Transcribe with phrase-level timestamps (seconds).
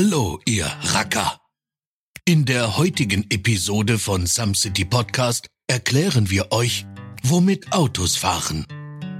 [0.00, 1.40] Hallo, ihr Racker.
[2.24, 6.86] In der heutigen Episode von Some City Podcast erklären wir euch,
[7.24, 8.64] womit Autos fahren,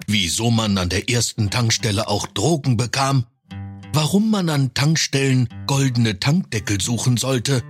[0.07, 3.27] wieso man an der ersten Tankstelle auch Drogen bekam,
[3.93, 7.65] warum man an Tankstellen goldene Tankdeckel suchen sollte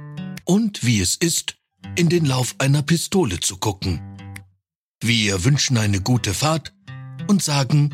[0.44, 1.56] und wie es ist,
[1.96, 4.02] in den Lauf einer Pistole zu gucken.
[5.02, 6.74] Wir wünschen eine gute Fahrt
[7.26, 7.88] und sagen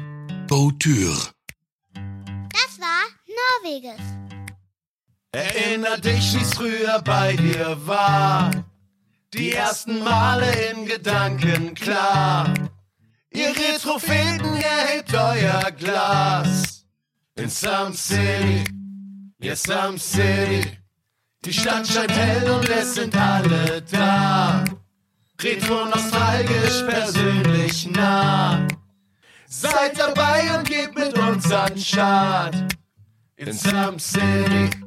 [0.49, 1.17] Boutür.
[1.93, 3.05] Das war
[3.63, 4.24] Norwegisch.
[5.35, 8.53] Erinner dich, wie's früher bei dir war.
[9.33, 12.55] Die ersten Male in Gedanken klar.
[13.31, 16.87] Ihr Retropheten erhebt euer Glas.
[17.35, 18.63] In Some City,
[19.41, 20.79] ja Some City.
[21.45, 24.65] Die Stadt scheint hell und es sind alle da.
[25.43, 28.69] Retro nostalgisch persönlich nah.
[29.49, 32.55] Seid dabei und geht mit uns an Start.
[33.35, 34.84] In Some City.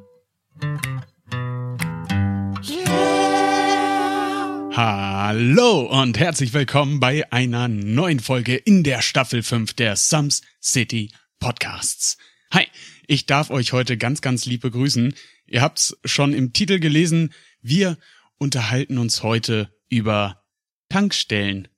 [4.78, 11.10] Hallo und herzlich willkommen bei einer neuen Folge in der Staffel 5 der Sums City
[11.40, 12.20] Podcasts.
[12.52, 12.68] Hi,
[13.08, 15.16] ich darf euch heute ganz, ganz lieb begrüßen.
[15.48, 17.34] Ihr habt's schon im Titel gelesen.
[17.60, 17.98] Wir
[18.38, 20.44] unterhalten uns heute über
[20.90, 21.70] Tankstellen.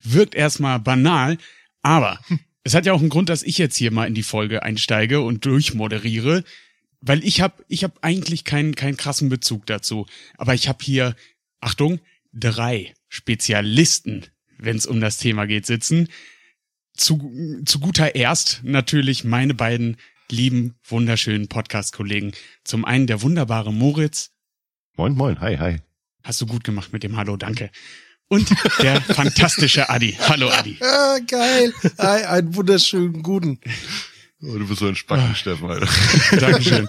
[0.00, 1.36] Wirkt erstmal banal,
[1.82, 2.20] aber
[2.64, 5.20] es hat ja auch einen Grund, dass ich jetzt hier mal in die Folge einsteige
[5.20, 6.42] und durchmoderiere,
[7.02, 10.06] weil ich habe ich hab eigentlich keinen keinen krassen Bezug dazu,
[10.38, 11.14] aber ich habe hier
[11.60, 12.00] Achtung,
[12.34, 14.26] drei Spezialisten,
[14.58, 16.08] wenn es um das Thema geht, sitzen.
[16.96, 19.96] Zu, zu guter Erst natürlich meine beiden
[20.30, 22.32] lieben, wunderschönen Podcast-Kollegen.
[22.64, 24.30] Zum einen der wunderbare Moritz.
[24.96, 25.78] Moin, moin, hi, hi.
[26.22, 27.70] Hast du gut gemacht mit dem Hallo, danke.
[28.28, 28.48] Und
[28.80, 30.12] der fantastische Adi.
[30.12, 30.78] Hallo, Adi.
[30.80, 31.72] Ah, geil.
[31.98, 33.60] Hi, einen wunderschönen guten.
[34.46, 35.88] Oh, du bist so ein Spacken, Steffen, Alter.
[36.38, 36.88] Dankeschön.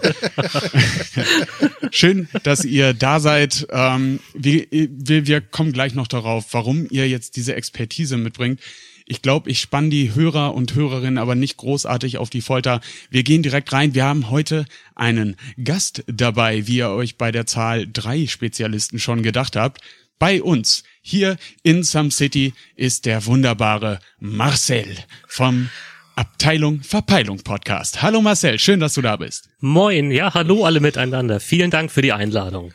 [1.91, 3.67] Schön, dass ihr da seid.
[3.71, 8.59] Ähm, wir, wir, wir kommen gleich noch darauf, warum ihr jetzt diese Expertise mitbringt.
[9.05, 12.81] Ich glaube, ich spann die Hörer und Hörerinnen aber nicht großartig auf die Folter.
[13.09, 13.93] Wir gehen direkt rein.
[13.93, 14.65] Wir haben heute
[14.95, 19.81] einen Gast dabei, wie ihr euch bei der Zahl drei Spezialisten schon gedacht habt.
[20.17, 25.69] Bei uns hier in Some City ist der wunderbare Marcel vom
[26.15, 28.01] Abteilung Verpeilung Podcast.
[28.01, 29.49] Hallo Marcel, schön, dass du da bist.
[29.59, 31.41] Moin, ja, hallo alle miteinander.
[31.41, 32.73] Vielen Dank für die Einladung.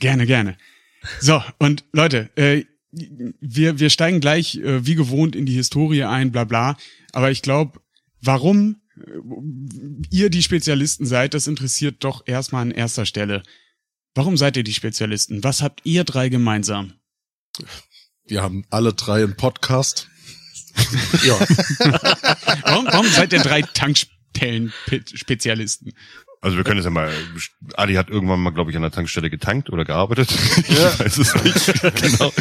[0.00, 0.58] Gerne, gerne.
[1.20, 6.32] So, und Leute, äh, wir, wir steigen gleich äh, wie gewohnt in die Historie ein,
[6.32, 6.76] bla bla.
[7.12, 7.80] Aber ich glaube,
[8.20, 9.02] warum äh,
[10.10, 13.44] ihr die Spezialisten seid, das interessiert doch erstmal an erster Stelle.
[14.16, 15.44] Warum seid ihr die Spezialisten?
[15.44, 16.94] Was habt ihr drei gemeinsam?
[18.26, 20.07] Wir haben alle drei einen Podcast.
[21.24, 21.38] ja.
[22.62, 25.94] warum, warum seid ihr drei Tankstellen-Spezialisten?
[26.40, 27.12] Also wir können es ja mal,
[27.74, 30.28] Adi hat irgendwann mal, glaube ich, an der Tankstelle getankt oder gearbeitet.
[30.68, 30.90] Ja.
[30.90, 31.82] Ich weiß es nicht.
[32.02, 32.32] genau.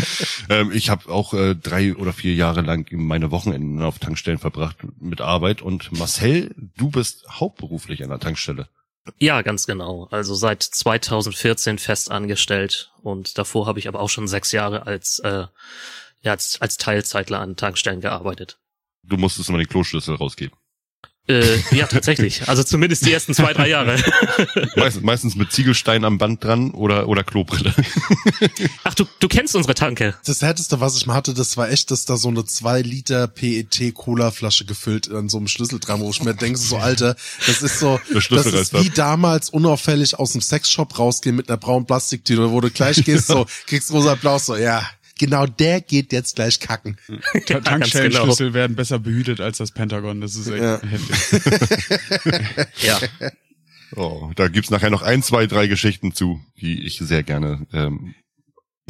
[0.50, 4.78] Ähm, ich habe auch äh, drei oder vier Jahre lang meine Wochenenden auf Tankstellen verbracht
[5.00, 5.62] mit Arbeit.
[5.62, 8.68] Und Marcel, du bist hauptberuflich an der Tankstelle.
[9.18, 10.08] Ja, ganz genau.
[10.12, 15.20] Also seit 2014 fest angestellt und davor habe ich aber auch schon sechs Jahre als,
[15.20, 15.46] äh,
[16.28, 18.60] ja, als, als Teilzeitler an Tankstellen gearbeitet.
[19.04, 20.58] Du musstest immer den Kloschlüssel rausgeben.
[21.30, 22.42] Äh, ja, tatsächlich.
[22.48, 23.98] Also zumindest die ersten zwei, drei Jahre.
[24.78, 27.74] meistens, meistens mit Ziegelstein am Band dran oder, oder Klobrille.
[28.86, 30.16] Ach, du, du kennst unsere Tanke.
[30.26, 33.28] Das hätteste, was ich mal hatte, das war echt, dass da so eine zwei Liter
[33.28, 37.16] PET Cola Flasche gefüllt an so einem Schlüssel dran, wo ich mir denke, so Alter,
[37.46, 41.86] das ist so, das ist wie damals unauffällig aus dem Sexshop rausgehen mit einer braunen
[41.86, 46.36] Plastiktüte, wo du gleich gehst, so, kriegst rosa Applaus, so, ja, genau der geht jetzt
[46.36, 46.98] gleich kacken.
[47.48, 48.56] Ja, Tankstellenschlüssel genau.
[48.56, 50.22] werden besser behütet als das Pentagon.
[50.22, 50.82] Das ist echt ja.
[50.82, 52.68] heftig.
[52.84, 53.00] ja.
[53.96, 58.16] Oh, da gibt's nachher noch ein, zwei, drei Geschichten zu, die ich sehr gerne ähm,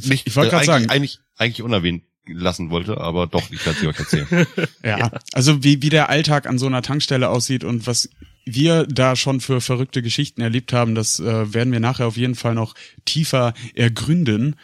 [0.03, 3.79] nicht ich wollte äh, gerade sagen eigentlich eigentlich unerwähnt lassen wollte, aber doch, ich werde
[3.79, 4.27] sie euch erzählen.
[4.83, 8.09] ja, ja, also wie wie der Alltag an so einer Tankstelle aussieht und was
[8.45, 12.35] wir da schon für verrückte Geschichten erlebt haben, das äh, werden wir nachher auf jeden
[12.35, 12.75] Fall noch
[13.05, 14.55] tiefer ergründen.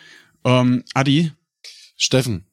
[0.45, 1.31] Ähm, Adi,
[2.03, 2.45] Steffen.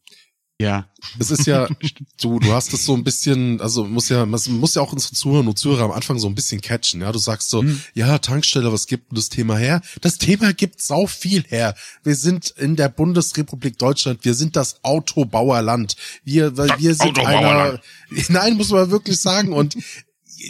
[0.61, 0.91] Ja.
[1.19, 1.69] Es ist ja,
[2.21, 5.15] du, du hast es so ein bisschen, also muss ja, man muss ja auch unsere
[5.15, 7.11] Zuhörer und Zuhörer am Anfang so ein bisschen catchen, ja.
[7.13, 7.81] Du sagst so, hm.
[7.95, 9.81] ja, Tankstelle, was gibt denn das Thema her?
[10.03, 11.75] Das Thema gibt sau viel her.
[12.05, 15.97] Wir sind in der Bundesrepublik Deutschland, wir sind das Autobauerland.
[16.25, 17.81] Wir, weil wir sind einer,
[18.29, 19.79] nein, muss man wirklich sagen und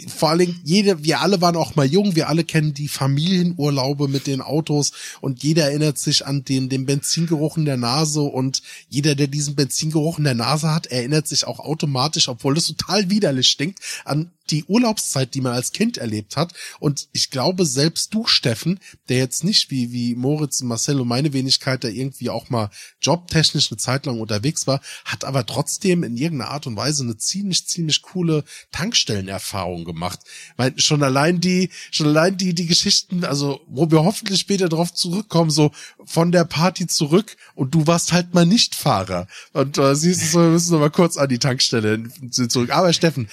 [0.07, 4.27] vor Dingen, jede, wir alle waren auch mal jung, wir alle kennen die Familienurlaube mit
[4.27, 4.91] den Autos
[5.21, 9.55] und jeder erinnert sich an den, den Benzingeruch in der Nase und jeder, der diesen
[9.55, 14.31] Benzingeruch in der Nase hat, erinnert sich auch automatisch, obwohl es total widerlich stinkt, an
[14.51, 16.53] die Urlaubszeit, die man als Kind erlebt hat.
[16.79, 18.79] Und ich glaube, selbst du, Steffen,
[19.09, 22.69] der jetzt nicht wie, wie Moritz, Marcel und meine Wenigkeit, der irgendwie auch mal
[23.01, 27.17] jobtechnisch eine Zeit lang unterwegs war, hat aber trotzdem in irgendeiner Art und Weise eine
[27.17, 30.19] ziemlich, ziemlich coole Tankstellenerfahrung gemacht.
[30.57, 34.93] Weil schon allein die, schon allein die, die Geschichten, also, wo wir hoffentlich später drauf
[34.93, 35.71] zurückkommen, so
[36.05, 39.27] von der Party zurück und du warst halt mal nicht Fahrer.
[39.53, 42.71] Und äh, siehst du, so, wir müssen noch mal kurz an die Tankstelle zurück.
[42.71, 43.27] Aber Steffen,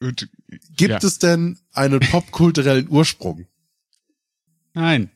[0.00, 0.28] und,
[0.76, 0.98] Gibt ja.
[1.08, 3.46] es denn einen popkulturellen Ursprung?
[4.74, 5.08] Nein.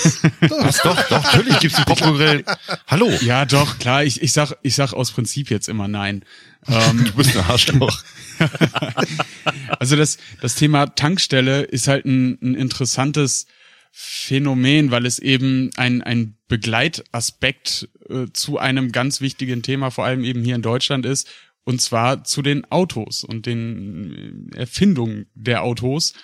[0.48, 2.44] doch, doch, doch, natürlich gibt's einen popkulturellen.
[2.86, 3.10] Hallo.
[3.20, 4.04] Ja, doch, klar.
[4.04, 6.24] Ich, ich sag, ich sag aus Prinzip jetzt immer nein.
[6.68, 8.04] Ähm, du bist ein Arschloch.
[9.78, 13.46] also das, das Thema Tankstelle ist halt ein, ein interessantes
[13.90, 20.24] Phänomen, weil es eben ein, ein Begleitaspekt äh, zu einem ganz wichtigen Thema, vor allem
[20.24, 21.28] eben hier in Deutschland ist
[21.68, 26.14] und zwar zu den Autos und den äh, Erfindungen der Autos.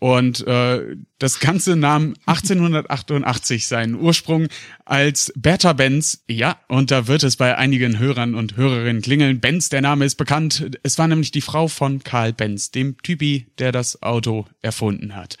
[0.00, 4.48] Und äh, das Ganze nahm 1888 seinen Ursprung
[4.86, 6.24] als Bertha Benz.
[6.26, 9.40] Ja, und da wird es bei einigen Hörern und Hörerinnen klingeln.
[9.40, 10.70] Benz, der Name ist bekannt.
[10.82, 15.36] Es war nämlich die Frau von Karl Benz, dem Typi, der das Auto erfunden hat.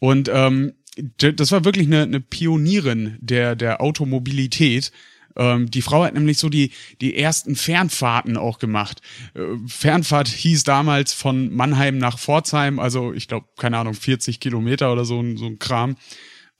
[0.00, 0.74] Und ähm,
[1.16, 4.92] das war wirklich eine, eine Pionierin der, der Automobilität.
[5.36, 6.70] Ähm, die Frau hat nämlich so die,
[7.00, 9.00] die ersten Fernfahrten auch gemacht.
[9.34, 14.92] Äh, Fernfahrt hieß damals von Mannheim nach Pforzheim, also ich glaube, keine Ahnung, 40 Kilometer
[14.92, 15.96] oder so, so ein Kram.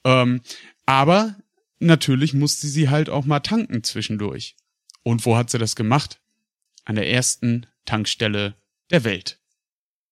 [0.03, 0.41] Ähm,
[0.85, 1.35] aber
[1.79, 4.55] natürlich musste sie halt auch mal tanken zwischendurch.
[5.03, 6.19] Und wo hat sie das gemacht?
[6.83, 8.55] An der ersten Tankstelle
[8.91, 9.39] der Welt.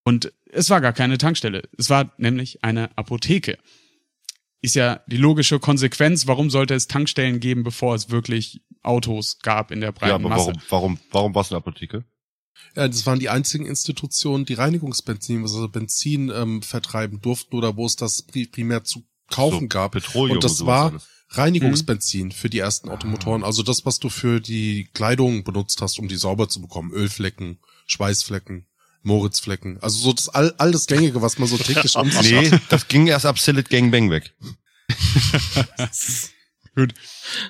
[0.03, 1.63] Und es war gar keine Tankstelle.
[1.77, 3.57] Es war nämlich eine Apotheke
[4.63, 6.25] ist ja die logische Konsequenz.
[6.25, 10.29] Warum sollte es Tankstellen geben, bevor es wirklich Autos gab in der breiten ja, aber
[10.29, 10.45] Masse?
[10.47, 12.05] Warum, warum, warum war es eine Apotheke?
[12.75, 17.85] Ja, das waren die einzigen Institutionen, die Reinigungsbenzin, also Benzin ähm, vertreiben durften oder wo
[17.85, 19.91] es das primär zu kaufen so, gab.
[19.91, 21.07] Petroleum und das und war alles.
[21.29, 22.31] Reinigungsbenzin mhm.
[22.31, 23.43] für die ersten Automotoren.
[23.43, 26.91] Also das, was du für die Kleidung benutzt hast, um die sauber zu bekommen.
[26.91, 28.65] Ölflecken, Schweißflecken.
[29.03, 29.77] Moritzflecken.
[29.81, 33.07] Also so das all, all das Gängige, was man so täglich um Nee, das ging
[33.07, 34.33] erst ab Sillet Gangbang weg.
[36.75, 36.93] Gut.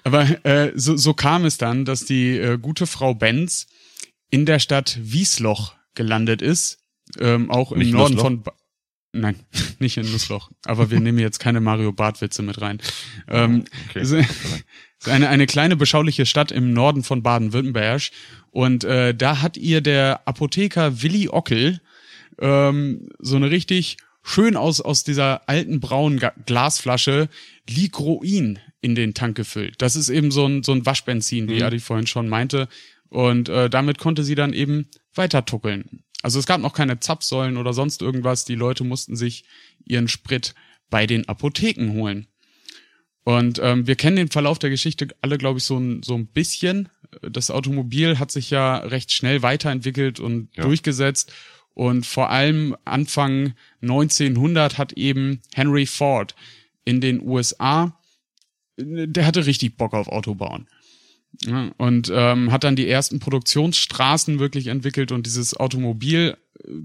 [0.03, 3.67] Aber äh, so, so kam es dann, dass die äh, gute Frau Benz
[4.29, 6.79] in der Stadt Wiesloch gelandet ist.
[7.19, 8.25] Ähm, auch im Nicht Norden Nussloch?
[8.25, 8.43] von...
[8.43, 8.53] Ba
[9.15, 9.35] Nein,
[9.79, 10.49] nicht in Nussloch.
[10.65, 12.81] Aber wir nehmen jetzt keine Mario Bart-Witze mit rein.
[13.27, 14.25] Ähm, okay.
[15.07, 18.03] Eine, eine kleine beschauliche Stadt im Norden von Baden-Württemberg.
[18.51, 21.81] Und äh, da hat ihr der Apotheker Willi Ockel
[22.39, 27.29] ähm, so eine richtig schön aus, aus dieser alten braunen Glasflasche
[27.69, 29.75] Ligroin in den Tank gefüllt.
[29.81, 31.63] Das ist eben so ein, so ein Waschbenzin, wie mhm.
[31.63, 32.67] Adi vorhin schon meinte.
[33.09, 36.03] Und äh, damit konnte sie dann eben weiter tuckeln.
[36.23, 38.45] Also es gab noch keine Zapfsäulen oder sonst irgendwas.
[38.45, 39.43] Die Leute mussten sich
[39.85, 40.55] ihren Sprit
[40.89, 42.27] bei den Apotheken holen.
[43.23, 46.27] Und ähm, wir kennen den Verlauf der Geschichte alle, glaube ich, so ein, so ein
[46.27, 46.89] bisschen.
[47.21, 50.63] Das Automobil hat sich ja recht schnell weiterentwickelt und ja.
[50.63, 51.31] durchgesetzt.
[51.73, 56.35] Und vor allem Anfang 1900 hat eben Henry Ford
[56.85, 57.97] in den USA,
[58.77, 60.67] der hatte richtig Bock auf Autobauen.
[61.77, 66.37] Und ähm, hat dann die ersten Produktionsstraßen wirklich entwickelt und dieses Automobil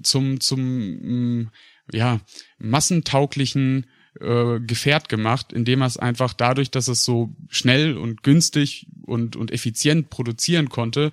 [0.03, 1.51] zum, zum
[1.93, 2.21] ja,
[2.59, 3.87] massentauglichen
[4.21, 9.37] äh, Gefährt gemacht, indem er es einfach dadurch, dass es so schnell und günstig und,
[9.37, 11.13] und effizient produzieren konnte,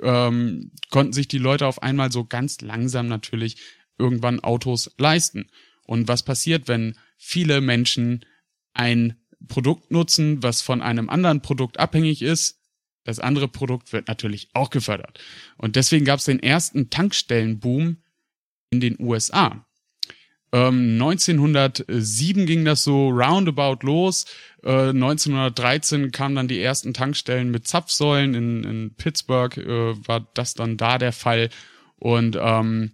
[0.00, 3.56] ähm, konnten sich die Leute auf einmal so ganz langsam natürlich
[3.98, 5.48] irgendwann Autos leisten.
[5.84, 8.24] Und was passiert, wenn viele Menschen
[8.74, 9.16] ein
[9.48, 12.60] Produkt nutzen, was von einem anderen Produkt abhängig ist?
[13.04, 15.18] Das andere Produkt wird natürlich auch gefördert.
[15.56, 17.96] Und deswegen gab es den ersten Tankstellenboom
[18.70, 19.66] in den USA.
[20.52, 24.26] Ähm, 1907 ging das so roundabout los.
[24.62, 28.34] Äh, 1913 kamen dann die ersten Tankstellen mit Zapfsäulen.
[28.34, 31.48] In, in Pittsburgh äh, war das dann da der Fall.
[31.96, 32.92] Und ähm,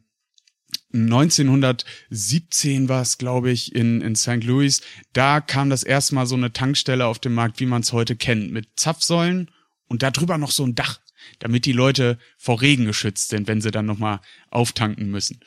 [0.94, 4.44] 1917 war es, glaube ich, in, in St.
[4.44, 4.80] Louis.
[5.12, 8.16] Da kam das erste Mal so eine Tankstelle auf den Markt, wie man es heute
[8.16, 9.50] kennt, mit Zapfsäulen
[9.88, 11.00] und darüber noch so ein Dach,
[11.40, 15.40] damit die Leute vor Regen geschützt sind, wenn sie dann nochmal auftanken müssen.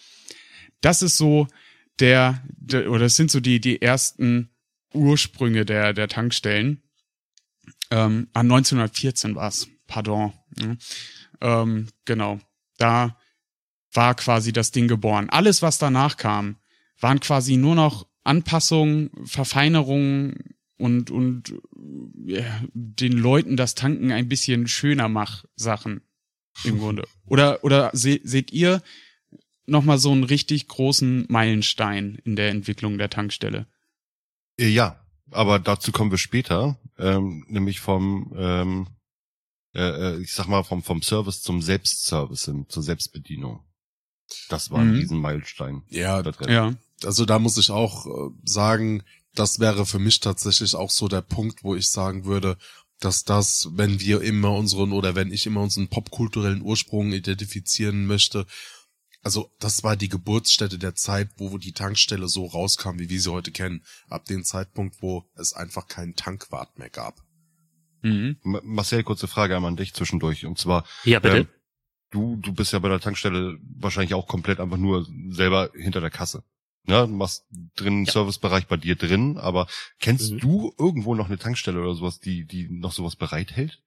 [0.81, 1.47] Das ist so
[1.99, 4.49] der, der oder das sind so die, die ersten
[4.93, 6.81] Ursprünge der, der Tankstellen.
[7.89, 10.33] Ähm, 1914 war es, pardon.
[10.59, 10.75] Ja.
[11.41, 12.39] Ähm, genau.
[12.77, 13.17] Da
[13.93, 15.29] war quasi das Ding geboren.
[15.29, 16.57] Alles, was danach kam,
[16.99, 21.53] waren quasi nur noch Anpassungen, Verfeinerungen und, und
[22.25, 26.01] ja, den Leuten das Tanken ein bisschen schöner mach Sachen
[26.63, 27.07] im Grunde.
[27.25, 28.81] Oder, oder se seht ihr
[29.71, 33.67] nochmal so einen richtig großen Meilenstein in der Entwicklung der Tankstelle?
[34.57, 38.87] Äh, ja, aber dazu kommen wir später, ähm, nämlich vom, ähm,
[39.73, 43.63] äh, äh ich sag mal, vom, vom Service zum Selbstservice hin, zur Selbstbedienung.
[44.49, 44.99] Das war mhm.
[44.99, 45.83] diesen Meilenstein.
[45.89, 46.73] Ja, ja.
[47.03, 51.21] Also da muss ich auch äh, sagen, das wäre für mich tatsächlich auch so der
[51.21, 52.57] Punkt, wo ich sagen würde,
[52.99, 58.45] dass das, wenn wir immer unseren oder wenn ich immer unseren popkulturellen Ursprung identifizieren möchte,
[59.23, 63.31] also das war die Geburtsstätte der Zeit, wo die Tankstelle so rauskam, wie wir sie
[63.31, 67.21] heute kennen, ab dem Zeitpunkt, wo es einfach keinen Tankwart mehr gab.
[68.01, 68.37] Mhm.
[68.41, 70.45] Marcel, kurze Frage einmal an dich zwischendurch.
[70.45, 71.37] Und zwar, ja, bitte.
[71.37, 71.47] Ähm,
[72.09, 76.09] du, du bist ja bei der Tankstelle wahrscheinlich auch komplett einfach nur selber hinter der
[76.09, 76.43] Kasse.
[76.87, 78.11] Ja, du machst drin ja.
[78.11, 79.67] Servicebereich bei dir drin, aber
[79.99, 80.39] kennst mhm.
[80.39, 83.83] du irgendwo noch eine Tankstelle oder sowas, die, die noch sowas bereithält?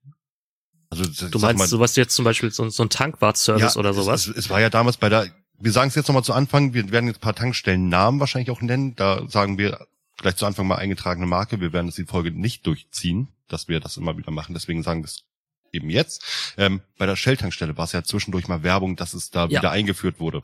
[0.98, 4.26] Also, du meinst mal, sowas jetzt zum Beispiel so, so ein Tankwart-Service ja, oder sowas?
[4.26, 5.26] Es, es, war ja damals bei der,
[5.58, 8.60] wir sagen es jetzt nochmal zu Anfang, wir werden jetzt ein paar Tankstellennamen wahrscheinlich auch
[8.60, 8.94] nennen.
[8.96, 9.86] Da sagen wir
[10.18, 11.60] gleich zu Anfang mal eingetragene Marke.
[11.60, 14.54] Wir werden es die Folge nicht durchziehen, dass wir das immer wieder machen.
[14.54, 15.24] Deswegen sagen wir es
[15.72, 16.54] eben jetzt.
[16.56, 19.60] Ähm, bei der Shell-Tankstelle war es ja zwischendurch mal Werbung, dass es da ja.
[19.60, 20.42] wieder eingeführt wurde.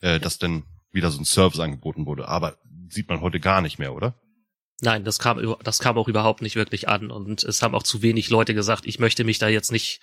[0.00, 2.28] Äh, dass dann wieder so ein Service angeboten wurde.
[2.28, 2.56] Aber
[2.88, 4.14] sieht man heute gar nicht mehr, oder?
[4.80, 8.00] Nein, das kam, das kam auch überhaupt nicht wirklich an und es haben auch zu
[8.00, 10.00] wenig Leute gesagt, ich möchte mich da jetzt nicht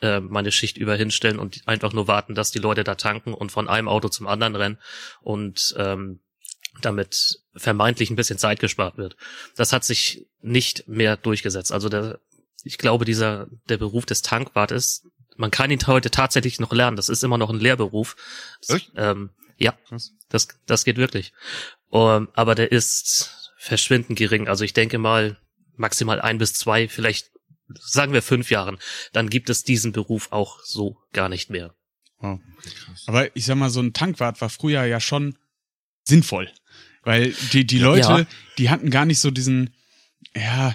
[0.00, 3.52] äh, meine Schicht über hinstellen und einfach nur warten, dass die Leute da tanken und
[3.52, 4.78] von einem Auto zum anderen rennen
[5.20, 6.20] und ähm,
[6.80, 9.16] damit vermeintlich ein bisschen Zeit gespart wird.
[9.54, 11.70] Das hat sich nicht mehr durchgesetzt.
[11.70, 12.18] Also der,
[12.64, 15.06] ich glaube, dieser der Beruf des Tankwartes,
[15.36, 16.96] man kann ihn heute tatsächlich noch lernen.
[16.96, 18.16] Das ist immer noch ein Lehrberuf.
[18.68, 18.90] Echt?
[18.96, 19.74] Ähm, ja,
[20.28, 21.32] das das geht wirklich.
[21.90, 24.48] Um, aber der ist verschwindend gering.
[24.48, 25.36] Also ich denke mal
[25.76, 27.30] maximal ein bis zwei, vielleicht
[27.74, 28.78] sagen wir fünf Jahren,
[29.12, 31.74] dann gibt es diesen Beruf auch so gar nicht mehr.
[32.18, 32.40] Wow.
[33.06, 35.36] Aber ich sag mal, so ein Tankwart war früher ja schon
[36.04, 36.50] sinnvoll.
[37.02, 38.26] Weil die, die Leute, ja.
[38.58, 39.74] die hatten gar nicht so diesen,
[40.34, 40.74] ja,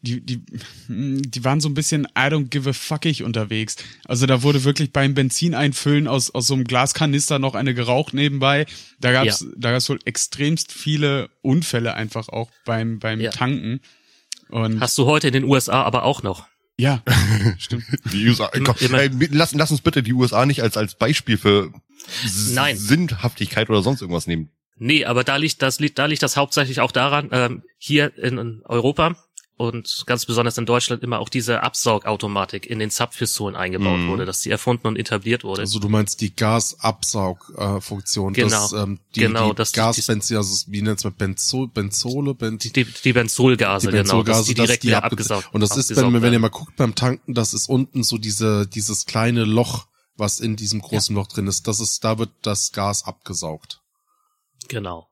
[0.00, 0.44] die, die,
[0.88, 3.76] die waren so ein bisschen I don't give a fuckig unterwegs.
[4.04, 8.14] Also da wurde wirklich beim Benzin einfüllen aus, aus so einem Glaskanister noch eine geraucht
[8.14, 8.66] nebenbei.
[9.00, 9.46] Da gab's, ja.
[9.56, 13.30] da gab's wohl extremst viele Unfälle einfach auch beim, beim ja.
[13.30, 13.80] Tanken.
[14.48, 16.46] Und Hast du heute in den USA aber auch noch.
[16.76, 17.02] Ja,
[17.58, 17.84] stimmt.
[18.12, 21.72] Die USA, komm, ey, lass, lass uns bitte die USA nicht als, als Beispiel für
[22.50, 22.76] Nein.
[22.76, 24.50] Sinnhaftigkeit oder sonst irgendwas nehmen.
[24.76, 29.16] Nee, aber da liegt das, da liegt das hauptsächlich auch daran, ähm, hier in Europa
[29.56, 34.08] und ganz besonders in Deutschland immer auch diese Absaugautomatik in den Zapfpistolen eingebaut mm.
[34.08, 35.60] wurde, dass die erfunden und etabliert wurde.
[35.60, 40.82] Also du meinst die Gasabsaugfunktion, äh, genau, dass, ähm, die, genau, die Gasbenzin, also wie
[40.82, 44.82] nennt's man Benzol, Benzole, Benz die, die, die Benzolgase, die Benzolgase, genau, dass die direkt
[44.84, 47.68] dass die abgesaugt Und das ist, wenn, wenn ihr mal guckt beim Tanken, das ist
[47.68, 51.22] unten so diese dieses kleine Loch, was in diesem großen ja.
[51.22, 51.68] Loch drin ist.
[51.68, 53.82] Das ist, da wird das Gas abgesaugt.
[54.66, 55.08] Genau.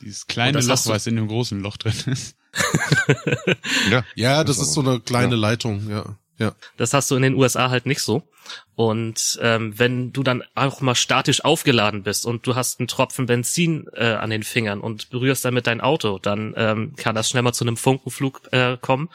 [0.00, 2.36] Dieses kleine Loch, was in dem großen Loch drin ist.
[3.90, 5.40] ja, ja, das, ist so eine kleine ja.
[5.40, 6.16] Leitung, ja.
[6.38, 6.52] Ja.
[6.76, 8.22] Das hast du in den USA halt nicht so.
[8.74, 13.26] Und ähm, wenn du dann auch mal statisch aufgeladen bist und du hast einen Tropfen
[13.26, 17.42] Benzin äh, an den Fingern und berührst damit dein Auto, dann ähm, kann das schnell
[17.42, 19.10] mal zu einem Funkenflug äh, kommen.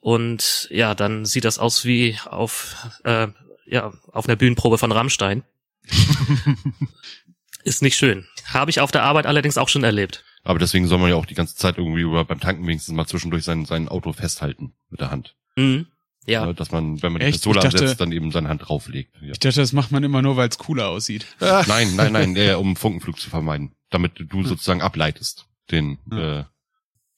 [0.00, 3.28] Und ja, dann sieht das aus wie auf äh,
[3.66, 5.42] ja auf einer Bühnenprobe von Rammstein.
[7.64, 8.28] Ist nicht schön.
[8.44, 10.22] Habe ich auf der Arbeit allerdings auch schon erlebt.
[10.46, 13.42] Aber deswegen soll man ja auch die ganze Zeit irgendwie beim Tanken wenigstens mal zwischendurch
[13.42, 15.34] sein, sein Auto festhalten mit der Hand.
[15.56, 15.86] Mhm.
[16.24, 16.46] Ja.
[16.46, 16.52] ja.
[16.52, 17.34] Dass man, wenn man Echt?
[17.34, 19.16] die Pistole dachte, ansetzt, dann eben seine Hand drauflegt.
[19.20, 19.32] Ja.
[19.32, 21.26] Ich dachte, das macht man immer nur, weil es cooler aussieht.
[21.40, 23.74] nein, nein, nein, äh, um Funkenflug zu vermeiden.
[23.90, 26.40] Damit du sozusagen ableitest, den, ja.
[26.40, 26.44] äh,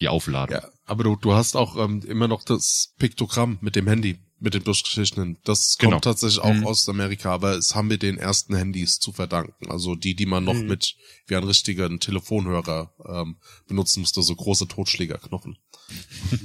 [0.01, 0.57] die Aufladung.
[0.57, 4.55] Ja, aber du, du hast auch ähm, immer noch das Piktogramm mit dem Handy mit
[4.55, 5.39] dem durchgestrichenen.
[5.45, 6.01] Das kommt genau.
[6.01, 6.67] tatsächlich auch mhm.
[6.67, 9.71] aus Amerika, aber es haben wir den ersten Handys zu verdanken.
[9.71, 10.67] Also die, die man noch mhm.
[10.67, 15.59] mit wie ein richtiger Telefonhörer ähm, benutzen musste, so große Totschlägerknochen.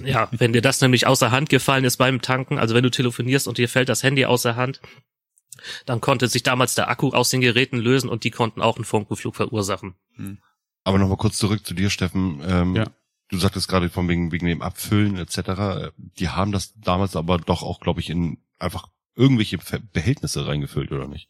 [0.06, 3.48] Ja, wenn dir das nämlich außer Hand gefallen ist beim Tanken, also wenn du telefonierst
[3.48, 4.82] und dir fällt das Handy außer Hand,
[5.86, 8.86] dann konnte sich damals der Akku aus den Geräten lösen und die konnten auch einen
[8.86, 9.96] Funkenflug verursachen.
[10.16, 10.40] Mhm.
[10.86, 12.42] Aber nochmal kurz zurück zu dir, Steffen.
[12.46, 12.88] Ähm, ja
[13.30, 17.64] du sagtest gerade von wegen, wegen dem Abfüllen etc., die haben das damals aber doch
[17.64, 19.60] auch, glaube ich, in einfach irgendwelche
[19.94, 21.30] Behältnisse reingefüllt, oder nicht?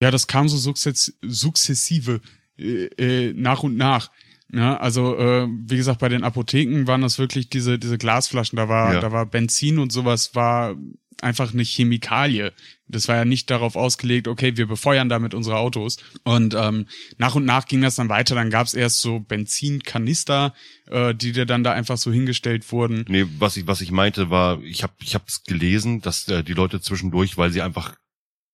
[0.00, 2.20] Ja, das kam so sukzess sukzessive
[2.58, 4.10] äh, äh, nach und nach.
[4.52, 8.56] Ja, also äh, wie gesagt, bei den Apotheken waren das wirklich diese diese Glasflaschen.
[8.56, 9.00] Da war ja.
[9.00, 10.76] da war Benzin und sowas war
[11.24, 12.52] einfach eine Chemikalie.
[12.86, 15.96] Das war ja nicht darauf ausgelegt, okay, wir befeuern damit unsere Autos.
[16.22, 16.86] Und ähm,
[17.18, 18.34] nach und nach ging das dann weiter.
[18.34, 20.54] Dann gab es erst so Benzinkanister,
[20.90, 23.04] äh, die dir dann da einfach so hingestellt wurden.
[23.08, 26.52] Nee, was ich, was ich meinte, war, ich habe ich hab's gelesen, dass äh, die
[26.52, 27.94] Leute zwischendurch, weil sie einfach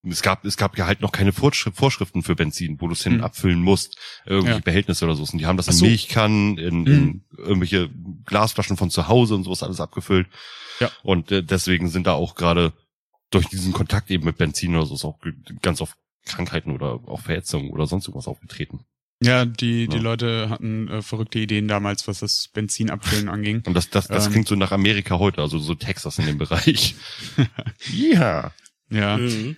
[0.03, 3.17] es gab, es gab ja halt noch keine Vorschriften für Benzin, wo du es hin
[3.17, 3.25] hm.
[3.25, 4.65] abfüllen musst, irgendwelche ja.
[4.65, 5.25] Behältnisse oder so.
[5.31, 5.85] Und die haben das in so.
[5.85, 6.87] Milchkannen, in, hm.
[6.87, 7.91] in irgendwelche
[8.25, 10.27] Glasflaschen von zu Hause und sowas alles abgefüllt.
[10.81, 10.91] Ja.
[11.03, 12.73] Und äh, deswegen sind da auch gerade
[13.31, 15.19] durch diesen Kontakt eben mit Benzin oder so auch
[15.63, 18.81] ganz oft Krankheiten oder auch Verätzungen oder sonst irgendwas aufgetreten.
[19.23, 20.03] Ja, die, die ja.
[20.03, 23.63] Leute hatten äh, verrückte Ideen damals, was das Benzinabfüllen anging.
[23.67, 26.39] Und das, das, das ähm, klingt so nach Amerika heute, also so Texas in dem
[26.39, 26.95] Bereich.
[27.93, 28.53] ja.
[28.89, 29.19] Ja.
[29.19, 29.57] Mhm.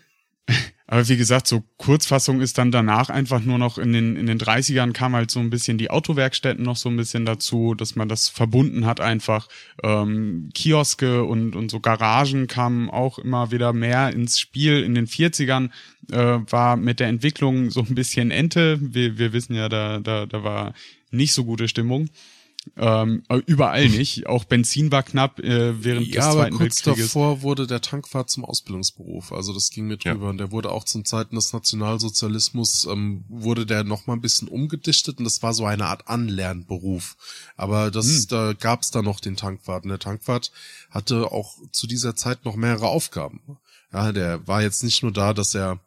[0.93, 4.39] Aber wie gesagt, so Kurzfassung ist dann danach einfach nur noch in den, in den
[4.39, 8.11] 30ern kam halt so ein bisschen die Autowerkstätten noch so ein bisschen dazu, dass man
[8.11, 9.49] das verbunden hat einfach.
[9.83, 14.83] Ähm, Kioske und, und so Garagen kamen auch immer wieder mehr ins Spiel.
[14.83, 15.71] In den 40ern
[16.11, 18.77] äh, war mit der Entwicklung so ein bisschen Ente.
[18.83, 20.75] Wir, wir wissen ja, da, da, da war
[21.11, 22.11] nicht so gute Stimmung.
[22.77, 24.27] Ähm, überall nicht.
[24.29, 28.31] Auch Benzin war knapp äh, während ja, des Zweiten aber kurz davor wurde der Tankwart
[28.31, 29.33] zum Ausbildungsberuf.
[29.33, 30.13] Also das ging mit ja.
[30.13, 30.31] drüber.
[30.31, 34.47] Und der wurde auch zum Zeiten des Nationalsozialismus, ähm, wurde der noch mal ein bisschen
[34.47, 37.17] umgedichtet und das war so eine Art Anlernberuf.
[37.57, 38.27] Aber das, hm.
[38.29, 39.83] da gab es da noch den Tankwart.
[39.83, 40.53] Und der Tankwart
[40.91, 43.41] hatte auch zu dieser Zeit noch mehrere Aufgaben.
[43.93, 45.81] Ja, der war jetzt nicht nur da, dass er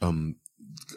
[0.00, 0.36] ähm,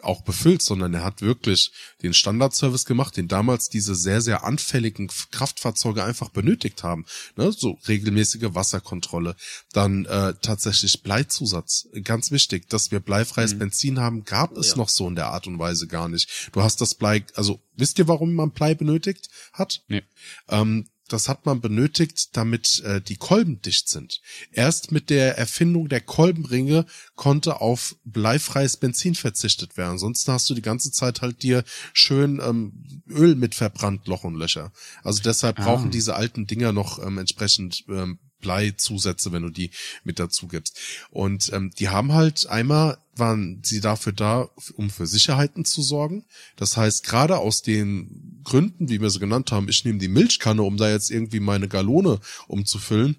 [0.04, 5.08] auch befüllt, sondern er hat wirklich den Standardservice gemacht, den damals diese sehr, sehr anfälligen
[5.30, 7.04] Kraftfahrzeuge einfach benötigt haben.
[7.36, 7.52] Ne?
[7.52, 9.36] So regelmäßige Wasserkontrolle.
[9.72, 11.88] Dann äh, tatsächlich Bleizusatz.
[12.04, 13.58] Ganz wichtig, dass wir bleifreies mhm.
[13.58, 14.76] Benzin haben, gab es ja.
[14.76, 16.50] noch so in der Art und Weise gar nicht.
[16.52, 19.82] Du hast das Blei, also wisst ihr, warum man Blei benötigt hat?
[19.88, 20.02] Nee.
[20.48, 24.20] Ähm, das hat man benötigt, damit äh, die Kolben dicht sind.
[24.52, 29.92] Erst mit der Erfindung der Kolbenringe konnte auf bleifreies Benzin verzichtet werden.
[29.92, 34.34] Ansonsten hast du die ganze Zeit halt dir schön ähm, Öl mit verbrannt, Loch und
[34.34, 34.72] Löcher.
[35.02, 35.64] Also deshalb ah.
[35.64, 39.70] brauchen diese alten Dinger noch ähm, entsprechend ähm, Bleizusätze, wenn du die
[40.04, 40.78] mit dazu gibst.
[41.10, 46.24] Und ähm, die haben halt einmal waren sie dafür da, um für Sicherheiten zu sorgen.
[46.56, 50.62] Das heißt, gerade aus den Gründen, wie wir sie genannt haben, ich nehme die Milchkanne,
[50.62, 53.16] um da jetzt irgendwie meine Galone umzufüllen,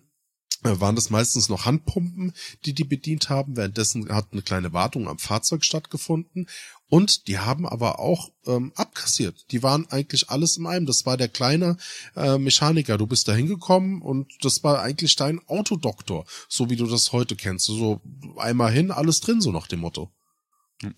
[0.64, 2.34] äh, waren das meistens noch Handpumpen,
[2.66, 3.56] die die bedient haben.
[3.56, 6.48] Währenddessen hat eine kleine Wartung am Fahrzeug stattgefunden.
[6.90, 9.52] Und die haben aber auch ähm, abkassiert.
[9.52, 10.86] Die waren eigentlich alles in einem.
[10.86, 11.78] Das war der kleine
[12.16, 12.98] äh, Mechaniker.
[12.98, 17.36] Du bist da hingekommen und das war eigentlich dein Autodoktor, so wie du das heute
[17.36, 17.66] kennst.
[17.66, 18.02] So
[18.38, 20.12] einmal hin, alles drin, so nach dem Motto.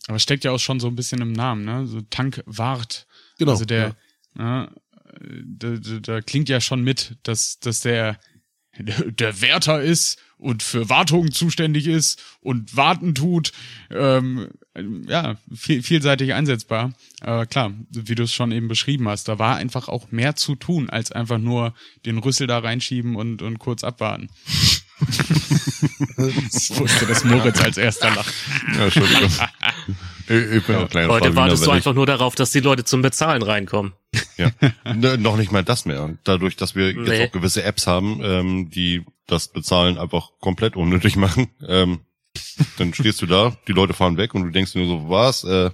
[0.07, 1.87] Aber steckt ja auch schon so ein bisschen im Namen, ne?
[1.87, 3.07] So Tankwart.
[3.37, 3.51] Genau.
[3.51, 3.95] Also der,
[4.37, 4.63] ja.
[4.63, 4.71] ne,
[5.45, 8.19] da, da, da klingt ja schon mit, dass, dass der
[9.19, 13.51] der Wärter ist und für Wartungen zuständig ist und warten tut.
[13.89, 14.49] Ähm,
[15.07, 16.93] ja, viel, vielseitig einsetzbar.
[17.21, 20.55] Aber klar, wie du es schon eben beschrieben hast, da war einfach auch mehr zu
[20.55, 21.73] tun, als einfach nur
[22.05, 24.29] den Rüssel da reinschieben und, und kurz abwarten.
[26.17, 28.33] Ich wusste, dass Moritz als erster lacht.
[28.77, 29.03] Ja, schon.
[30.27, 30.87] Ich bin ja.
[30.87, 33.93] kleiner Heute wartest du einfach nur darauf, dass die Leute zum Bezahlen reinkommen.
[34.37, 34.49] Ja,
[34.95, 36.17] ne, noch nicht mal das mehr.
[36.23, 37.11] Dadurch, dass wir nee.
[37.11, 41.99] jetzt auch gewisse Apps haben, ähm, die das Bezahlen einfach komplett unnötig machen, ähm,
[42.77, 45.43] dann stehst du da, die Leute fahren weg und du denkst nur so, was?
[45.43, 45.71] Äh,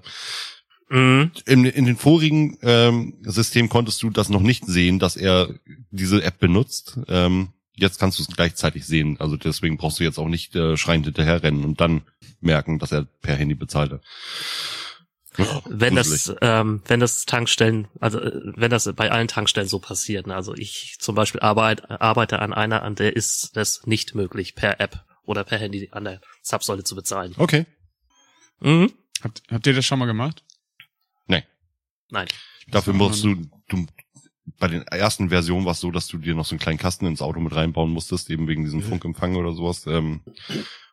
[0.89, 1.31] mhm.
[1.45, 5.49] in, in den vorigen ähm, System konntest du das noch nicht sehen, dass er
[5.91, 6.99] diese App benutzt.
[7.07, 7.49] Ähm,
[7.82, 9.20] jetzt kannst du es gleichzeitig sehen.
[9.20, 12.04] Also deswegen brauchst du jetzt auch nicht äh, schreiend hinterherrennen und dann
[12.39, 14.02] merken, dass er per Handy bezahlte.
[15.65, 20.28] Wenn das, ähm, wenn das Tankstellen, also äh, wenn das bei allen Tankstellen so passiert,
[20.28, 24.56] ne, also ich zum Beispiel arbeite, arbeite an einer, an der ist es nicht möglich,
[24.56, 27.34] per App oder per Handy an der Zapfsäule zu bezahlen.
[27.38, 27.65] Okay.
[28.60, 28.91] Mhm.
[29.24, 30.44] Habt, habt ihr das schon mal gemacht?
[31.28, 31.44] Nee.
[32.10, 32.28] Nein.
[32.67, 33.36] Dafür musst du,
[33.70, 33.86] du,
[34.59, 37.05] bei den ersten Versionen war es so, dass du dir noch so einen kleinen Kasten
[37.05, 39.85] ins Auto mit reinbauen musstest, eben wegen diesem Funkempfang oder sowas.
[39.87, 40.21] Ähm,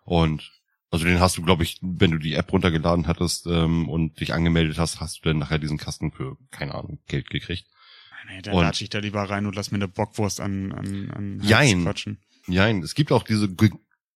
[0.05, 0.51] und
[0.91, 4.33] also den hast du, glaube ich, wenn du die App runtergeladen hattest ähm, und dich
[4.33, 7.67] angemeldet hast, hast du dann nachher diesen Kasten für, keine Ahnung, Geld gekriegt.
[8.29, 11.41] Nee, dann latsch ich da lieber rein und lass mir eine Bockwurst an, an, an
[11.43, 11.83] Jein.
[11.83, 12.19] quatschen.
[12.47, 12.83] Jein.
[12.83, 13.49] Es gibt auch diese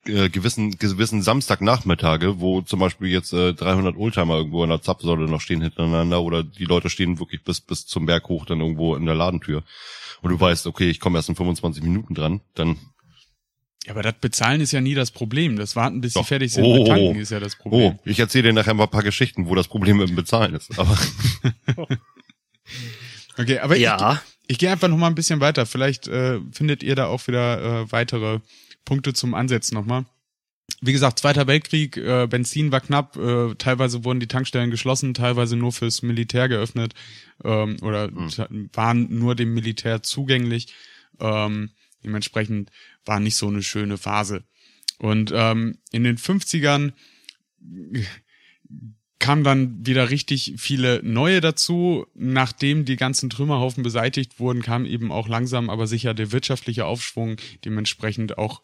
[0.07, 5.27] äh, gewissen gewissen Samstagnachmittage, wo zum Beispiel jetzt äh, 300 Oldtimer irgendwo an der Zapfsäule
[5.27, 8.97] noch stehen hintereinander oder die Leute stehen wirklich bis bis zum Berg hoch dann irgendwo
[8.97, 9.62] in der Ladentür
[10.23, 12.79] und du weißt, okay, ich komme erst in 25 Minuten dran, dann
[13.87, 15.57] ja, aber das Bezahlen ist ja nie das Problem.
[15.57, 16.23] Das Warten, bis Doch.
[16.23, 17.97] sie fertig sind oh, mit Tanken, ist ja das Problem.
[17.97, 20.55] Oh, ich erzähle dir nachher mal ein paar Geschichten, wo das Problem mit dem Bezahlen
[20.55, 20.79] ist.
[20.79, 20.97] Aber
[23.38, 24.23] okay, aber ja.
[24.47, 25.67] ich, ich gehe einfach noch mal ein bisschen weiter.
[25.67, 28.38] Vielleicht äh, findet ihr da auch wieder äh, weitere
[28.85, 30.05] Punkte zum Ansetzen nochmal.
[30.81, 35.57] wie gesagt, Zweiter Weltkrieg, äh, Benzin war knapp, äh, teilweise wurden die Tankstellen geschlossen, teilweise
[35.57, 36.95] nur fürs Militär geöffnet
[37.45, 38.71] ähm, oder mhm.
[38.73, 40.73] waren nur dem Militär zugänglich.
[41.21, 41.71] Ähm,
[42.05, 42.71] dementsprechend
[43.05, 44.45] war nicht so eine schöne Phase.
[44.99, 46.92] Und ähm, in den 50ern
[49.18, 52.07] kamen dann wieder richtig viele neue dazu.
[52.14, 57.37] Nachdem die ganzen Trümmerhaufen beseitigt wurden, kam eben auch langsam aber sicher der wirtschaftliche Aufschwung,
[57.64, 58.62] dementsprechend auch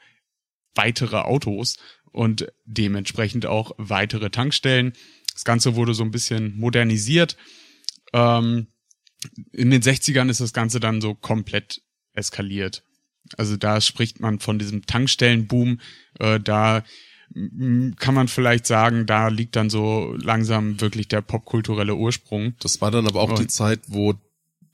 [0.79, 1.77] weitere Autos
[2.13, 4.95] und dementsprechend auch weitere Tankstellen.
[5.35, 7.37] Das Ganze wurde so ein bisschen modernisiert.
[8.13, 8.69] Ähm,
[9.53, 11.83] in den 60ern ist das Ganze dann so komplett
[12.15, 12.83] eskaliert.
[13.37, 15.81] Also da spricht man von diesem Tankstellenboom.
[16.19, 16.83] Äh, da
[17.35, 22.55] kann man vielleicht sagen, da liegt dann so langsam wirklich der popkulturelle Ursprung.
[22.61, 24.15] Das war dann aber auch und, die Zeit, wo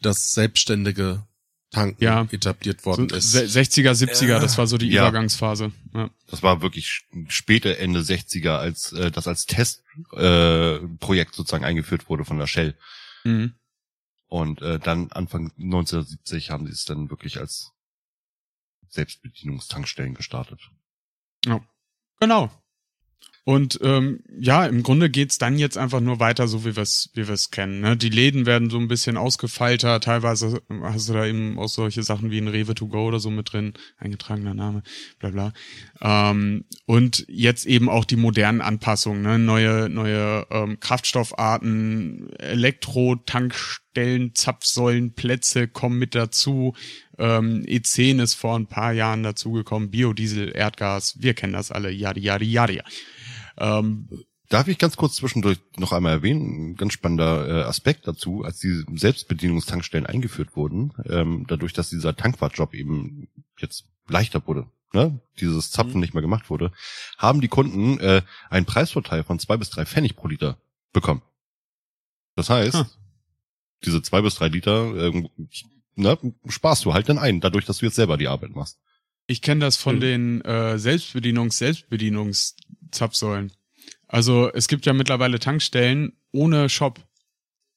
[0.01, 1.27] das selbstständige
[1.75, 3.35] Tanken ja, etabliert worden so ist.
[3.35, 4.39] 60er, 70er, ja.
[4.39, 5.03] das war so die ja.
[5.03, 5.73] Übergangsphase.
[5.93, 6.09] Ja.
[6.29, 12.09] Das war wirklich späte Ende 60er, als äh, das als Testprojekt äh, Projekt sozusagen eingeführt
[12.09, 12.79] wurde von der Shell.
[13.25, 13.55] Mhm.
[14.29, 17.73] Und äh, dann Anfang 1970 haben sie es dann wirklich als
[18.89, 20.61] Selbstbedienungstankstellen gestartet.
[21.45, 21.61] Ja.
[22.21, 22.51] Genau.
[23.47, 27.11] Und ähm, ja, im Grunde geht's dann jetzt einfach nur weiter, so wie wir es
[27.13, 27.81] wie wir's kennen.
[27.81, 27.95] Ne?
[27.95, 30.01] Die Läden werden so ein bisschen ausgefeilter.
[30.01, 33.31] Teilweise hast du da eben auch solche Sachen wie ein Rewe to go oder so
[33.31, 34.83] mit drin, eingetragener Name,
[35.19, 35.53] bla bla.
[36.01, 39.39] Ähm, und jetzt eben auch die modernen Anpassungen, ne?
[39.39, 46.75] neue neue ähm, Kraftstoffarten, Elektro-Tankstellen, Zapfsäulen, Plätze kommen mit dazu.
[47.19, 52.23] Ähm, E10 ist vor ein paar Jahren dazugekommen, Biodiesel, Erdgas, wir kennen das alle, yadi
[52.23, 52.81] yadi yadi.
[53.59, 54.09] Ähm,
[54.51, 58.59] Darf ich ganz kurz zwischendurch noch einmal erwähnen, ein ganz spannender äh, Aspekt dazu, als
[58.59, 65.71] die Selbstbedienungstankstellen eingeführt wurden, ähm, dadurch, dass dieser Tankwartjob eben jetzt leichter wurde, ne, dieses
[65.71, 66.01] Zapfen mhm.
[66.01, 66.73] nicht mehr gemacht wurde,
[67.17, 70.59] haben die Kunden äh, einen Preisvorteil von zwei bis drei Pfennig pro Liter
[70.93, 71.23] bekommen.
[72.37, 72.87] Das heißt, hm.
[73.85, 75.29] diese zwei bis drei Liter äh,
[75.95, 78.79] ne, sparst du halt dann ein, dadurch, dass du jetzt selber die Arbeit machst.
[79.27, 80.01] Ich kenne das von mhm.
[80.01, 83.53] den äh, Selbstbedienungs-, Selbstbedienungszapfsäulen.
[84.07, 87.01] Also es gibt ja mittlerweile Tankstellen ohne Shop.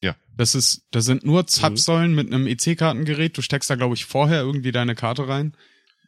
[0.01, 0.15] Ja.
[0.36, 1.47] Das ist, da sind nur mhm.
[1.47, 2.15] Zapfsäulen mhm.
[2.15, 3.38] mit einem EC-Kartengerät.
[3.38, 5.55] Du steckst da, glaube ich, vorher irgendwie deine Karte rein.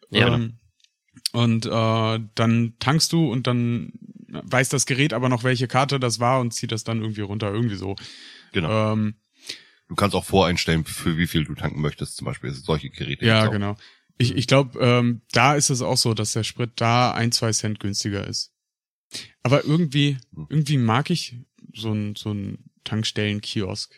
[0.10, 0.36] Ja.
[0.36, 0.60] Ähm,
[1.32, 3.92] und äh, dann tankst du und dann
[4.28, 7.52] weiß das Gerät aber noch, welche Karte das war und zieht das dann irgendwie runter,
[7.52, 7.96] irgendwie so.
[8.52, 8.94] Genau.
[8.94, 9.16] Ähm,
[9.88, 13.26] du kannst auch voreinstellen, für wie viel du tanken möchtest, zum Beispiel solche Geräte.
[13.26, 13.76] Ja, genau.
[14.22, 17.52] Ich, ich glaube, ähm, da ist es auch so, dass der Sprit da ein, zwei
[17.52, 18.52] Cent günstiger ist.
[19.44, 20.48] Aber irgendwie, hm.
[20.50, 21.38] irgendwie mag ich
[21.74, 23.96] so ein, so ein Tankstellenkiosk.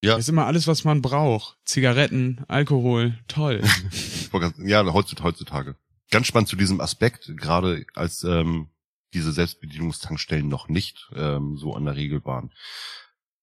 [0.00, 0.12] Ja.
[0.12, 1.58] Das ist immer alles, was man braucht.
[1.64, 3.62] Zigaretten, Alkohol, toll.
[4.58, 5.74] ja, heutzutage.
[6.10, 8.68] Ganz spannend zu diesem Aspekt, gerade als ähm,
[9.12, 12.52] diese Selbstbedienungstankstellen noch nicht ähm, so an der Regel waren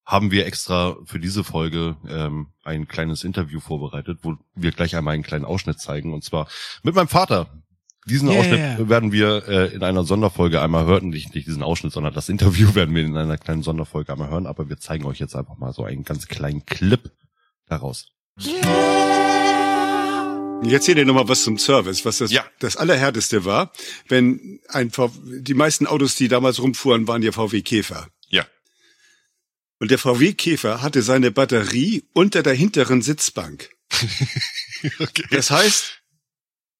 [0.06, 5.16] haben wir extra für diese Folge ähm, ein kleines Interview vorbereitet, wo wir gleich einmal
[5.16, 6.48] einen kleinen Ausschnitt zeigen, und zwar
[6.84, 7.48] mit meinem Vater.
[8.08, 8.40] Diesen yeah.
[8.40, 12.30] Ausschnitt werden wir äh, in einer Sonderfolge einmal hören, nicht, nicht diesen Ausschnitt, sondern das
[12.30, 15.58] Interview werden wir in einer kleinen Sonderfolge einmal hören, aber wir zeigen euch jetzt einfach
[15.58, 17.12] mal so einen ganz kleinen Clip
[17.68, 18.06] daraus.
[18.40, 19.06] Yeah.
[20.64, 22.44] Jetzt hier dir nochmal was zum Service, was das, ja.
[22.60, 23.72] das Allerhärteste war,
[24.08, 28.08] wenn ein v die meisten Autos, die damals rumfuhren, waren ja VW Käfer.
[29.80, 33.70] Und der VW Käfer hatte seine Batterie unter der hinteren Sitzbank.
[35.00, 35.26] okay.
[35.32, 36.02] Das heißt,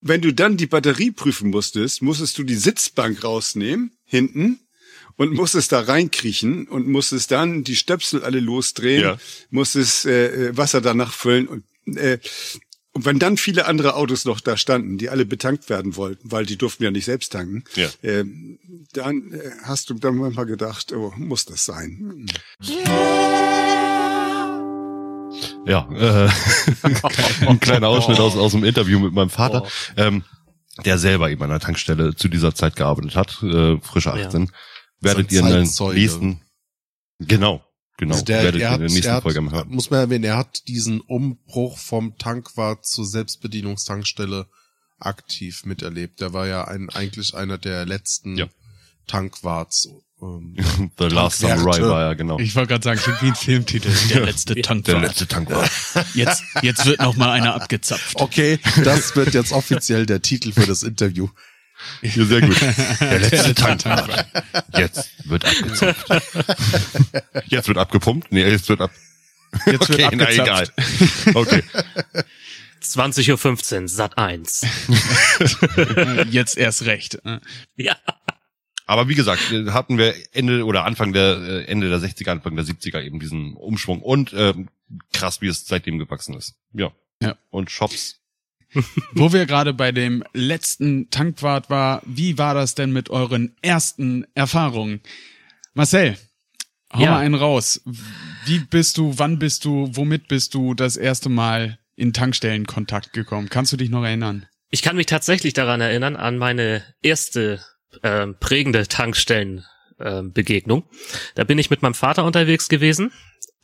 [0.02, 4.60] wenn du dann die Batterie prüfen musstest, musstest du die Sitzbank rausnehmen, hinten,
[5.18, 9.18] und musstest da reinkriechen und musstest dann die Stöpsel alle losdrehen, ja.
[9.50, 11.64] musstest äh, äh Wasser danach füllen und
[11.98, 12.20] äh,
[12.96, 16.46] und wenn dann viele andere Autos noch da standen, die alle betankt werden wollten, weil
[16.46, 17.90] die durften ja nicht selbst tanken, ja.
[18.02, 18.24] äh,
[18.94, 22.26] dann äh, hast du dann manchmal gedacht, oh, muss das sein?
[25.66, 26.30] Ja, äh,
[27.46, 29.70] ein kleiner Ausschnitt aus, aus dem Interview mit meinem Vater, oh.
[29.98, 30.24] ähm,
[30.86, 34.44] der selber eben an der Tankstelle zu dieser Zeit gearbeitet hat, äh, frische 18.
[34.44, 34.48] Ja.
[35.02, 36.42] Werdet ihr in den nächsten,
[37.20, 37.62] genau,
[37.98, 39.70] Genau, also der, werdet ihr in der nächsten hat, Folge mal hören.
[39.70, 44.48] Muss man erwähnen, er hat diesen Umbruch vom Tankwart zur Selbstbedienungstankstelle
[45.00, 46.20] aktiv miterlebt.
[46.20, 48.48] Der war ja ein, eigentlich einer der letzten ja.
[49.08, 49.90] Tankwarts.
[50.22, 50.56] Ähm,
[50.98, 52.40] The Last Samurai war ja, genau.
[52.40, 53.92] Ich wollte gerade sagen, klingt wie ein Filmtitel.
[54.10, 54.88] Der letzte Tankwart.
[54.88, 55.72] Der letzte Tankwart.
[56.14, 58.20] Jetzt, jetzt wird noch mal einer abgezapft.
[58.20, 61.28] Okay, das wird jetzt offiziell der Titel für das Interview.
[62.02, 62.62] Ja, sehr gut.
[62.62, 64.28] Der letzte Tankwart.
[64.78, 66.08] Jetzt wird abgezapft.
[67.48, 68.32] Jetzt wird abgepumpt?
[68.32, 68.92] Nee, jetzt wird ab.
[69.66, 70.70] Jetzt wird okay, na egal.
[71.34, 71.64] Okay.
[72.82, 74.66] 20.15 Uhr, Sat 1.
[76.30, 77.20] Jetzt erst recht.
[77.76, 77.96] Ja.
[78.86, 82.66] Aber wie gesagt, hatten wir Ende oder Anfang der äh, Ende der 60er, Anfang der
[82.66, 84.70] 70er eben diesen Umschwung und ähm,
[85.12, 86.56] krass, wie es seitdem gewachsen ist.
[86.74, 86.92] Ja.
[87.22, 87.36] Ja.
[87.50, 88.20] Und Shops.
[89.14, 94.26] Wo wir gerade bei dem letzten Tankwart war, wie war das denn mit euren ersten
[94.36, 95.02] Erfahrungen?
[95.74, 96.18] Marcel,
[96.94, 97.12] hau Ja.
[97.12, 97.82] mal einen raus.
[98.46, 103.50] Wie bist du, wann bist du, womit bist du das erste Mal in Tankstellenkontakt gekommen?
[103.50, 104.46] Kannst du dich noch erinnern?
[104.70, 107.62] Ich kann mich tatsächlich daran erinnern, an meine erste
[108.04, 110.34] ähm, prägende Tankstellenbegegnung.
[110.34, 110.84] Begegnung.
[111.36, 113.14] da bin ich mit meinem Vater unterwegs gewesen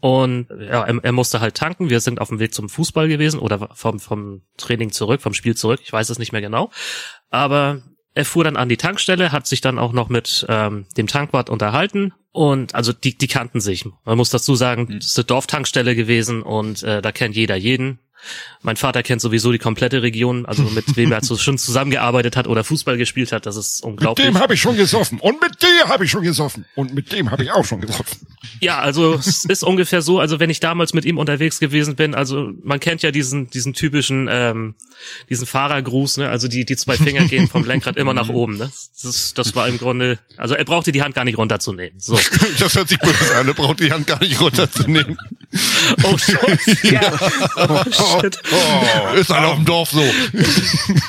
[0.02, 1.90] und ja, er, er musste halt tanken.
[1.90, 5.56] Wir sind auf dem Weg zum Fußball gewesen oder vom, vom Training zurück, vom Spiel
[5.56, 5.80] zurück.
[5.84, 6.72] Ich weiß es nicht mehr genau.
[7.30, 7.82] Aber
[8.16, 11.50] er fuhr dann an die Tankstelle, hat sich dann auch noch mit ähm, dem Tankwart
[11.50, 13.86] unterhalten und also die, die kannten sich.
[14.04, 18.00] Man muss dazu sagen, es ist eine Dorftankstelle gewesen und äh, da kennt jeder jeden.
[18.62, 22.48] Mein Vater kennt sowieso die komplette Region, also mit wem er so schon zusammengearbeitet hat
[22.48, 24.28] oder Fußball gespielt hat, das ist Mit unglaublich.
[24.28, 25.20] dem habe ich schon gesoffen.
[25.20, 26.66] Und mit dir habe ich schon gesoffen.
[26.76, 28.28] Und mit dem habe ich auch schon gesoffen.
[28.60, 32.14] Ja, also es ist ungefähr so, also wenn ich damals mit ihm unterwegs gewesen bin,
[32.14, 34.76] also man kennt ja diesen diesen typischen ähm,
[35.30, 36.30] diesen Fahrergruß, ne?
[36.30, 38.72] Also die die zwei Finger gehen vom Lenkrad immer nach oben, ne?
[39.02, 42.00] Das, ist, das war im Grunde, also er brauchte die Hand gar nicht runterzunehmen.
[42.00, 42.20] So.
[42.60, 45.18] Das hört sich böse an, er braucht die Hand gar nicht runterzunehmen.
[46.04, 46.38] Oh shit.
[46.92, 47.02] ja.
[47.58, 47.84] Oh
[48.20, 48.40] shit.
[48.52, 50.04] Oh, ist halt auf dem Dorf so.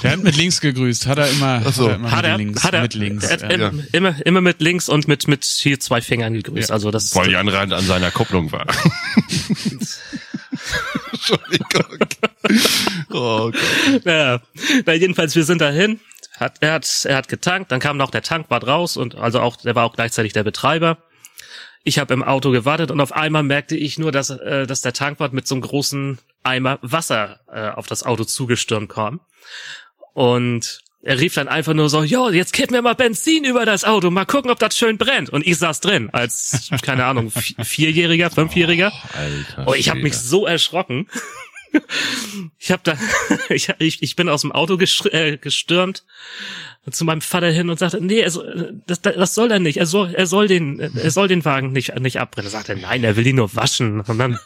[0.02, 1.90] Der hat mit links gegrüßt, hat er immer, so.
[1.90, 3.24] hat er immer Hat mit er, links, hat er, mit links.
[3.24, 3.68] er hat ja.
[3.68, 6.68] im- immer, immer mit links und mit, mit hier zwei Fingern gegrüßt.
[6.68, 6.74] Ja.
[6.74, 8.66] Also das, Weil die andere Hand an seiner Kopplung war.
[11.12, 11.98] Entschuldigung.
[13.10, 14.04] Oh Gott.
[14.04, 14.40] Ja,
[14.86, 16.00] na, jedenfalls, wir sind dahin.
[16.38, 19.56] Hat, er hat, er hat getankt, dann kam noch der Tankwart raus und also auch,
[19.56, 20.98] der war auch gleichzeitig der Betreiber.
[21.84, 24.92] Ich habe im Auto gewartet und auf einmal merkte ich nur, dass, äh, dass der
[24.92, 29.20] Tankwart mit so einem großen Eimer Wasser äh, auf das Auto zugestürmt kam.
[30.14, 33.84] Und er rief dann einfach nur so, jo, jetzt kippen wir mal Benzin über das
[33.84, 35.30] Auto, mal gucken, ob das schön brennt.
[35.30, 38.92] Und ich saß drin, als, keine Ahnung, Vi- Vierjähriger, Fünfjähriger.
[39.14, 39.64] Alter.
[39.66, 41.08] Oh, ich habe mich so erschrocken.
[42.58, 42.96] Ich habe da,
[43.48, 44.78] ich, ich, ich bin aus dem Auto
[45.10, 46.04] äh, gestürmt
[46.90, 49.76] zu meinem Vater hin und sagte, nee, er soll, das, das soll er nicht.
[49.76, 52.48] Er soll, er soll den, er soll den Wagen nicht, nicht abbrennen.
[52.48, 54.00] Er sagte, nein, er will ihn nur waschen.
[54.06, 54.38] Und dann,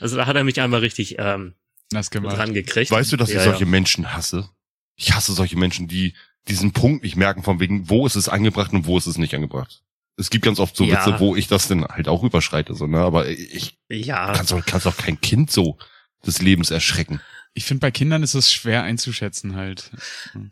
[0.00, 1.54] also da hat er mich einmal richtig ähm,
[1.90, 2.90] Das dran gekriegt.
[2.90, 3.70] Weißt du, dass ich Ja, solche ja.
[3.70, 4.48] Menschen hasse?
[4.94, 6.14] Ich hasse solche Menschen, die
[6.46, 9.34] diesen Punkt nicht merken, von wegen, wo ist es angebracht und wo ist es nicht
[9.34, 9.82] angebracht.
[10.16, 11.06] Es gibt ganz oft so Ja.
[11.06, 12.98] Witze, wo ich das dann halt auch überschreite, so, ne?
[12.98, 15.78] Aber ich Ja, kann's doch, kann's doch kein Kind so
[16.28, 17.20] des Lebens erschrecken.
[17.54, 19.90] Ich finde, bei Kindern ist es schwer einzuschätzen halt.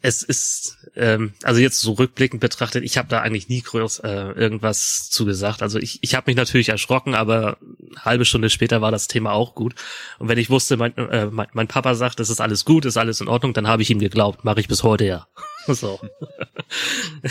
[0.02, 4.32] es ist, ähm, also jetzt so rückblickend betrachtet, ich habe da eigentlich nie groß äh,
[4.32, 5.62] irgendwas zugesagt.
[5.62, 9.32] Also ich, ich habe mich natürlich erschrocken, aber eine halbe Stunde später war das Thema
[9.32, 9.76] auch gut.
[10.18, 12.96] Und wenn ich wusste, mein, äh, mein, mein Papa sagt, es ist alles gut, ist
[12.96, 14.44] alles in Ordnung, dann habe ich ihm geglaubt.
[14.44, 15.28] Mache ich bis heute ja.
[15.68, 16.00] So.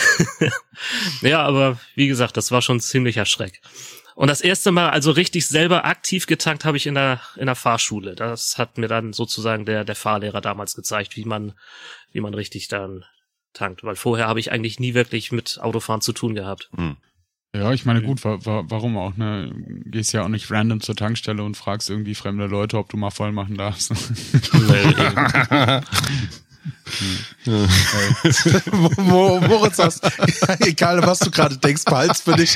[1.21, 3.61] ja, aber wie gesagt, das war schon ein ziemlicher Schreck.
[4.15, 7.55] Und das erste Mal also richtig selber aktiv getankt habe ich in der in der
[7.55, 8.15] Fahrschule.
[8.15, 11.53] Das hat mir dann sozusagen der der Fahrlehrer damals gezeigt, wie man
[12.13, 13.03] wie man richtig dann
[13.53, 16.69] tankt, weil vorher habe ich eigentlich nie wirklich mit Autofahren zu tun gehabt.
[16.75, 16.95] Hm.
[17.53, 19.53] Ja, ich meine, gut, wa wa warum auch, ne?
[19.85, 23.11] Gehst ja auch nicht random zur Tankstelle und fragst irgendwie fremde Leute, ob du mal
[23.11, 23.91] voll machen darfst.
[28.97, 30.03] Mo- Moritz, hast,
[30.61, 32.55] egal was du gerade denkst, behalt's für dich.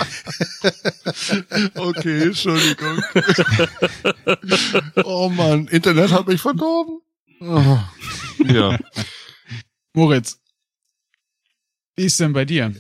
[1.75, 3.01] Okay, Entschuldigung.
[5.03, 7.01] oh Mann, Internet hat mich verdorben.
[7.41, 7.79] Oh.
[8.45, 8.77] Ja.
[9.93, 10.39] Moritz,
[11.95, 12.73] wie ist denn bei dir?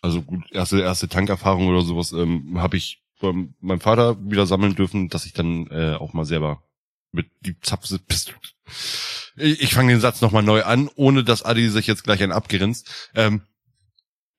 [0.00, 4.74] Also gut, erste, erste Tankerfahrung oder sowas ähm, habe ich von meinem Vater wieder sammeln
[4.74, 6.62] dürfen, dass ich dann äh, auch mal selber
[7.12, 8.34] mit die Zapfe bist.
[9.36, 12.32] Ich, ich fange den Satz nochmal neu an, ohne dass Adi sich jetzt gleich einen
[12.32, 12.88] abgerinst.
[13.14, 13.42] Ähm,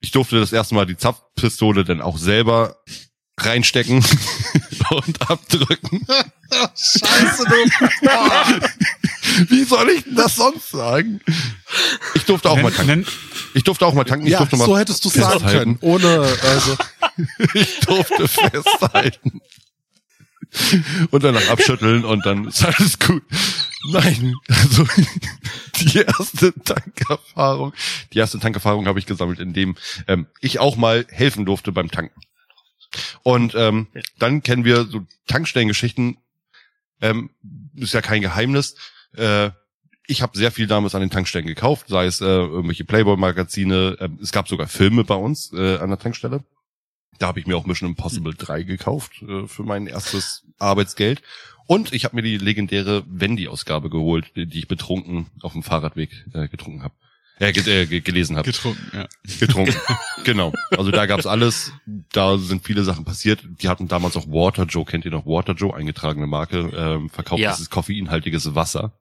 [0.01, 2.77] ich durfte das erste Mal die Zapfpistole dann auch selber
[3.39, 4.03] reinstecken
[4.91, 6.05] und abdrücken.
[6.75, 8.09] Scheiße, du.
[9.49, 11.19] Wie soll ich denn das sonst sagen?
[12.13, 13.03] Ich durfte auch mal Nenn- tanken.
[13.05, 13.07] nenn-
[13.55, 14.25] Ich durfte auch mal tanken.
[14.27, 15.77] Ich Ja, durfte mal so hättest du sagen können.
[15.81, 16.77] Ohne, also.
[17.53, 19.41] Ich durfte festhalten.
[21.11, 23.23] Und danach abschütteln und dann ist alles gut.
[23.91, 24.85] Nein, also
[25.79, 27.73] die erste Tankerfahrung,
[28.13, 29.75] die erste Tankerfahrung habe ich gesammelt, indem
[30.07, 32.21] ähm, ich auch mal helfen durfte beim Tanken.
[33.23, 33.87] Und ähm,
[34.19, 36.17] dann kennen wir so Tankstellengeschichten.
[37.01, 37.31] Ähm,
[37.75, 38.75] ist ja kein Geheimnis.
[39.15, 39.49] Äh,
[40.07, 43.97] ich habe sehr viel damals an den Tankstellen gekauft, sei es äh, irgendwelche Playboy-Magazine.
[43.99, 46.43] Ähm, es gab sogar Filme bei uns äh, an der Tankstelle.
[47.19, 51.21] Da habe ich mir auch Mission Impossible 3 gekauft äh, für mein erstes Arbeitsgeld.
[51.65, 56.25] Und ich habe mir die legendäre Wendy-Ausgabe geholt, die, die ich betrunken auf dem Fahrradweg
[56.33, 56.93] äh, getrunken habe.
[57.39, 58.45] Äh, äh, gelesen habe.
[58.45, 59.07] Getrunken, ja.
[59.39, 59.75] Getrunken,
[60.23, 60.53] genau.
[60.71, 61.73] Also da gab's alles.
[62.11, 63.43] Da sind viele Sachen passiert.
[63.61, 67.41] Die hatten damals auch Water Joe, kennt ihr noch Water Joe, eingetragene Marke, ähm, verkauft
[67.41, 67.51] ja.
[67.51, 68.93] dieses koffeinhaltiges Wasser.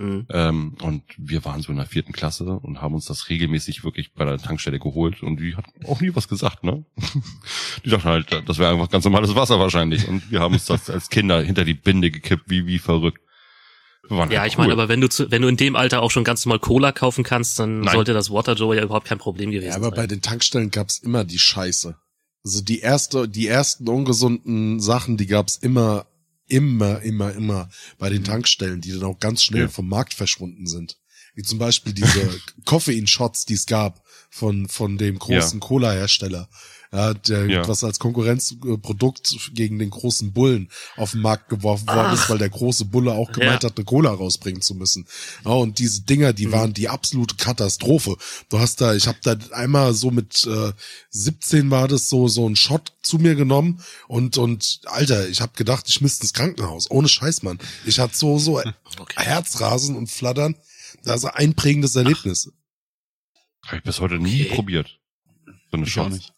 [0.00, 0.26] Mhm.
[0.30, 4.14] Ähm, und wir waren so in der vierten Klasse und haben uns das regelmäßig wirklich
[4.14, 6.86] bei der Tankstelle geholt und die hat auch nie was gesagt, ne?
[7.84, 10.88] Die dachten halt, das wäre einfach ganz normales Wasser wahrscheinlich und wir haben uns das
[10.88, 13.20] als Kinder hinter die Binde gekippt, wie, wie verrückt.
[14.08, 14.62] ja, halt ich cool.
[14.62, 16.92] meine, aber wenn du zu, wenn du in dem Alter auch schon ganz normal Cola
[16.92, 17.94] kaufen kannst, dann Nein.
[17.94, 19.82] sollte das Water Joe ja überhaupt kein Problem gewesen sein.
[19.82, 20.02] Ja, aber sein.
[20.02, 21.94] bei den Tankstellen gab's immer die Scheiße.
[22.42, 26.06] Also die erste, die ersten ungesunden Sachen, die gab's immer
[26.50, 28.26] immer, immer, immer bei den mhm.
[28.26, 29.68] Tankstellen, die dann auch ganz schnell ja.
[29.68, 30.98] vom Markt verschwunden sind.
[31.34, 32.28] Wie zum Beispiel diese
[32.64, 35.66] Koffein-Shots, die es gab von, von dem großen ja.
[35.66, 36.48] Cola-Hersteller
[36.92, 37.68] ja, der ja.
[37.68, 41.96] was als Konkurrenzprodukt gegen den großen Bullen auf den Markt geworfen Ach.
[41.96, 43.68] worden ist, weil der große Bulle auch gemeint ja.
[43.68, 45.06] hat, eine Cola rausbringen zu müssen.
[45.44, 46.52] Ja, und diese Dinger, die mhm.
[46.52, 48.16] waren die absolute Katastrophe.
[48.48, 50.72] Du hast da, ich habe da einmal so mit äh,
[51.10, 55.52] 17 war das so so ein Shot zu mir genommen und und Alter, ich habe
[55.54, 56.90] gedacht, ich müsste ins Krankenhaus.
[56.90, 57.58] Ohne Scheiß, Mann.
[57.86, 58.74] Ich hatte so so okay.
[59.16, 60.56] Herzrasen und Flattern.
[61.04, 62.50] Das ist ein einprägendes Erlebnis.
[63.66, 64.54] Habe ich bis heute nie okay.
[64.56, 64.98] probiert.
[65.70, 66.32] So eine Chance.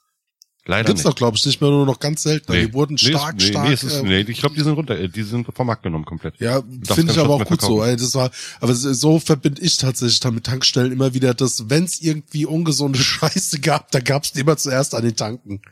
[0.64, 1.12] Leider Gibt's nicht.
[1.12, 2.53] doch, glaube ich, nicht mehr, nur noch ganz selten.
[2.53, 2.66] Nee.
[2.66, 3.66] Die wurden stark, nee, stark.
[3.66, 6.05] Nee, ist, äh, nee, ich glaube, die sind runter, äh, die sind vom Markt genommen
[6.05, 6.38] komplett.
[6.38, 7.83] Ja, finde ich aber auch gut so.
[7.83, 11.85] Ey, das war, aber so verbinde ich tatsächlich dann mit Tankstellen immer wieder, dass wenn
[11.85, 15.62] es irgendwie ungesunde Scheiße gab, da gab's die immer zuerst an den Tanken.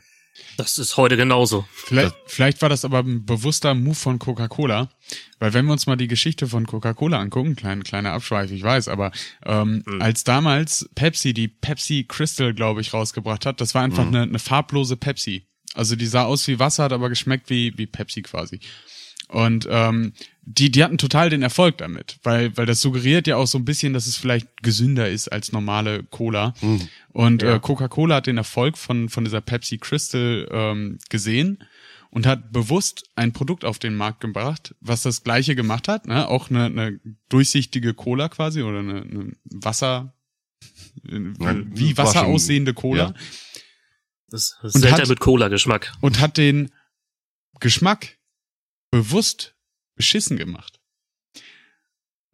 [0.57, 1.65] Das ist heute genauso.
[1.73, 4.89] Vielleicht, vielleicht war das aber ein bewusster Move von Coca-Cola,
[5.39, 8.87] weil wenn wir uns mal die Geschichte von Coca-Cola angucken, kleine kleiner Abschweif, ich weiß,
[8.87, 9.11] aber
[9.45, 10.01] ähm, mhm.
[10.01, 14.15] als damals Pepsi die Pepsi Crystal, glaube ich, rausgebracht hat, das war einfach mhm.
[14.15, 15.47] eine, eine farblose Pepsi.
[15.73, 18.59] Also die sah aus wie Wasser, hat aber geschmeckt wie wie Pepsi quasi.
[19.31, 23.47] Und ähm, die, die hatten total den Erfolg damit, weil, weil das suggeriert ja auch
[23.47, 26.53] so ein bisschen, dass es vielleicht gesünder ist als normale Cola.
[26.59, 26.89] Mhm.
[27.13, 27.55] Und ja.
[27.55, 31.63] äh, Coca-Cola hat den Erfolg von, von dieser Pepsi Crystal ähm, gesehen
[32.09, 36.27] und hat bewusst ein Produkt auf den Markt gebracht, was das gleiche gemacht hat, ne?
[36.27, 40.13] auch eine, eine durchsichtige Cola quasi oder eine, eine Wasser,
[41.03, 43.03] wie Wasser aussehende Cola.
[43.03, 43.13] Ja.
[44.29, 45.93] Das ist selten mit Cola-Geschmack.
[46.01, 46.71] Und hat den
[47.61, 48.17] Geschmack
[48.91, 49.55] bewusst
[49.95, 50.79] beschissen gemacht.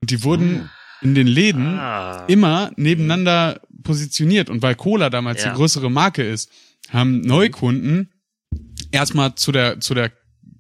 [0.02, 0.70] Und die wurden hm.
[1.02, 2.26] in den Läden ah.
[2.28, 4.50] immer nebeneinander positioniert.
[4.50, 5.52] Und weil Cola damals ja.
[5.52, 6.52] die größere Marke ist,
[6.89, 8.12] haben Neukunden
[8.91, 10.12] erstmal zu der, zu der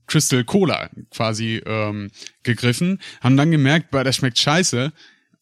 [0.07, 2.09] Crystal Cola quasi ähm,
[2.43, 4.93] gegriffen, haben dann gemerkt, weil das schmeckt scheiße,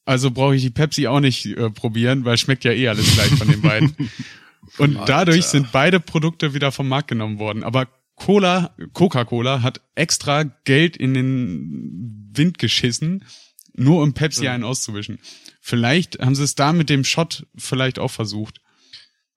[0.06, 3.32] also brauche ich die Pepsi auch nicht äh, probieren, weil schmeckt ja eh alles gleich
[3.32, 3.96] von den beiden.
[4.78, 7.64] Und dadurch sind beide Produkte wieder vom Markt genommen worden.
[7.64, 13.26] Aber Cola, Coca-Cola hat extra Geld in den Wind geschissen,
[13.74, 15.20] nur um Pepsi einen auszuwischen.
[15.60, 18.62] Vielleicht haben sie es da mit dem Shot vielleicht auch versucht.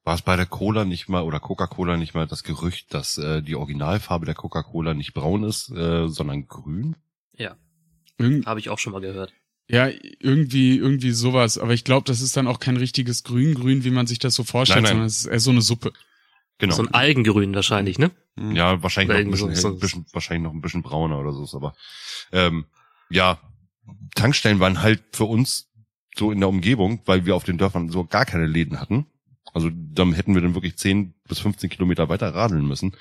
[0.05, 3.43] War es bei der Cola nicht mal oder Coca-Cola nicht mal das Gerücht, dass äh,
[3.43, 6.97] die Originalfarbe der Coca-Cola nicht braun ist, äh, sondern grün?
[7.37, 7.57] Ja.
[8.47, 9.33] Habe ich auch schon mal gehört.
[9.69, 11.59] Ja, irgendwie, irgendwie sowas.
[11.59, 14.45] Aber ich glaube, das ist dann auch kein richtiges Grün-Grün, wie man sich das so
[14.45, 14.93] vorstellt, nein, nein.
[14.93, 15.93] sondern es ist eher so eine Suppe.
[16.59, 16.75] Genau.
[16.75, 18.11] So ein Algengrün wahrscheinlich, ne?
[18.37, 18.57] Mhm.
[18.57, 21.57] Ja, wahrscheinlich noch ein bisschen, so, ein bisschen, wahrscheinlich noch ein bisschen brauner oder so,
[21.57, 21.75] aber
[22.33, 22.66] ähm,
[23.11, 23.38] ja,
[24.14, 25.71] Tankstellen waren halt für uns
[26.16, 29.07] so in der Umgebung, weil wir auf den Dörfern so gar keine Läden hatten.
[29.55, 32.97] Also dann hätten wir dann wirklich 10 bis 15 Kilometer weiter radeln müssen.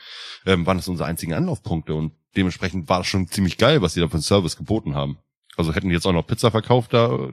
[0.45, 3.99] Ähm, waren das unsere einzigen Anlaufpunkte und dementsprechend war das schon ziemlich geil, was die
[3.99, 5.17] da für einen Service geboten haben.
[5.57, 7.31] Also hätten die jetzt auch noch Pizza verkauft, da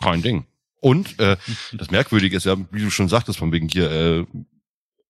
[0.00, 0.46] kein Ding.
[0.80, 1.36] Und äh,
[1.72, 4.26] das Merkwürdige ist ja, wie du schon sagtest, von wegen hier äh,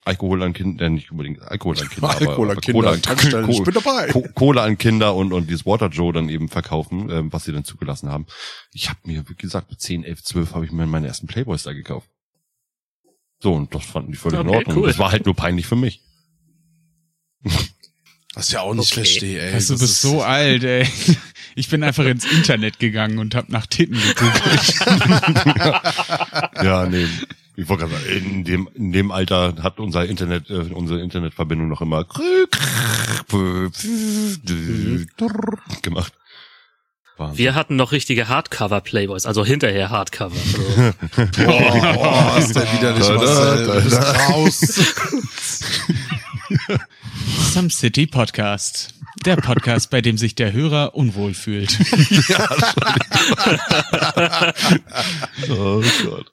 [0.06, 3.62] Alkohol an Kinder, äh, nicht unbedingt Alkohol an Kinder, Alkohol an Kinder, Cola, Tankstellen, ich
[3.62, 4.08] bin dabei.
[4.34, 7.64] Cola an Kinder und, und dieses Water Joe dann eben verkaufen, ähm, was sie dann
[7.64, 8.26] zugelassen haben.
[8.72, 11.62] Ich habe mir, wie gesagt, mit 10, 11, 12 habe ich mir meine ersten Playboys
[11.62, 12.08] da gekauft.
[13.42, 14.76] So, und das fanden die völlig okay, in Ordnung.
[14.78, 14.88] Cool.
[14.88, 16.00] Das war halt nur peinlich für mich.
[18.34, 19.04] Was ich ja auch nicht okay.
[19.04, 19.54] verstehe, ey.
[19.54, 20.86] Also, du bist so alt, ey.
[21.56, 24.74] Ich bin einfach ins Internet gegangen und hab nach Titten gegoogelt.
[26.64, 27.06] ja, nee.
[27.56, 31.68] Ich wollte gerade sagen, in dem, in dem Alter hat unser Internet, äh, unsere Internetverbindung
[31.68, 32.04] noch immer
[35.82, 36.12] gemacht.
[37.16, 37.38] Wahnsinn.
[37.38, 40.34] Wir hatten noch richtige Hardcover-Playboys, also hinterher Hardcover.
[40.34, 40.58] So.
[41.46, 44.94] oh, ist der wieder nicht was raus.
[47.52, 48.94] Some City Podcast.
[49.24, 51.78] Der Podcast, bei dem sich der Hörer unwohl fühlt.
[52.28, 52.48] ja,
[55.50, 56.32] oh Gott.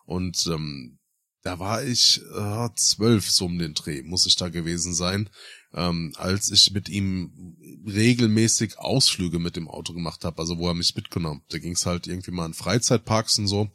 [0.05, 0.99] Und ähm,
[1.43, 5.29] da war ich äh, zwölf so um den Dreh, muss ich da gewesen sein,
[5.73, 7.55] ähm, als ich mit ihm
[7.85, 11.43] regelmäßig Ausflüge mit dem Auto gemacht habe, also wo er mich mitgenommen.
[11.49, 13.69] Da ging es halt irgendwie mal in Freizeitparks und so.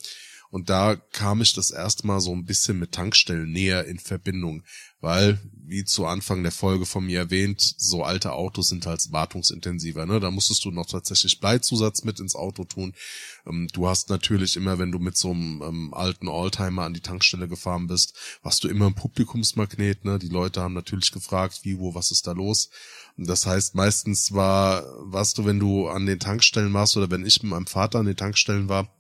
[0.50, 4.64] Und da kam ich das erste Mal so ein bisschen mit Tankstellen näher in Verbindung,
[5.00, 10.06] weil, wie zu Anfang der Folge von mir erwähnt, so alte Autos sind halt wartungsintensiver.
[10.06, 10.18] Ne?
[10.18, 12.94] Da musstest du noch tatsächlich Bleizusatz mit ins Auto tun.
[13.46, 17.00] Ähm, du hast natürlich immer, wenn du mit so einem ähm, alten Oldtimer an die
[17.00, 20.04] Tankstelle gefahren bist, warst du immer ein Publikumsmagnet.
[20.04, 20.18] Ne?
[20.18, 22.70] Die Leute haben natürlich gefragt, wie, wo, was ist da los?
[23.16, 27.42] Das heißt, meistens war, warst du, wenn du an den Tankstellen warst oder wenn ich
[27.42, 28.92] mit meinem Vater an den Tankstellen war,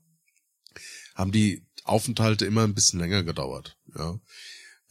[1.14, 3.76] haben die Aufenthalte immer ein bisschen länger gedauert.
[3.96, 4.18] Ja.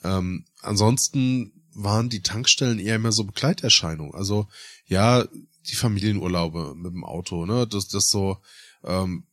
[0.04, 4.14] Ähm, ansonsten waren die Tankstellen eher immer so Begleiterscheinungen.
[4.14, 4.48] Also
[4.86, 5.26] ja,
[5.68, 8.38] die Familienurlaube mit dem Auto, ne, das das so
[8.84, 9.24] ähm,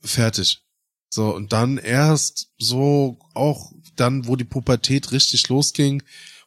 [0.00, 0.62] fertig.
[1.08, 6.02] So und dann erst so auch dann, wo die Pubertät richtig losging,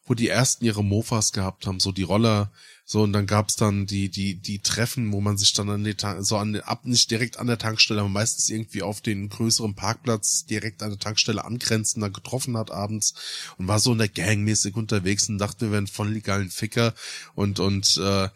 [0.05, 2.51] wo die ersten ihre Mofas gehabt haben, so die Roller,
[2.87, 5.95] so, und dann gab's dann die, die, die Treffen, wo man sich dann an die,
[6.19, 10.45] so an, ab, nicht direkt an der Tankstelle, aber meistens irgendwie auf den größeren Parkplatz
[10.45, 13.15] direkt an der Tankstelle angrenzend da getroffen hat abends
[13.57, 16.93] und war so in der Gang mäßig unterwegs und dachte, wir wären voll legalen Ficker
[17.33, 18.29] und, und, äh,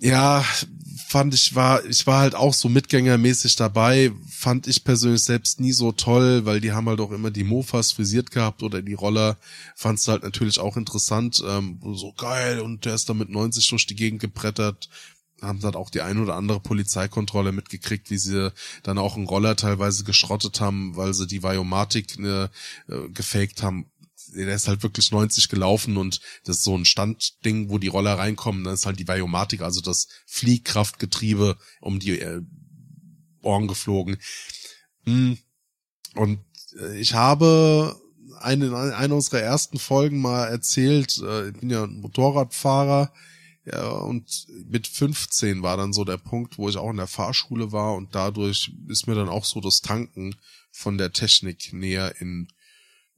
[0.00, 0.44] ja,
[1.08, 5.72] fand ich war, ich war halt auch so mitgängermäßig dabei, fand ich persönlich selbst nie
[5.72, 9.38] so toll, weil die haben halt auch immer die Mofas frisiert gehabt oder die Roller,
[9.74, 13.86] fand's halt natürlich auch interessant, ähm, so geil und der ist da mit 90 durch
[13.86, 14.90] die Gegend gebrettert,
[15.40, 19.56] haben dann auch die ein oder andere Polizeikontrolle mitgekriegt, wie sie dann auch einen Roller
[19.56, 22.48] teilweise geschrottet haben, weil sie die Viomatik äh,
[23.14, 23.86] gefaked haben
[24.34, 28.18] der ist halt wirklich 90 gelaufen und das ist so ein Standding, wo die Roller
[28.18, 32.42] reinkommen, dann ist halt die Variomatik, also das Fliehkraftgetriebe um die äh,
[33.42, 34.18] Ohren geflogen.
[35.04, 35.38] Hm.
[36.14, 36.40] Und
[36.80, 37.98] äh, ich habe
[38.40, 43.12] eine, eine unserer ersten Folgen mal erzählt, äh, ich bin ja ein Motorradfahrer,
[43.70, 47.70] ja, und mit 15 war dann so der Punkt, wo ich auch in der Fahrschule
[47.70, 50.34] war und dadurch ist mir dann auch so das Tanken
[50.70, 52.48] von der Technik näher in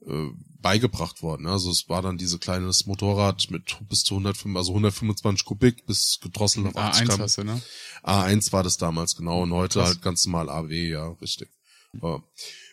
[0.07, 0.31] äh,
[0.61, 1.47] beigebracht worden.
[1.47, 6.19] Also es war dann diese kleines Motorrad mit bis zu 105, also 125 Kubik bis
[6.23, 7.63] gedrosselt auf 80 A1 hast du, ne?
[8.03, 9.89] A1 war das damals genau und heute Krass.
[9.89, 11.49] halt ganz normal AW, ja, richtig.
[11.95, 12.23] Aber,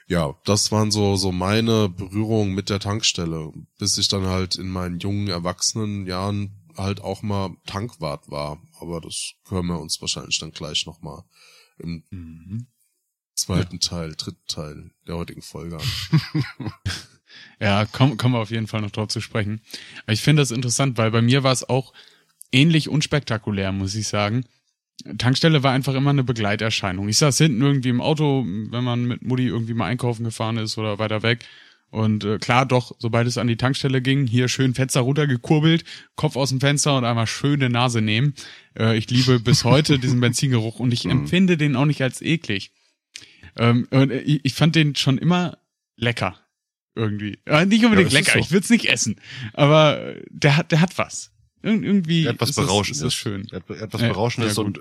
[0.07, 4.69] ja, das waren so so meine Berührungen mit der Tankstelle, bis ich dann halt in
[4.69, 8.61] meinen jungen erwachsenen Jahren halt auch mal Tankwart war.
[8.79, 11.25] Aber das hören wir uns wahrscheinlich dann gleich noch mal
[11.79, 12.67] im mhm.
[13.35, 13.89] zweiten ja.
[13.89, 16.73] Teil, dritten Teil der heutigen Folge an.
[17.59, 19.61] Ja, kommen komm wir auf jeden Fall noch drauf zu sprechen.
[20.03, 21.93] Aber ich finde das interessant, weil bei mir war es auch
[22.51, 24.45] ähnlich unspektakulär, muss ich sagen.
[25.17, 27.07] Tankstelle war einfach immer eine Begleiterscheinung.
[27.07, 30.77] Ich saß hinten irgendwie im Auto, wenn man mit Mutti irgendwie mal einkaufen gefahren ist
[30.77, 31.45] oder weiter weg.
[31.89, 35.85] Und äh, klar, doch, sobald es an die Tankstelle ging, hier schön Fenster runtergekurbelt,
[36.15, 38.33] Kopf aus dem Fenster und einmal schöne Nase nehmen.
[38.77, 41.11] Äh, ich liebe bis heute diesen Benzingeruch und ich mhm.
[41.11, 42.71] empfinde den auch nicht als eklig.
[43.55, 45.57] Ähm, und ich, ich fand den schon immer
[45.95, 46.37] lecker
[46.97, 47.39] irgendwie.
[47.67, 48.39] Nicht unbedingt ja, lecker, so.
[48.39, 49.15] ich würde es nicht essen.
[49.53, 51.31] Aber der hat, der hat was.
[51.63, 53.01] Ir irgendwie der hat was Berauschendes.
[53.01, 53.47] Ist, ist schön.
[53.51, 54.79] Er hat etwas Berauschendes ja, und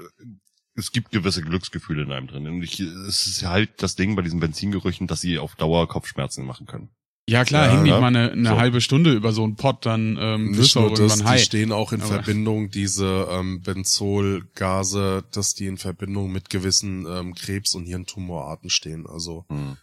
[0.75, 2.47] es gibt gewisse Glücksgefühle in einem drin.
[2.47, 6.45] Und ich, es ist halt das Ding bei diesen Benzingerüchen, dass sie auf Dauer Kopfschmerzen
[6.45, 6.91] machen können.
[7.29, 8.01] Ja klar, ja, häng nicht ja.
[8.01, 8.57] mal eine, eine so.
[8.57, 12.01] halbe Stunde über so einen Pott, dann ähm, Nicht nur das, die stehen auch in
[12.01, 18.71] Aber Verbindung, diese ähm, Benzolgase, dass die in Verbindung mit gewissen ähm, Krebs- und Hirntumorarten
[18.71, 19.09] stehen.
[19.09, 19.77] Also hm.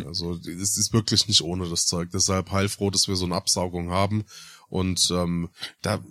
[0.00, 0.06] Hm.
[0.06, 2.10] Also es ist wirklich nicht ohne das Zeug.
[2.12, 4.24] Deshalb heilfroh, dass wir so eine Absaugung haben.
[4.68, 5.50] Und ähm,
[5.82, 6.02] da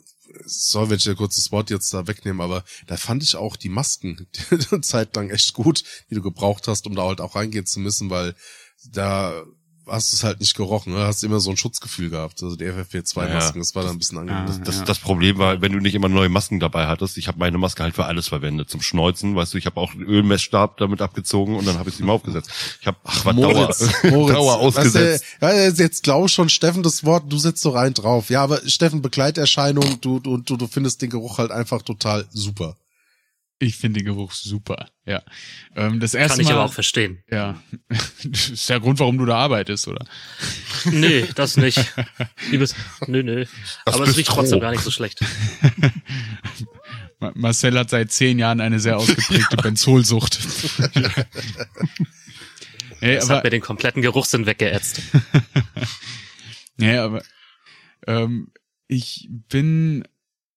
[0.46, 4.28] soll ich ein kurzes Wort jetzt da wegnehmen, aber da fand ich auch die Masken
[4.72, 7.80] eine Zeit lang echt gut, die du gebraucht hast, um da halt auch reingehen zu
[7.80, 8.36] müssen, weil
[8.86, 9.44] da
[9.88, 11.00] hast du es halt nicht gerochen, ne?
[11.00, 12.42] hast immer so ein Schutzgefühl gehabt.
[12.42, 14.46] Also die FFP2-Masken, das war dann ein bisschen angenehm.
[14.46, 17.40] Das, das, das Problem war, wenn du nicht immer neue Masken dabei hattest, ich habe
[17.40, 20.78] meine Maske halt für alles verwendet, zum Schneuzen, weißt du, ich habe auch einen Ölmessstab
[20.78, 22.50] damit abgezogen und dann habe ich sie mal aufgesetzt.
[22.82, 25.26] Ich habe ach, war Moritz, Dauer, Moritz, Dauer ausgesetzt.
[25.40, 28.30] Weißt du, ja, jetzt glaub schon Steffen das Wort, du sitzt so rein drauf.
[28.30, 32.78] Ja, aber Steffen Begleiterscheinung, du du du, du findest den Geruch halt einfach total super.
[33.66, 35.24] Ich finde den Geruch super, ja.
[35.76, 37.24] Ähm, das erste Kann ich Mal, aber auch verstehen.
[37.32, 37.62] Ja.
[38.26, 40.06] Das ist der Grund, warum du da arbeitest, oder?
[40.86, 41.80] Nee, das nicht.
[42.52, 42.76] Liebes,
[43.08, 43.46] nö, nö.
[43.86, 45.20] Das aber es riecht trotzdem gar nicht so schlecht.
[47.20, 50.40] Ma- Marcel hat seit zehn Jahren eine sehr ausgeprägte Benzolsucht.
[53.00, 55.02] hey, Das aber, hat mir den kompletten Geruchssinn weggeätzt.
[56.78, 57.24] nee, aber
[58.08, 58.52] ähm,
[58.88, 60.08] ich bin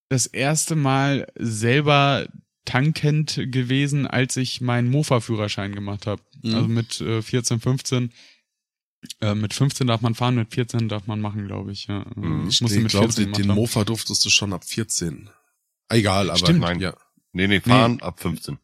[0.09, 2.27] das erste Mal selber
[2.67, 6.21] tankend gewesen, als ich meinen Mofa-Führerschein gemacht habe.
[6.43, 6.55] Mhm.
[6.55, 8.13] Also mit äh, 14, 15.
[9.21, 11.87] Äh, mit 15 darf man fahren, mit 14 darf man machen, glaube ich.
[11.87, 12.05] Ja.
[12.15, 12.49] Mhm.
[12.49, 13.55] Ich musste mit glaube, 14 den, den.
[13.55, 15.31] Mofa durftest du schon ab 14.
[15.89, 16.61] Egal, aber Stimmt.
[16.61, 16.81] Nein.
[16.81, 16.95] ja.
[17.33, 18.59] Nee, nee, fahren ab 15.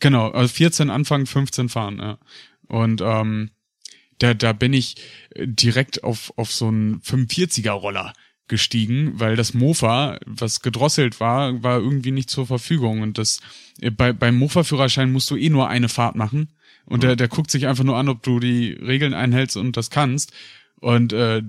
[0.00, 2.18] Genau, also 14 anfangen, 15 fahren, ja.
[2.68, 3.50] Und ähm,
[4.18, 4.96] da, da bin ich
[5.30, 8.12] äh, direkt auf, auf so einen 45er Roller
[8.48, 13.00] gestiegen, weil das Mofa, was gedrosselt war, war irgendwie nicht zur Verfügung.
[13.00, 13.40] Und das
[13.80, 16.50] äh, bei, beim Mofa-Führerschein musst du eh nur eine Fahrt machen.
[16.86, 19.88] Und der, der guckt sich einfach nur an, ob du die Regeln einhältst und das
[19.88, 20.32] kannst.
[20.80, 21.42] Und äh,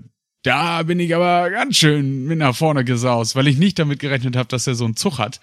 [0.43, 4.35] da bin ich aber ganz schön mit nach vorne gesaust, weil ich nicht damit gerechnet
[4.35, 5.41] habe, dass er so einen Zug hat.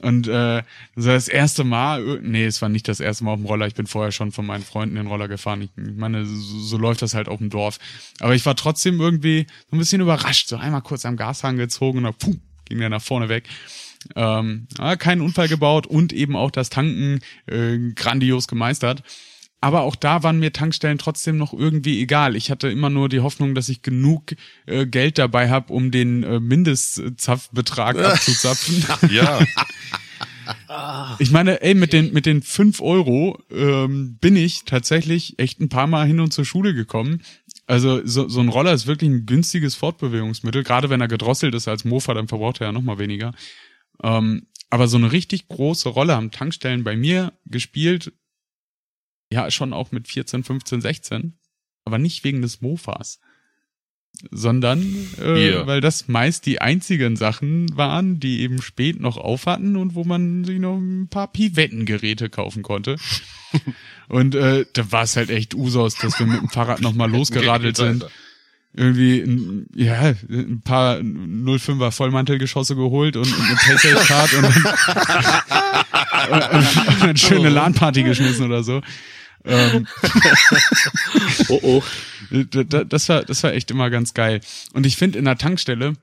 [0.00, 0.62] Und äh,
[0.96, 3.46] das war das erste Mal, äh, nee, es war nicht das erste Mal auf dem
[3.46, 5.62] Roller, ich bin vorher schon von meinen Freunden den Roller gefahren.
[5.62, 7.78] Ich, meine, so, so läuft das halt auf dem Dorf.
[8.20, 11.98] Aber ich war trotzdem irgendwie so ein bisschen überrascht, so einmal kurz am Gashahn gezogen
[11.98, 13.48] und dann puh, ging der nach vorne weg.
[14.16, 14.66] Ähm,
[14.98, 19.02] keinen Unfall gebaut und eben auch das Tanken äh, grandios gemeistert.
[19.62, 22.34] Aber auch da waren mir Tankstellen trotzdem noch irgendwie egal.
[22.34, 24.34] Ich hatte immer nur die Hoffnung, dass ich genug
[24.66, 28.84] äh, Geld dabei habe, um den äh, Mindestzapfbetrag abzuzapfen.
[29.10, 29.38] Ja,
[31.20, 35.68] Ich meine, ey, mit den, mit den fünf Euro ähm, bin ich tatsächlich echt ein
[35.68, 37.22] paar Mal hin und zur Schule gekommen.
[37.66, 40.64] Also so, so ein Roller ist wirklich ein günstiges Fortbewegungsmittel.
[40.64, 43.32] Gerade wenn er gedrosselt ist als Mofa, dann verbraucht er ja noch mal weniger.
[44.02, 48.12] Ähm, aber so eine richtig große Rolle haben Tankstellen bei mir gespielt.
[49.32, 51.38] Ja, schon auch mit 14, 15, 16.
[51.84, 53.18] Aber nicht wegen des Mofas.
[54.30, 54.84] Sondern
[55.20, 55.66] äh, Ja.
[55.66, 60.04] weil das meist die einzigen Sachen waren, die eben spät noch auf hatten und wo
[60.04, 62.96] man sich noch ein paar Pivettengeräte kaufen konnte.
[64.08, 67.10] und äh, da war es halt echt Usos, dass wir mit dem Fahrrad noch mal
[67.10, 68.06] losgeradelt sind
[68.74, 74.44] irgendwie ein, ja, ein paar 05er Vollmantelgeschosse geholt und, und eine Paysafe-Card und,
[76.30, 78.80] dann- und, und eine schöne LAN-Party geschmissen oder so.
[79.44, 79.86] Ähm,
[81.48, 81.82] Oh oh.
[82.30, 84.40] da- da- das war, das war echt immer ganz geil.
[84.72, 85.94] Und ich finde in der Tankstelle,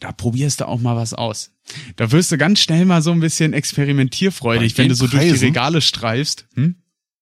[0.00, 1.52] da probierst du auch mal was aus.
[1.96, 5.30] Da wirst du ganz schnell mal so ein bisschen experimentierfreudig, wenn du so durch die
[5.30, 5.44] Preisen?
[5.48, 6.46] Regale streifst.
[6.54, 6.76] Hm?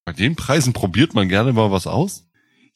[0.04, 2.26] bei den Preisen probiert man gerne mal was aus.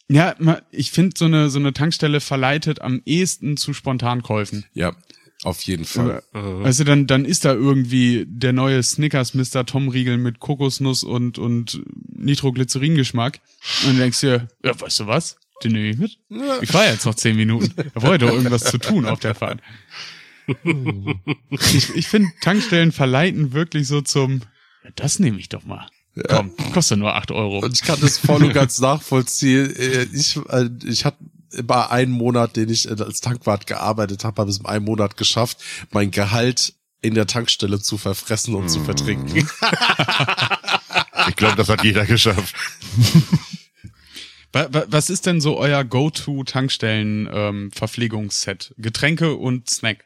[0.09, 0.35] Ja,
[0.73, 4.65] ich finde so eine, so eine Tankstelle verleitet am ehesten zu Spontankäufen.
[4.73, 4.97] Ja,
[5.43, 6.22] auf jeden Fall.
[6.64, 9.64] Also dann, dann ist da irgendwie der neue Snickers Mr.
[9.64, 13.41] Tom Riegel mit Kokosnuss und, und Nitroglycerin-Geschmack.
[13.82, 15.36] Und dann denkst du dir, ja, weißt du was?
[15.62, 16.18] Den nehme ich mit.
[16.62, 17.72] Ich war jetzt noch zehn Minuten.
[17.95, 19.61] Da ja doch irgendwas zu tun auf der Fahrt.
[21.51, 24.41] Ich, ich finde, Tankstellen verleiten wirklich so zum,
[24.84, 25.86] ja, das nehme ich doch mal.
[26.28, 27.61] Komm, kostet nur acht Euro.
[27.61, 29.74] Und ich kann das voll und ganz nachvollziehen.
[29.76, 31.18] Äh, Ich, äh, ich hatte
[31.65, 35.17] bei einem Monat, den ich äh, als Tankwart gearbeitet habe, habe es in einem Monat
[35.17, 35.59] geschafft,
[35.91, 39.49] mein Gehalt in der Tankstelle zu verfressen und zu vertrinken.
[41.29, 42.55] Ich glaube, das hat jeder geschafft.
[44.53, 48.75] Wa- wa- Was ist denn so euer Go-To-Tankstellen-Verpflegungsset?
[48.79, 50.05] Getränke und Snack.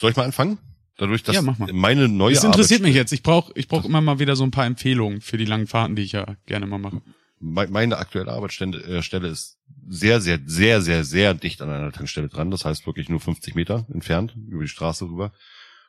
[0.00, 0.58] Soll ich mal anfangen?
[0.96, 1.72] Dadurch, dass Ja, mach mal.
[1.72, 3.12] meine neue Das interessiert Arbeit- mich jetzt.
[3.12, 5.96] Ich brauche ich brauch immer mal wieder so ein paar Empfehlungen für die langen Fahrten,
[5.96, 7.00] die ich ja gerne mal mache.
[7.40, 8.98] Me- meine aktuelle Arbeitsstelle äh,
[9.30, 12.50] ist sehr, sehr, sehr, sehr, sehr dicht an einer Tankstelle dran.
[12.50, 15.32] Das heißt wirklich nur 50 Meter entfernt, über die Straße rüber.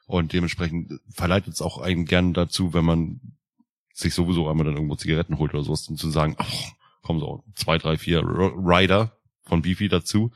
[0.06, 3.22] Und dementsprechend verleitet es auch einen gern dazu, wenn man
[3.94, 6.52] sich sowieso einmal dann irgendwo Zigaretten holt oder sowas, um zu sagen, ach,
[7.02, 10.32] kommen so zwei, drei, vier Rider von Beefy dazu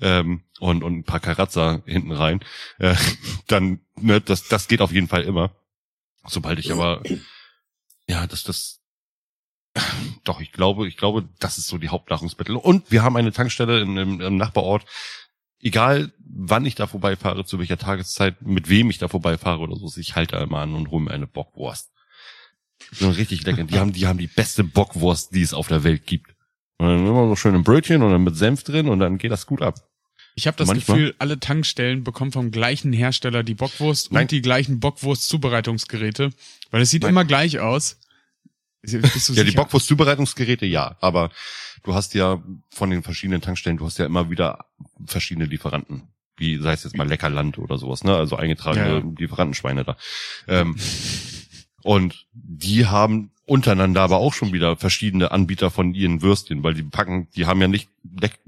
[0.00, 2.40] ähm, und, und ein paar Karazza hinten rein.
[2.78, 2.94] Äh,
[3.48, 5.54] dann, ne, das, das geht auf jeden Fall immer.
[6.26, 7.02] Sobald ich aber,
[8.06, 8.79] ja, das, das,
[10.24, 12.56] doch, ich glaube, ich glaube, das ist so die Hauptnahrungsmittel.
[12.56, 14.84] Und wir haben eine Tankstelle im, im, im Nachbarort.
[15.60, 19.90] Egal, wann ich da vorbeifahre, zu welcher Tageszeit, mit wem ich da vorbeifahre oder so,
[20.00, 21.90] ich halte immer an und hole mir eine Bockwurst.
[22.92, 23.64] So richtig lecker.
[23.64, 26.34] Die haben, die haben die beste Bockwurst, die es auf der Welt gibt.
[26.78, 29.30] Und dann immer so schön ein Brötchen und dann mit Senf drin und dann geht
[29.30, 29.74] das gut ab.
[30.34, 30.96] Ich habe das Manchmal.
[30.96, 34.22] Gefühl, alle Tankstellen bekommen vom gleichen Hersteller die Bockwurst Nein.
[34.22, 36.30] und die gleichen Bockwurst-Zubereitungsgeräte,
[36.70, 37.10] weil es sieht Nein.
[37.10, 37.98] immer gleich aus.
[38.86, 39.44] ja, sicher?
[39.44, 41.30] die Bockwurst-Zubereitungsgeräte ja, aber
[41.82, 44.66] du hast ja von den verschiedenen Tankstellen, du hast ja immer wieder
[45.06, 46.08] verschiedene Lieferanten
[46.40, 48.16] wie sei es jetzt mal Leckerland oder sowas, ne?
[48.16, 49.02] Also eingetragene ja.
[49.18, 49.96] Lieferantenschweine da.
[50.48, 50.74] Ähm,
[51.82, 56.82] und die haben untereinander aber auch schon wieder verschiedene Anbieter von ihren Würstchen, weil die
[56.82, 57.88] packen, die haben ja nicht,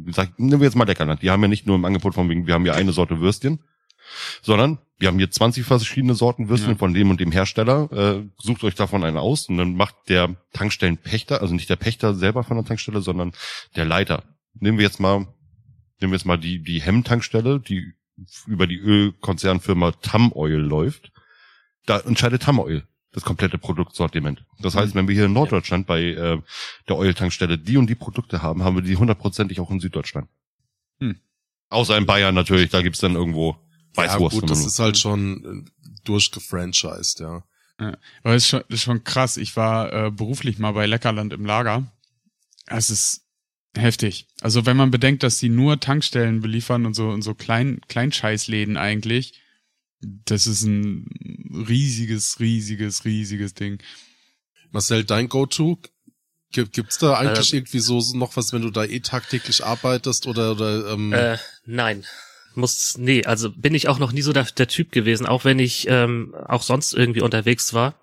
[0.06, 2.46] sag, nehmen wir jetzt mal Leckerland, die haben ja nicht nur im Angebot von wegen,
[2.46, 3.60] wir haben ja eine Sorte Würstchen,
[4.42, 6.78] sondern wir haben hier 20 verschiedene Sorten Würstchen ja.
[6.78, 10.36] von dem und dem Hersteller, äh, sucht euch davon einen aus und dann macht der
[10.52, 13.32] Tankstellenpächter, also nicht der Pächter selber von der Tankstelle, sondern
[13.74, 14.22] der Leiter.
[14.54, 15.26] Nehmen wir jetzt mal,
[16.00, 17.94] nehmen wir jetzt mal die, die Hemmtankstelle, die
[18.46, 21.10] über die Ölkonzernfirma Tam Oil läuft.
[21.84, 24.44] Da entscheidet Tam Oil das komplette Produktsortiment.
[24.60, 25.00] Das heißt, mhm.
[25.00, 26.40] wenn wir hier in Norddeutschland bei äh,
[26.88, 30.28] der Oil-Tankstelle die und die Produkte haben, haben wir die hundertprozentig auch in Süddeutschland.
[31.00, 31.16] Hm.
[31.70, 33.56] Außer in Bayern natürlich, da gibt's dann irgendwo
[33.94, 34.34] Weißwurst.
[34.34, 37.44] Ja gut, das ist halt schon äh, durchgefranchised, ja.
[37.80, 39.36] Ja, aber das ist schon, das ist schon krass.
[39.36, 41.90] Ich war äh, beruflich mal bei Leckerland im Lager.
[42.66, 43.22] Es ist
[43.76, 44.26] heftig.
[44.40, 48.76] Also wenn man bedenkt, dass sie nur Tankstellen beliefern und so und so klein Kleinscheißläden
[48.76, 49.40] eigentlich,
[50.00, 51.06] das ist ein
[51.68, 53.82] riesiges, riesiges, riesiges Ding.
[54.70, 55.78] Marcel, dein Go-To?
[56.50, 60.52] Gibt's da eigentlich äh, irgendwie so noch was, wenn du da eh tagtäglich arbeitest oder
[60.52, 60.92] oder?
[60.92, 62.04] Ähm äh, nein,
[62.56, 65.58] muss nee, also bin ich auch noch nie so der, der Typ gewesen, auch wenn
[65.58, 67.94] ich ähm, auch sonst irgendwie unterwegs war.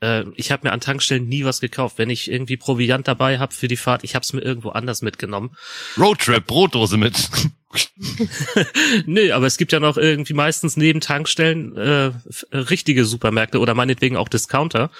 [0.00, 1.98] Äh, ich habe mir an Tankstellen nie was gekauft.
[1.98, 5.02] Wenn ich irgendwie Proviant dabei habe für die Fahrt, ich habe es mir irgendwo anders
[5.02, 5.56] mitgenommen.
[5.98, 7.28] Roadtrip, Brotdose mit.
[9.06, 12.12] nee, aber es gibt ja noch irgendwie meistens neben Tankstellen äh,
[12.52, 14.90] richtige Supermärkte oder meinetwegen auch Discounter.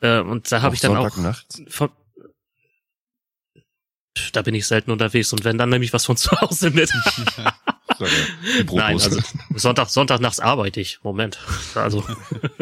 [0.00, 1.16] Äh, und da habe ich dann auch
[1.68, 1.90] von,
[4.32, 6.90] da bin ich selten unterwegs und wenn dann nehme ich was von zu Hause mit.
[8.72, 9.18] Nein, also
[9.54, 11.00] Sonntag, Sonntag nachts arbeite ich.
[11.02, 11.38] Moment.
[11.74, 12.04] Also.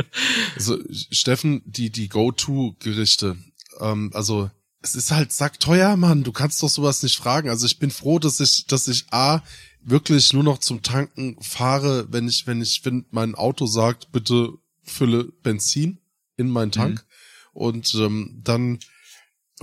[0.55, 0.78] also
[1.11, 3.36] Steffen, die, die Go-To-Gerichte,
[3.80, 4.51] ähm, also
[4.82, 6.22] es ist halt sackteuer, Mann.
[6.22, 7.49] Du kannst doch sowas nicht fragen.
[7.49, 9.43] Also ich bin froh, dass ich, dass ich A,
[9.82, 14.53] wirklich nur noch zum Tanken fahre, wenn ich, wenn ich, wenn mein Auto sagt, bitte
[14.82, 15.99] fülle Benzin
[16.36, 17.05] in meinen Tank.
[17.05, 17.07] Mhm.
[17.53, 18.78] Und ähm, dann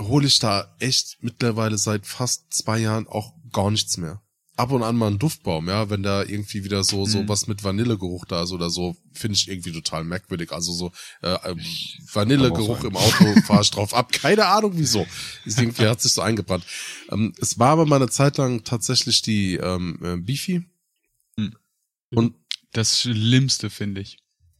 [0.00, 4.22] hole ich da echt mittlerweile seit fast zwei Jahren auch gar nichts mehr
[4.58, 7.28] ab und an mal einen Duftbaum, ja, wenn da irgendwie wieder so so mhm.
[7.28, 10.52] was mit Vanillegeruch da ist oder so, finde ich irgendwie total merkwürdig.
[10.52, 10.92] Also so
[11.22, 11.60] äh, ähm,
[12.12, 14.12] Vanillegeruch im Auto fahre ich drauf ab.
[14.12, 15.06] Keine Ahnung wieso.
[15.44, 16.64] Ist irgendwie hat sich so eingebrannt.
[17.10, 20.64] Ähm, es war aber mal eine Zeit lang tatsächlich die ähm, äh, Beefy.
[21.36, 21.54] Mhm.
[22.10, 22.34] Und
[22.72, 24.18] das Schlimmste finde ich.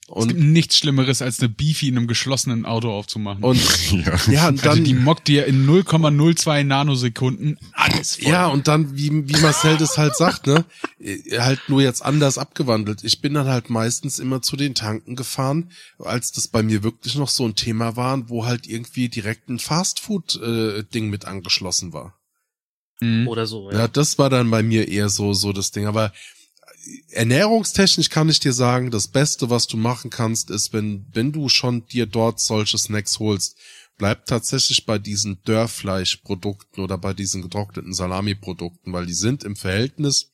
[0.08, 3.44] Und es gibt nichts Schlimmeres, als eine Beefy in einem geschlossenen Auto aufzumachen.
[3.44, 3.60] Und
[3.92, 8.32] ja, ja und dann also die mockt dir in 0,02 Nanosekunden alles voll.
[8.32, 10.64] Ja, und dann, wie, wie Marcel das halt sagt, ne,
[11.38, 13.04] halt nur jetzt anders abgewandelt.
[13.04, 17.14] Ich bin dann halt meistens immer zu den Tanken gefahren, als das bei mir wirklich
[17.16, 22.18] noch so ein Thema war, wo halt irgendwie direkt ein Fastfood-Ding äh, mit angeschlossen war.
[23.00, 23.28] Mhm.
[23.28, 23.80] Oder so, ja.
[23.80, 25.86] Ja, das war dann bei mir eher so, so das Ding.
[25.86, 26.12] Aber
[27.10, 31.48] ernährungstechnisch kann ich dir sagen, das Beste, was du machen kannst, ist, wenn, wenn du
[31.48, 33.56] schon dir dort solche Snacks holst,
[33.96, 40.30] bleib tatsächlich bei diesen Dörrfleischprodukten oder bei diesen getrockneten Salami-Produkten, weil die sind im Verhältnis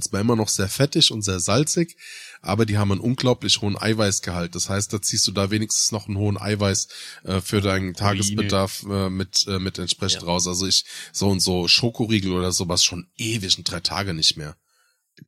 [0.00, 1.96] zwar immer noch sehr fettig und sehr salzig,
[2.42, 4.54] aber die haben einen unglaublich hohen Eiweißgehalt.
[4.54, 6.88] Das heißt, da ziehst du da wenigstens noch einen hohen Eiweiß
[7.24, 10.28] äh, für deinen Tagesbedarf äh, mit äh, mit entsprechend ja.
[10.28, 10.46] raus.
[10.46, 14.56] Also ich so und so Schokoriegel oder sowas schon ewig und drei Tage nicht mehr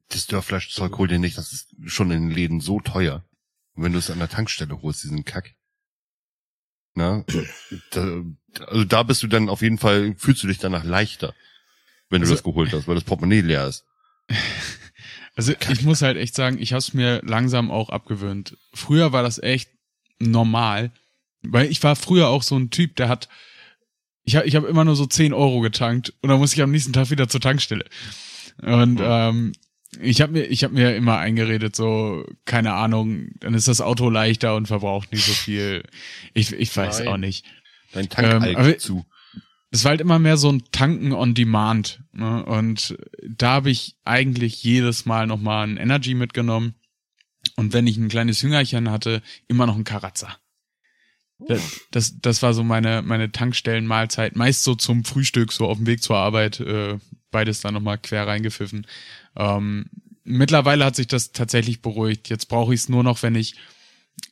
[0.09, 3.25] das Dörrfleischzeug hol dir nicht, das ist schon in den Läden so teuer.
[3.75, 5.55] Und wenn du es an der Tankstelle holst, diesen Kack.
[6.95, 7.25] Na,
[7.91, 8.23] da,
[8.67, 11.35] also da bist du dann auf jeden Fall, fühlst du dich danach leichter,
[12.11, 13.85] wenn du also, das geholt hast, weil das Portemonnaie leer ist.
[15.35, 15.73] Also Kack.
[15.73, 18.59] ich muss halt echt sagen, ich habe es mir langsam auch abgewöhnt.
[18.75, 19.71] Früher war das echt
[20.19, 20.93] normal,
[21.41, 23.31] weil ich war früher auch so ein Typ, der hat,
[24.25, 26.71] ich habe ich hab immer nur so 10 Euro getankt und dann muss ich am
[26.71, 27.87] nächsten Tag wieder zur Tankstelle.
[28.61, 29.53] Und ähm,
[30.01, 34.09] ich habe mir, ich habe mir immer eingeredet, so keine Ahnung, dann ist das Auto
[34.09, 35.83] leichter und verbraucht nicht so viel.
[36.35, 37.09] Ich, ich weiß Nein.
[37.09, 37.45] auch nicht.
[37.93, 39.05] Dein Tank ähm, zu.
[39.71, 42.03] Es war halt immer mehr so ein Tanken on Demand.
[42.13, 42.45] Ne?
[42.45, 46.75] Und da habe ich eigentlich jedes Mal nochmal ein Energy mitgenommen.
[47.57, 50.37] Und wenn ich ein kleines Jüngerchen hatte, immer noch ein Karatzer.
[51.49, 54.37] Das, das, das war so meine, meine Tankstellenmahlzeit.
[54.37, 56.99] Meist so zum Frühstück, so auf dem Weg zur Arbeit, äh,
[57.31, 58.87] beides da nochmal quer reingepfiffen.
[59.37, 59.87] Ähm,
[60.25, 62.29] mittlerweile hat sich das tatsächlich beruhigt.
[62.29, 63.57] Jetzt brauche ich es nur noch, wenn ich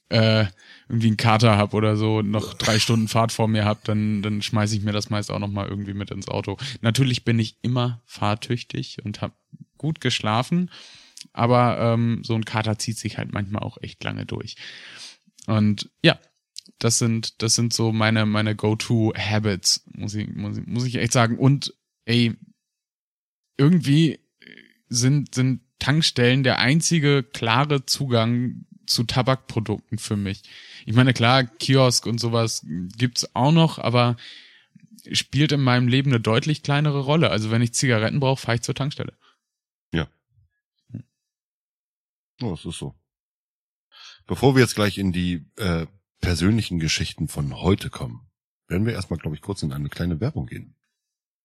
[0.08, 0.46] äh,
[0.88, 4.42] irgendwie einen Kater hab oder so, noch drei Stunden Fahrt vor mir hab, dann, dann
[4.42, 6.56] schmeiße ich mir das meist auch noch mal irgendwie mit ins Auto.
[6.80, 9.36] Natürlich bin ich immer fahrtüchtig und hab
[9.78, 10.70] gut geschlafen,
[11.32, 14.56] aber ähm, so ein Kater zieht sich halt manchmal auch echt lange durch.
[15.46, 16.18] Und ja,
[16.78, 21.12] das sind, das sind so meine, meine Go-To-Habits, muss ich, muss, ich, muss ich echt
[21.12, 21.38] sagen.
[21.38, 21.74] Und
[22.04, 22.34] ey,
[23.56, 24.18] irgendwie
[24.90, 30.42] sind, sind Tankstellen der einzige klare Zugang zu Tabakprodukten für mich.
[30.84, 32.66] Ich meine, klar, Kiosk und sowas
[32.98, 34.16] gibt's auch noch, aber
[35.12, 37.30] spielt in meinem Leben eine deutlich kleinere Rolle.
[37.30, 39.14] Also wenn ich Zigaretten brauche, fahre ich zur Tankstelle.
[39.92, 40.08] Ja.
[42.42, 42.94] Oh, es ist so.
[44.26, 45.86] Bevor wir jetzt gleich in die äh,
[46.20, 48.28] persönlichen Geschichten von heute kommen,
[48.68, 50.76] werden wir erstmal, glaube ich, kurz in eine kleine Werbung gehen.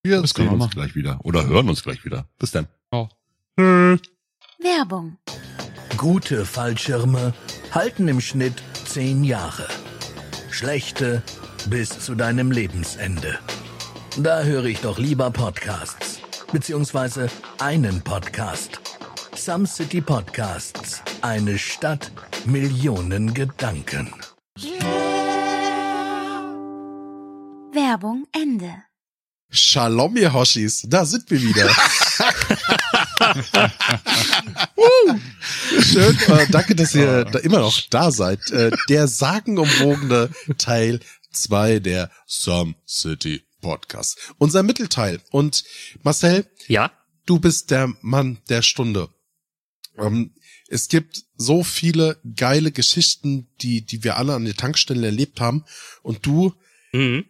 [0.02, 0.70] Wir das sehen uns machen.
[0.72, 2.28] gleich wieder oder hören uns gleich wieder.
[2.38, 2.68] Bis dann.
[2.90, 3.08] Oh.
[3.56, 5.16] Werbung.
[5.96, 7.32] Gute Fallschirme
[7.72, 9.66] halten im Schnitt zehn Jahre.
[10.50, 11.22] Schlechte
[11.70, 13.38] bis zu deinem Lebensende.
[14.18, 16.20] Da höre ich doch lieber Podcasts.
[16.52, 18.80] Beziehungsweise einen Podcast.
[19.34, 21.02] Some City Podcasts.
[21.22, 22.12] Eine Stadt,
[22.44, 24.12] Millionen Gedanken.
[27.72, 28.74] Werbung Ende.
[29.50, 30.84] Shalom, ihr Hoshis.
[30.86, 31.70] Da sind wir wieder.
[35.80, 38.50] Schön, äh, danke, dass ihr da immer noch da seid.
[38.50, 41.00] Äh, der sagenumwogene Teil
[41.32, 44.34] 2 der Some City Podcast.
[44.38, 45.20] Unser Mittelteil.
[45.30, 45.64] Und
[46.02, 46.92] Marcel, ja,
[47.24, 49.08] du bist der Mann der Stunde.
[49.98, 50.34] Ähm,
[50.68, 55.64] es gibt so viele geile Geschichten, die, die wir alle an der Tankstelle erlebt haben.
[56.02, 56.54] Und du,
[56.92, 57.24] mhm.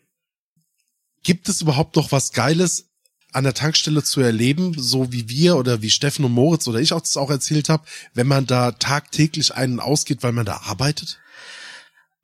[1.22, 2.90] gibt es überhaupt noch was Geiles
[3.36, 6.94] an der Tankstelle zu erleben, so wie wir oder wie Steffen und Moritz oder ich
[6.94, 7.84] auch das auch erzählt habe,
[8.14, 11.20] wenn man da tagtäglich einen ausgeht, weil man da arbeitet?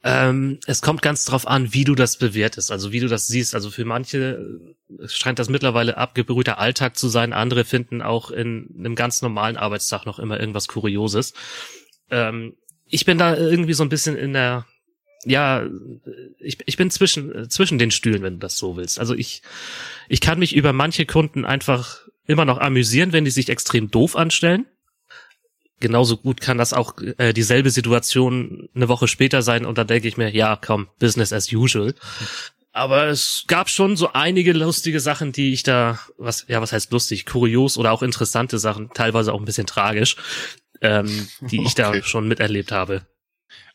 [0.05, 3.55] Ähm, es kommt ganz drauf an, wie du das bewertest, also wie du das siehst.
[3.55, 7.35] Also für manche äh, scheint das mittlerweile abgebrühter Alltag zu sein.
[7.35, 11.35] Andere finden auch in einem ganz normalen Arbeitstag noch immer irgendwas Kurioses.
[12.11, 12.57] Ähm,
[12.87, 14.67] ich bin da irgendwie so ein bisschen in der
[15.25, 15.65] ja,
[16.41, 18.99] ich, ich bin zwischen, zwischen den Stühlen, wenn du das so willst.
[18.99, 19.43] Also ich,
[20.09, 24.17] ich kann mich über manche Kunden einfach immer noch amüsieren, wenn die sich extrem doof
[24.17, 24.67] anstellen.
[25.81, 30.07] Genauso gut kann das auch äh, dieselbe Situation eine Woche später sein und da denke
[30.07, 31.95] ich mir, ja, komm, Business as usual.
[32.71, 36.93] Aber es gab schon so einige lustige Sachen, die ich da, was, ja, was heißt
[36.93, 40.17] lustig, kurios oder auch interessante Sachen, teilweise auch ein bisschen tragisch,
[40.81, 42.01] ähm, die ich okay.
[42.01, 43.07] da schon miterlebt habe.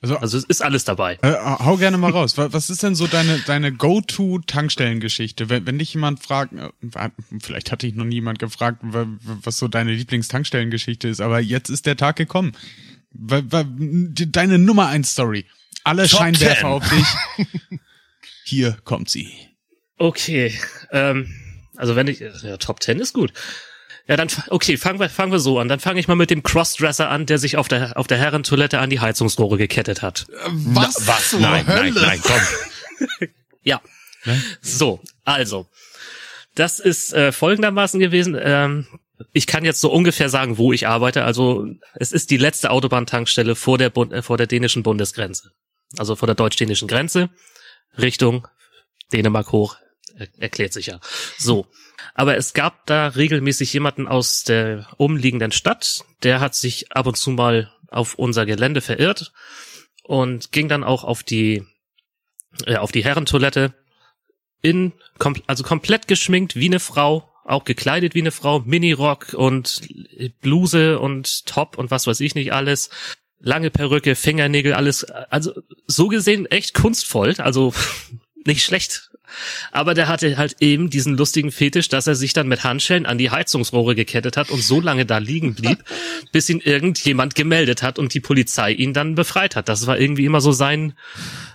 [0.02, 1.18] Also, also es ist alles dabei.
[1.24, 2.38] Äh, hau gerne mal raus.
[2.38, 5.50] Was ist denn so deine, deine Go-To-Tankstellengeschichte?
[5.50, 9.93] Wenn, wenn dich jemand fragt, äh, vielleicht hatte ich noch niemand gefragt, was so deine
[9.93, 12.52] Lieblingstankstellengeschichte ist, aber jetzt ist der Tag gekommen.
[13.12, 15.45] Deine Nummer eins Story.
[15.84, 16.66] Alle Top Scheinwerfer 10.
[16.66, 17.48] auf dich.
[18.43, 19.32] Hier kommt sie.
[19.98, 20.54] Okay.
[20.91, 21.34] Ähm,
[21.76, 23.34] also wenn ich, ja, Top 10 ist gut.
[24.08, 25.68] Ja, dann, okay, fangen wir, fangen wir so an.
[25.68, 28.80] Dann fange ich mal mit dem Crossdresser an, der sich auf der, auf der Herrentoilette
[28.80, 30.28] an die Heizungsrohre gekettet hat.
[30.45, 30.99] Was?
[30.99, 31.34] Na, was?
[31.34, 31.91] Nein, Hölle?
[31.91, 33.28] nein, nein, komm.
[33.64, 33.82] ja.
[34.26, 34.41] Ne?
[34.62, 35.68] So, also.
[36.55, 38.36] Das ist äh, folgendermaßen gewesen.
[38.39, 38.88] Ähm,
[39.34, 41.24] ich kann jetzt so ungefähr sagen, wo ich arbeite.
[41.24, 45.51] Also es ist die letzte Autobahntankstelle vor der, Bund, äh, vor der dänischen Bundesgrenze.
[45.97, 47.30] Also vor der deutsch-dänischen Grenze.
[47.97, 48.47] Richtung
[49.12, 49.78] Dänemark hoch.
[50.16, 50.99] Er erklärt sich ja.
[51.38, 51.68] So.
[52.14, 57.18] Aber es gab da regelmäßig jemanden aus der umliegenden Stadt, der hat sich ab und
[57.18, 59.32] zu mal auf unser Gelände verirrt
[60.03, 61.64] und ging dann auch auf die,
[62.66, 63.74] äh, auf die Herrentoilette
[64.62, 64.93] in,
[65.45, 69.82] also komplett geschminkt wie eine Frau, auch gekleidet wie eine Frau, Minirock und
[70.41, 72.89] Bluse und Top und was weiß ich nicht alles.
[73.39, 75.53] Lange Perücke, Fingernägel, alles, also
[75.86, 77.74] so gesehen echt kunstvoll, also
[78.45, 79.12] nicht schlecht
[79.71, 83.17] aber der hatte halt eben diesen lustigen Fetisch, dass er sich dann mit Handschellen an
[83.17, 85.84] die Heizungsrohre gekettet hat und so lange da liegen blieb,
[86.32, 89.69] bis ihn irgendjemand gemeldet hat und die Polizei ihn dann befreit hat.
[89.69, 90.93] Das war irgendwie immer so sein,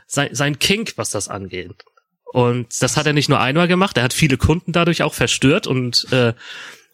[0.07, 1.73] sein, sein Kink, was das angeht.
[2.33, 5.67] Und das hat er nicht nur einmal gemacht, er hat viele Kunden dadurch auch verstört
[5.67, 6.33] und äh,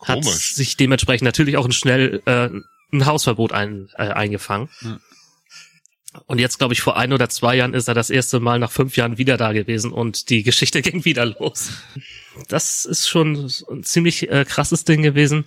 [0.05, 2.49] hat sich dementsprechend natürlich auch schnell äh,
[2.93, 4.69] ein Hausverbot ein, äh, eingefangen.
[4.81, 4.99] Ja.
[6.27, 8.73] Und jetzt, glaube ich, vor ein oder zwei Jahren ist er das erste Mal nach
[8.73, 11.71] fünf Jahren wieder da gewesen und die Geschichte ging wieder los.
[12.49, 15.45] Das ist schon ein ziemlich äh, krasses Ding gewesen.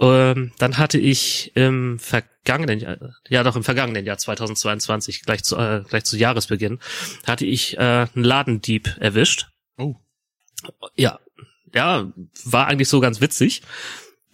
[0.00, 2.96] Ähm, dann hatte ich im vergangenen Jahr,
[3.28, 6.78] ja doch im vergangenen Jahr 2022, gleich zu, äh, gleich zu Jahresbeginn,
[7.26, 9.48] hatte ich äh, einen Ladendieb erwischt.
[9.76, 9.96] Oh.
[10.96, 11.20] Ja,
[11.74, 12.10] ja,
[12.44, 13.62] war eigentlich so ganz witzig.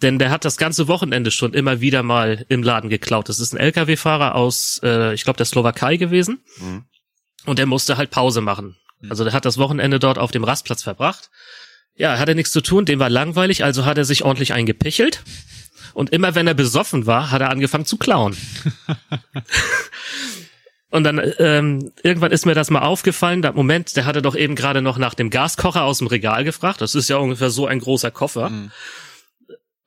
[0.01, 3.29] Denn der hat das ganze Wochenende schon immer wieder mal im Laden geklaut.
[3.29, 6.43] Das ist ein LKW-Fahrer aus, äh, ich glaube, der Slowakei gewesen.
[6.59, 6.85] Mhm.
[7.45, 8.75] Und der musste halt Pause machen.
[9.09, 11.29] Also der hat das Wochenende dort auf dem Rastplatz verbracht.
[11.95, 15.23] Ja, hat er nichts zu tun, dem war langweilig, also hat er sich ordentlich eingepechelt.
[15.93, 18.37] Und immer wenn er besoffen war, hat er angefangen zu klauen.
[20.89, 23.41] Und dann ähm, irgendwann ist mir das mal aufgefallen.
[23.41, 26.81] Der Moment, der hatte doch eben gerade noch nach dem Gaskocher aus dem Regal gefragt.
[26.81, 28.49] Das ist ja ungefähr so ein großer Koffer.
[28.49, 28.71] Mhm.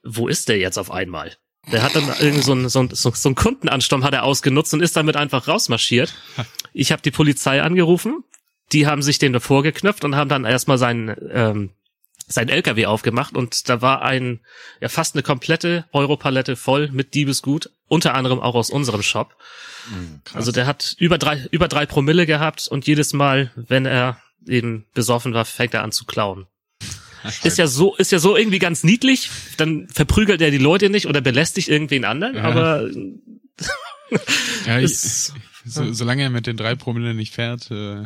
[0.03, 1.37] Wo ist der jetzt auf einmal?
[1.71, 4.81] Der hat dann irgendwie so einen, so, einen, so einen Kundenansturm hat er ausgenutzt und
[4.81, 6.15] ist damit einfach rausmarschiert.
[6.73, 8.25] Ich habe die Polizei angerufen.
[8.73, 11.71] Die haben sich den davor geknöpft und haben dann erstmal seinen ähm,
[12.33, 14.41] sein LKW aufgemacht und da war ein
[14.81, 19.35] ja fast eine komplette Europalette voll mit Diebesgut, unter anderem auch aus unserem Shop.
[19.91, 24.21] Mhm, also der hat über drei, über drei Promille gehabt und jedes Mal, wenn er
[24.47, 26.47] eben besoffen war, fängt er an zu klauen.
[27.43, 29.31] Ist ja so, ist ja so irgendwie ganz niedlich.
[29.57, 32.43] Dann verprügelt er die Leute nicht oder belästigt irgendwen anderen, ja.
[32.43, 32.89] aber
[34.67, 38.05] ja, ich, so, solange er mit den drei Promille nicht fährt, äh,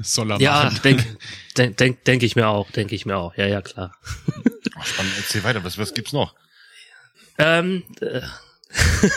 [0.00, 0.80] soll er ja, machen.
[0.82, 1.18] denk,
[1.56, 3.36] denk, denk, denk ich mir auch, denke ich mir auch.
[3.36, 3.94] Ja, ja, klar.
[4.76, 5.62] Oh, spannend, erzähl weiter.
[5.64, 6.34] Was, was gibt's noch?
[7.38, 8.22] Ähm, äh,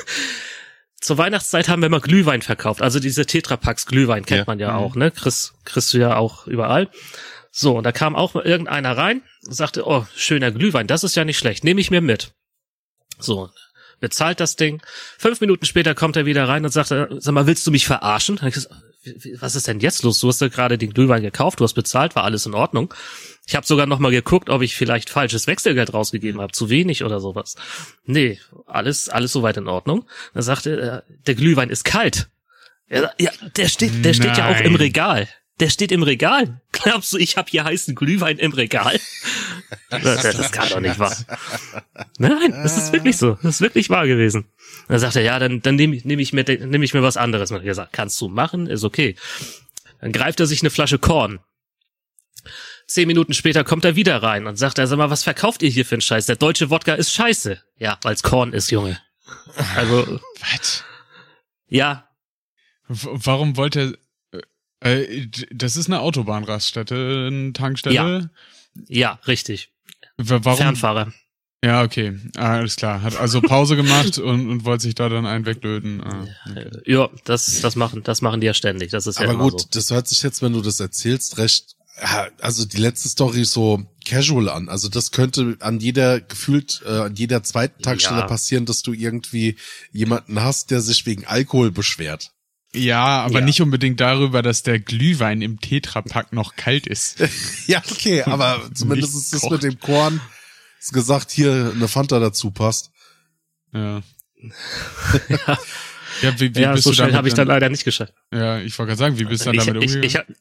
[1.01, 2.81] zur Weihnachtszeit haben wir immer Glühwein verkauft.
[2.81, 4.43] Also diese Tetrapacks Glühwein kennt ja.
[4.45, 4.77] man ja mhm.
[4.77, 5.11] auch, ne?
[5.11, 6.89] Chris, kriegst du ja auch überall.
[7.55, 11.15] So, und da kam auch mal irgendeiner rein und sagte, oh, schöner Glühwein, das ist
[11.15, 12.33] ja nicht schlecht, nehme ich mir mit.
[13.19, 13.51] So,
[13.99, 14.81] bezahlt das Ding.
[15.19, 18.39] Fünf Minuten später kommt er wieder rein und sagt, sag mal, willst du mich verarschen?
[19.39, 20.19] was ist denn jetzt los?
[20.19, 22.91] Du hast ja gerade den Glühwein gekauft, du hast bezahlt, war alles in Ordnung.
[23.45, 27.03] Ich habe sogar noch mal geguckt, ob ich vielleicht falsches Wechselgeld rausgegeben habe, zu wenig
[27.03, 27.55] oder sowas.
[28.05, 30.07] Nee, alles alles soweit in Ordnung.
[30.33, 32.29] Dann sagte er, der Glühwein ist kalt.
[32.89, 33.11] Ja,
[33.57, 35.27] der steht der steht ja auch im Regal.
[35.63, 36.59] Der steht im Regal.
[36.73, 38.99] Glaubst du, ich habe hier heißen Glühwein im Regal?
[39.89, 41.15] Das, kann doch nicht wahr.
[42.19, 43.37] Nein, das ist wirklich so.
[43.41, 44.45] Das ist wirklich wahr gewesen.
[44.87, 47.51] Dann sagt er, ja, dann, dann nehme nehm ich, mir, nehm ich mir was anderes.
[47.51, 49.15] Und ich gesagt, kannst du machen, ist okay.
[50.01, 51.39] Dann greift er sich eine Flasche Korn.
[52.87, 55.69] Zehn Minuten später kommt er wieder rein und sagt, er, sag mal, was verkauft ihr
[55.69, 56.25] hier für einen Scheiß?
[56.25, 57.61] Der deutsche Wodka ist scheiße.
[57.77, 58.99] Ja, weil's Korn ist, Junge.
[59.75, 60.19] Also.
[60.39, 60.83] Was?
[61.67, 62.09] Ja.
[62.87, 64.02] Warum wollte er,
[64.83, 67.95] äh, das ist eine Autobahnraststätte, eine Tankstelle?
[67.95, 68.29] Ja.
[68.87, 69.71] Ja, richtig.
[70.17, 70.57] Warum?
[70.57, 71.13] Fernfahrer.
[71.63, 72.19] Ja, okay.
[72.35, 73.01] Ah, alles klar.
[73.01, 76.03] Hat also Pause gemacht und, und wollte sich da dann einen weglöten.
[76.03, 76.69] Ah, okay.
[76.85, 78.91] Ja, das, das machen, das machen die ja ständig.
[78.91, 79.67] Das ist Aber ja gut, so.
[79.71, 81.75] das hört sich jetzt, wenn du das erzählst, recht
[82.41, 84.67] also die letzte Story so casual an.
[84.67, 88.25] Also das könnte an jeder gefühlt äh, an jeder zweiten Tankstelle ja.
[88.25, 89.57] passieren, dass du irgendwie
[89.91, 92.31] jemanden hast, der sich wegen Alkohol beschwert.
[92.75, 93.45] Ja, aber ja.
[93.45, 97.23] nicht unbedingt darüber, dass der Glühwein im Tetrapack noch kalt ist.
[97.67, 100.19] ja, okay, aber zumindest ist es mit dem Korn
[100.79, 102.91] ist gesagt, hier eine Fanta dazu passt.
[103.73, 104.01] Ja.
[105.29, 105.57] ja.
[106.21, 108.13] Ja, wie, wie ja bist so schnell habe ich dann leider nicht geschafft.
[108.31, 110.03] Ja, ich wollte gerade sagen, wie bist du dann damit umgegangen?
[110.03, 110.37] Ich,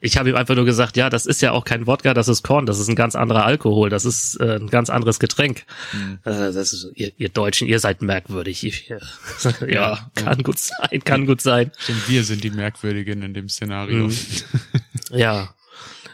[0.00, 2.42] ich, habe ihm einfach nur gesagt, ja, das ist ja auch kein Wodka, das ist
[2.42, 5.64] Korn, das ist ein ganz anderer Alkohol, das ist äh, ein ganz anderes Getränk.
[5.92, 6.18] Mhm.
[6.24, 8.64] Äh, das ist, ihr, ihr Deutschen, ihr seid merkwürdig.
[8.64, 8.98] Ich, äh,
[9.60, 11.72] ja, ja, kann gut sein, kann gut sein.
[11.78, 14.08] Stimmt, wir sind die Merkwürdigen in dem Szenario.
[14.08, 14.16] Mhm.
[15.10, 15.54] ja.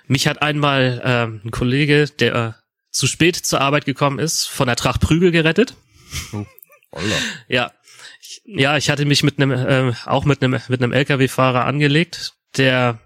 [0.07, 2.53] Mich hat einmal ähm, ein Kollege, der äh,
[2.91, 5.75] zu spät zur Arbeit gekommen ist, von der Tracht Prügel gerettet.
[6.33, 7.01] Oh,
[7.49, 7.73] ja.
[8.21, 12.35] Ich, ja, ich hatte mich mit einem, äh, auch mit einem, mit einem LKW-Fahrer angelegt,
[12.57, 13.01] der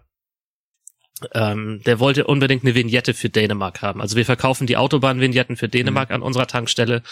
[1.33, 4.01] ähm, der wollte unbedingt eine Vignette für Dänemark haben.
[4.01, 6.17] Also wir verkaufen die Autobahnvignetten für Dänemark mhm.
[6.17, 7.03] an unserer Tankstelle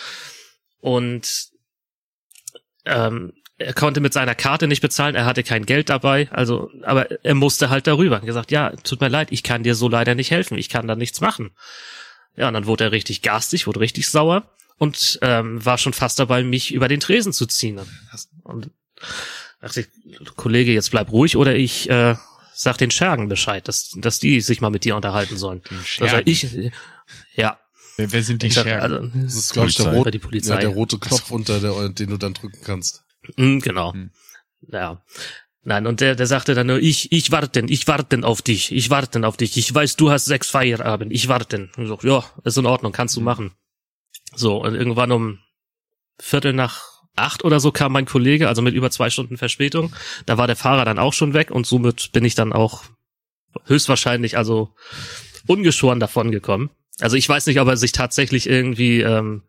[0.80, 1.48] und
[2.84, 7.24] ähm, er konnte mit seiner Karte nicht bezahlen, er hatte kein Geld dabei, also, aber
[7.24, 8.16] er musste halt darüber.
[8.16, 10.88] Er gesagt, ja, tut mir leid, ich kann dir so leider nicht helfen, ich kann
[10.88, 11.52] da nichts machen.
[12.36, 16.18] Ja, und dann wurde er richtig garstig, wurde richtig sauer und ähm, war schon fast
[16.18, 17.80] dabei, mich über den Tresen zu ziehen.
[18.42, 18.70] Und
[19.60, 19.88] dachte ich,
[20.34, 22.16] Kollege, jetzt bleib ruhig oder ich äh,
[22.54, 25.62] sag den Schergen Bescheid, dass, dass die sich mal mit dir unterhalten sollen.
[26.00, 26.72] Also ich,
[27.34, 27.58] ja.
[27.96, 28.80] Wer, wer sind die ich Schergen?
[28.80, 30.54] Also, das ist, glaube ich, der, rot, die Polizei.
[30.54, 33.04] Ja, der rote Knopf unter, der, den du dann drücken kannst.
[33.36, 33.92] Mhm, genau.
[33.92, 34.10] Hm.
[34.68, 35.02] Ja.
[35.62, 38.90] Nein, und der, der sagte dann nur, ich, ich warte, ich warte auf dich, ich
[38.90, 39.56] warte auf dich.
[39.56, 41.70] Ich weiß, du hast sechs Feierabend, ich warte.
[41.76, 43.24] Und so, ja, ist in Ordnung, kannst du hm.
[43.24, 43.52] machen.
[44.34, 45.38] So, und irgendwann um
[46.18, 49.94] Viertel nach acht oder so kam mein Kollege, also mit über zwei Stunden Verspätung.
[50.26, 52.84] Da war der Fahrer dann auch schon weg und somit bin ich dann auch
[53.66, 54.74] höchstwahrscheinlich also
[55.46, 56.70] ungeschoren davon gekommen.
[57.00, 59.42] Also ich weiß nicht, ob er sich tatsächlich irgendwie ähm,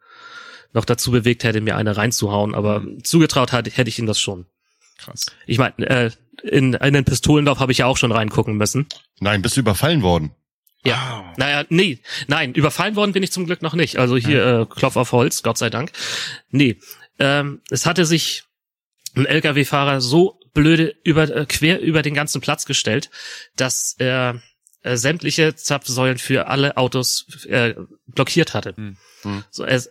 [0.73, 3.03] noch dazu bewegt hätte, mir eine reinzuhauen, aber mhm.
[3.03, 4.45] zugetraut hat, hätte ich ihm das schon.
[4.97, 5.25] Krass.
[5.45, 6.11] Ich meine, äh,
[6.43, 8.87] in, in den Pistolendorf habe ich ja auch schon reingucken müssen.
[9.19, 10.31] Nein, bist du überfallen worden?
[10.83, 11.25] Ja.
[11.25, 11.33] Oh.
[11.37, 13.97] Naja, nee, nein, überfallen worden bin ich zum Glück noch nicht.
[13.97, 14.61] Also hier ja.
[14.61, 15.91] äh, Klopf auf Holz, Gott sei Dank.
[16.51, 16.77] Nee,
[17.19, 18.43] ähm, es hatte sich
[19.15, 23.09] ein LKW-Fahrer so blöde über äh, quer über den ganzen Platz gestellt,
[23.55, 24.41] dass er
[24.81, 27.75] äh, sämtliche Zapfsäulen für alle Autos äh,
[28.07, 28.73] blockiert hatte.
[28.75, 28.97] Hm.
[29.21, 29.43] Hm.
[29.49, 29.81] So, er,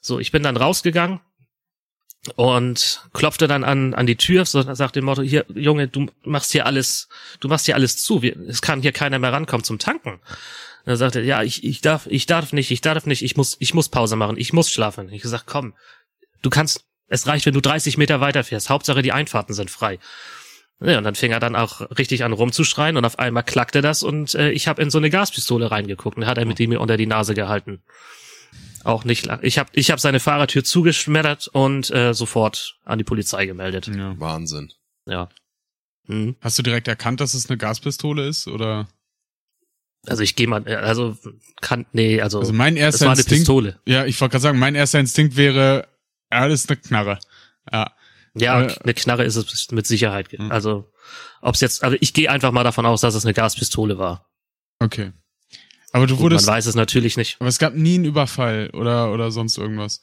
[0.00, 1.20] so, ich bin dann rausgegangen
[2.36, 6.52] und klopfte dann an an die Tür, so sagt dem Motto: Hier, Junge, du machst
[6.52, 7.08] hier alles,
[7.40, 8.22] du machst hier alles zu.
[8.22, 10.20] Wir, es kann hier keiner mehr rankommen zum Tanken.
[10.84, 13.56] Und er sagte, ja, ich, ich darf, ich darf nicht, ich darf nicht, ich muss,
[13.60, 15.12] ich muss Pause machen, ich muss schlafen.
[15.12, 15.74] Ich gesagt, komm,
[16.42, 18.70] du kannst, es reicht, wenn du 30 Meter weiterfährst.
[18.70, 19.98] Hauptsache die Einfahrten sind frei.
[20.82, 24.02] Ja, und dann fing er dann auch richtig an rumzuschreien und auf einmal klackte das
[24.02, 26.96] und äh, ich habe in so eine Gaspistole reingeguckt und hat er mit ihm unter
[26.96, 27.82] die Nase gehalten.
[28.82, 29.40] Auch nicht lang.
[29.42, 33.88] Ich habe ich hab seine Fahrertür zugeschmettert und äh, sofort an die Polizei gemeldet.
[33.88, 34.18] Ja.
[34.18, 34.72] Wahnsinn.
[35.06, 35.28] Ja.
[36.06, 36.36] Hm.
[36.40, 38.88] Hast du direkt erkannt, dass es eine Gaspistole ist oder?
[40.06, 41.18] Also ich gehe mal, also
[41.60, 43.80] kann, nee, also, also mein erster das war Instinkt, eine Pistole.
[43.84, 45.88] Ja, ich wollte gerade sagen, mein erster Instinkt wäre,
[46.32, 47.18] ja, das ist eine Knarre.
[47.72, 47.92] Ja.
[48.34, 50.30] Ja, äh, eine Knarre ist es mit Sicherheit.
[50.32, 50.52] Hm.
[50.52, 50.90] Also,
[51.42, 54.30] ob's jetzt, also ich gehe einfach mal davon aus, dass es eine Gaspistole war.
[54.78, 55.12] Okay.
[55.92, 56.46] Aber du Gut, wurdest.
[56.46, 57.36] Man weiß es natürlich nicht.
[57.40, 60.00] Aber es gab nie einen Überfall oder oder sonst irgendwas.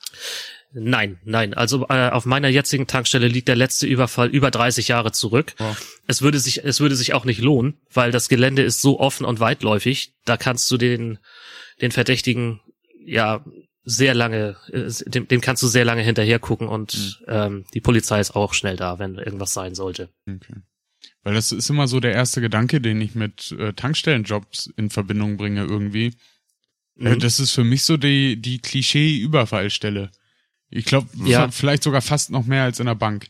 [0.74, 1.54] Nein, nein.
[1.54, 5.56] Also äh, auf meiner jetzigen Tankstelle liegt der letzte Überfall über 30 Jahre zurück.
[5.60, 5.76] Oh.
[6.08, 9.26] Es würde sich, es würde sich auch nicht lohnen, weil das Gelände ist so offen
[9.26, 10.14] und weitläufig.
[10.26, 11.20] Da kannst du den,
[11.82, 12.60] den Verdächtigen
[13.06, 13.46] ja
[13.90, 17.26] sehr lange, äh, dem, dem kannst du sehr lange hinterher gucken und mhm.
[17.30, 20.10] ähm, die Polizei ist auch schnell da, wenn irgendwas sein sollte.
[20.28, 20.56] Okay.
[21.24, 25.38] Weil das ist immer so der erste Gedanke, den ich mit äh, Tankstellenjobs in Verbindung
[25.38, 26.08] bringe irgendwie.
[27.00, 27.20] Äh, mhm.
[27.20, 30.12] das ist für mich so die, die Klischee-Überfallstelle.
[30.70, 31.50] Ich glaube, ja.
[31.50, 33.28] vielleicht sogar fast noch mehr als in der Bank.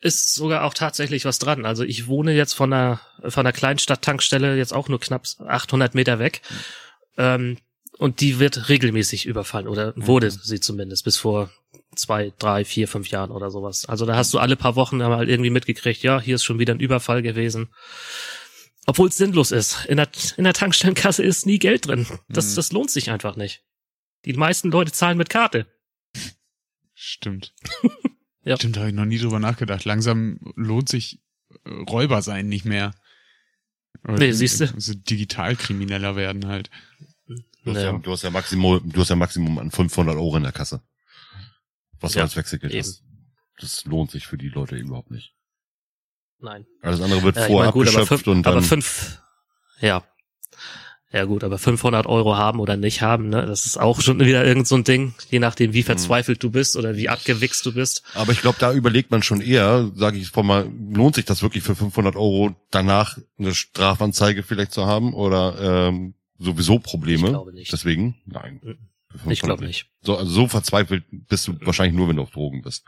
[0.00, 1.66] Ist sogar auch tatsächlich was dran.
[1.66, 6.18] Also ich wohne jetzt von einer, von einer Kleinstadt-Tankstelle jetzt auch nur knapp 800 Meter
[6.18, 6.40] weg.
[6.48, 6.56] Mhm.
[7.18, 7.58] Ähm,
[8.00, 10.38] und die wird regelmäßig überfallen oder wurde mhm.
[10.42, 11.50] sie zumindest bis vor
[11.94, 13.84] zwei, drei, vier, fünf Jahren oder sowas.
[13.84, 16.74] Also da hast du alle paar Wochen mal irgendwie mitgekriegt, ja, hier ist schon wieder
[16.74, 17.68] ein Überfall gewesen.
[18.86, 19.84] Obwohl es sinnlos ist.
[19.84, 22.06] In der, in der Tankstellenkasse ist nie Geld drin.
[22.30, 22.56] Das, mhm.
[22.56, 23.64] das lohnt sich einfach nicht.
[24.24, 25.66] Die meisten Leute zahlen mit Karte.
[26.94, 27.52] Stimmt.
[28.44, 28.56] ja.
[28.56, 29.84] Stimmt, da habe ich noch nie drüber nachgedacht.
[29.84, 31.20] Langsam lohnt sich
[31.66, 32.94] äh, Räuber sein nicht mehr.
[34.04, 34.72] Oder nee, siehst du.
[34.72, 36.70] Also Digitalkrimineller werden halt.
[37.64, 37.92] Du hast, ja.
[37.92, 40.82] ja, du hast ja Maximum, du hast ja Maximum an 500 Euro in der Kasse.
[42.00, 42.82] Was ja, du als Wechselgeld eben.
[42.82, 43.02] hast.
[43.58, 45.34] Das lohnt sich für die Leute überhaupt nicht.
[46.38, 46.66] Nein.
[46.80, 48.54] Alles andere wird ja, vorher gut, abgeschöpft fünf, und dann.
[48.54, 49.20] Aber fünf,
[49.80, 50.02] ja.
[51.12, 54.44] Ja gut, aber 500 Euro haben oder nicht haben, ne, das ist auch schon wieder
[54.44, 55.86] irgend so ein Ding, je nachdem, wie mhm.
[55.86, 58.04] verzweifelt du bist oder wie abgewichst du bist.
[58.14, 61.42] Aber ich glaube, da überlegt man schon eher, sage ich vor mal, lohnt sich das
[61.42, 67.26] wirklich für 500 Euro danach eine Strafanzeige vielleicht zu haben oder ähm, sowieso Probleme.
[67.26, 67.72] Ich glaube nicht.
[67.72, 68.60] Deswegen, nein.
[68.62, 69.30] Mhm.
[69.30, 69.90] Ich glaube nicht.
[70.02, 72.84] So, also so verzweifelt bist du wahrscheinlich nur, wenn du auf Drogen bist.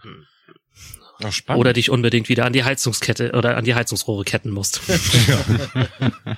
[1.22, 1.60] Ach, spannend.
[1.60, 4.80] Oder dich unbedingt wieder an die Heizungskette oder an die Heizungsrohre ketten musst.
[5.28, 5.88] ja.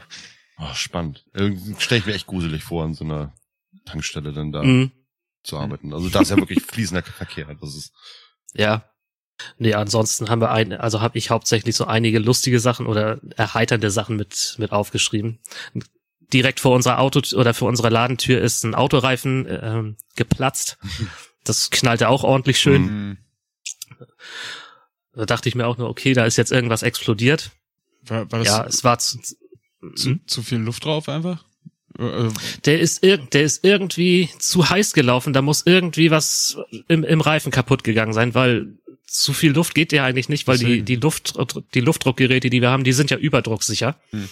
[0.59, 1.25] oh, spannend.
[1.79, 3.35] Stell ich mir echt gruselig vor, an so einer
[3.85, 4.93] Tankstelle dann da mhm.
[5.43, 5.93] zu arbeiten.
[5.93, 7.55] Also da ist ja wirklich fließender Verkehr.
[7.61, 7.93] Das ist
[8.55, 8.89] ja.
[9.59, 13.91] Nee, ansonsten haben wir ein, also habe ich hauptsächlich so einige lustige Sachen oder erheiternde
[13.91, 15.41] Sachen mit mit aufgeschrieben
[16.33, 20.79] direkt vor unserer Auto oder vor unserer Ladentür ist ein Autoreifen ähm, geplatzt.
[21.47, 22.83] Das knallte auch ordentlich schön.
[22.85, 23.19] Mhm.
[25.13, 27.51] Da dachte ich mir auch nur, okay, da ist jetzt irgendwas explodiert.
[28.01, 29.19] War, war das ja, es war zu,
[29.95, 30.21] zu, hm?
[30.27, 31.45] zu viel Luft drauf einfach.
[31.99, 32.33] Äh, äh.
[32.65, 35.35] Der ist, der ist irgendwie zu heiß gelaufen.
[35.35, 36.57] Da muss irgendwie was
[36.89, 40.57] im, im Reifen kaputt gegangen sein, weil zu viel Luft geht ja eigentlich nicht, weil
[40.57, 41.35] die, die Luft,
[41.75, 44.01] die Luftdruckgeräte, die wir haben, die sind ja überdrucksicher.
[44.13, 44.31] Hm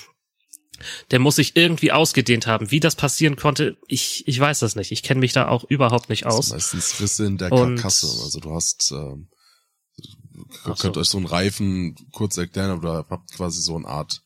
[1.10, 2.70] der muss sich irgendwie ausgedehnt haben.
[2.70, 4.92] Wie das passieren konnte, ich, ich weiß das nicht.
[4.92, 6.48] Ich kenne mich da auch überhaupt nicht aus.
[6.48, 8.06] Das meistens Risse in der Karkasse.
[8.22, 9.28] Also du hast, ähm,
[10.66, 11.00] ihr könnt so.
[11.00, 14.22] euch so einen Reifen kurz erklären, aber du habt quasi so eine Art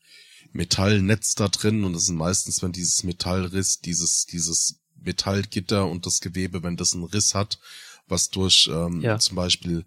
[0.53, 6.19] Metallnetz da drin und das sind meistens, wenn dieses Metallriss, dieses, dieses Metallgitter und das
[6.19, 7.59] Gewebe, wenn das einen Riss hat,
[8.07, 9.19] was durch ähm, ja.
[9.19, 9.85] zum Beispiel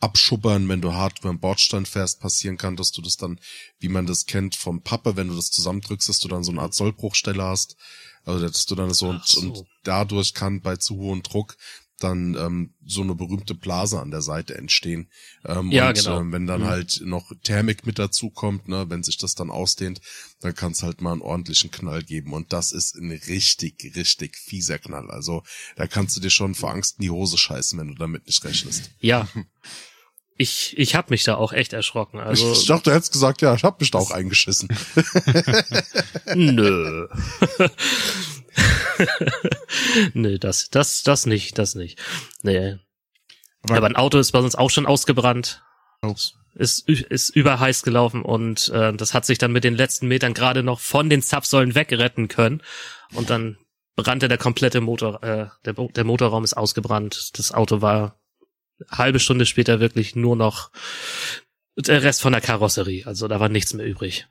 [0.00, 3.40] Abschubbern, wenn du hart über den Bordstein fährst, passieren kann, dass du das dann,
[3.80, 6.62] wie man das kennt vom Pappe, wenn du das zusammendrückst, dass du dann so eine
[6.62, 7.76] Art Sollbruchstelle hast.
[8.24, 9.40] Also dass du dann so, und, so.
[9.40, 11.56] und dadurch kann bei zu hohem Druck
[11.98, 15.10] dann ähm, so eine berühmte Blase an der Seite entstehen.
[15.44, 16.20] Ähm, ja, und genau.
[16.20, 16.66] ähm, wenn dann mhm.
[16.66, 20.00] halt noch Thermik mit dazu kommt, ne, wenn sich das dann ausdehnt,
[20.40, 22.32] dann kann es halt mal einen ordentlichen Knall geben.
[22.32, 25.10] Und das ist ein richtig, richtig fieser Knall.
[25.10, 25.42] Also
[25.76, 28.44] da kannst du dir schon vor Angst in die Hose scheißen, wenn du damit nicht
[28.44, 28.90] rechnest.
[29.00, 29.28] Ja.
[30.36, 32.20] ich, ich habe mich da auch echt erschrocken.
[32.20, 34.68] Also, ich dachte, du hättest gesagt, ja, ich habe mich da auch eingeschissen.
[36.34, 37.08] Nö.
[40.14, 41.98] Nö, das, das, das nicht, das nicht.
[42.42, 42.76] Nee.
[43.62, 45.62] Aber, Aber ein Auto ist bei uns auch schon ausgebrannt.
[46.02, 46.14] Oh.
[46.54, 50.62] Ist, ist überheiß gelaufen und äh, das hat sich dann mit den letzten Metern gerade
[50.62, 52.62] noch von den Zapfsäulen wegretten können.
[53.14, 53.58] Und dann
[53.94, 57.38] brannte der komplette Motor, äh, der, der Motorraum ist ausgebrannt.
[57.38, 58.20] Das Auto war
[58.90, 60.70] halbe Stunde später wirklich nur noch
[61.76, 63.06] der Rest von der Karosserie.
[63.06, 64.26] Also da war nichts mehr übrig.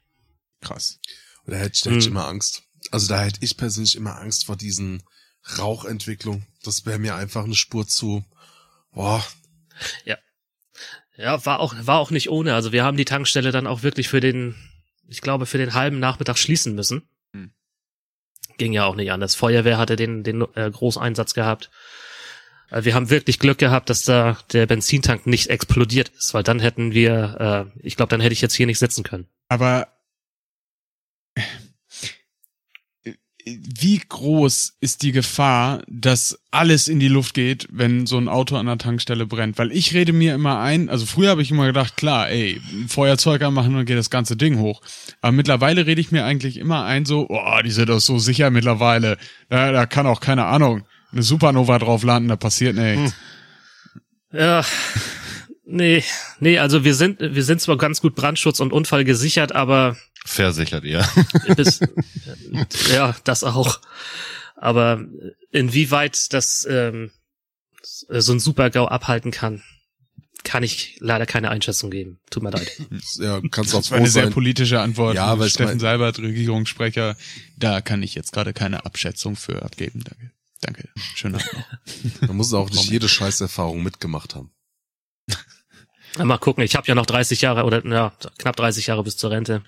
[0.61, 0.99] Krass.
[1.45, 2.13] Und da hätte ich, da hätte ich hm.
[2.13, 2.63] immer Angst.
[2.91, 5.03] Also da hätte ich persönlich immer Angst vor diesen
[5.57, 6.45] Rauchentwicklung.
[6.63, 8.23] Das wäre mir einfach eine Spur zu.
[8.91, 9.25] Boah.
[10.05, 10.17] Ja.
[11.15, 12.53] Ja, war auch, war auch nicht ohne.
[12.53, 14.55] Also wir haben die Tankstelle dann auch wirklich für den,
[15.07, 17.09] ich glaube, für den halben Nachmittag schließen müssen.
[17.33, 17.51] Hm.
[18.57, 19.33] Ging ja auch nicht anders.
[19.35, 21.71] Feuerwehr hatte den, den äh, Großeinsatz gehabt.
[22.69, 26.59] Äh, wir haben wirklich Glück gehabt, dass da der Benzintank nicht explodiert ist, weil dann
[26.59, 29.27] hätten wir, äh, ich glaube, dann hätte ich jetzt hier nicht sitzen können.
[29.49, 29.87] Aber
[33.79, 38.55] wie groß ist die Gefahr, dass alles in die Luft geht, wenn so ein Auto
[38.55, 39.57] an der Tankstelle brennt?
[39.57, 43.41] Weil ich rede mir immer ein, also früher habe ich immer gedacht, klar, ey, Feuerzeug
[43.41, 44.81] anmachen und geht das ganze Ding hoch.
[45.21, 48.49] Aber mittlerweile rede ich mir eigentlich immer ein, so, oh, die sind doch so sicher
[48.49, 49.17] mittlerweile.
[49.49, 53.13] Da, da kann auch, keine Ahnung, eine Supernova drauf landen, da passiert nichts.
[54.31, 54.39] Hm.
[54.39, 54.65] Ja.
[55.69, 56.01] Nee,
[56.39, 59.97] nee, also wir sind, wir sind zwar ganz gut Brandschutz und Unfall gesichert, aber.
[60.25, 61.05] Versichert, ja.
[61.57, 61.81] Bis,
[62.89, 63.81] ja, das auch.
[64.55, 65.03] Aber
[65.51, 67.11] inwieweit das ähm,
[67.81, 69.61] so ein Super-GAU abhalten kann,
[70.45, 72.21] kann ich leider keine Einschätzung geben.
[72.29, 72.71] Tut mir leid.
[73.19, 75.15] Ja, kannst auch Das war eine sehr politische Antwort.
[75.15, 77.17] Ja, weil Steffen Seibert, Regierungssprecher,
[77.57, 80.01] da kann ich jetzt gerade keine Abschätzung für abgeben.
[80.05, 80.31] Danke.
[80.61, 80.89] Danke.
[81.15, 81.53] Schönen Abend
[82.21, 82.27] noch.
[82.29, 84.51] Man muss auch nicht jede Scheißerfahrung mitgemacht haben.
[86.23, 89.31] Mal gucken, ich habe ja noch 30 Jahre oder ja, knapp 30 Jahre bis zur
[89.31, 89.63] Rente.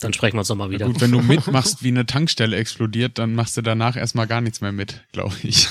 [0.00, 0.86] Dann sprechen wir uns nochmal wieder.
[0.86, 4.40] Ja gut, wenn du mitmachst, wie eine Tankstelle explodiert, dann machst du danach erstmal gar
[4.40, 5.68] nichts mehr mit, glaube ich.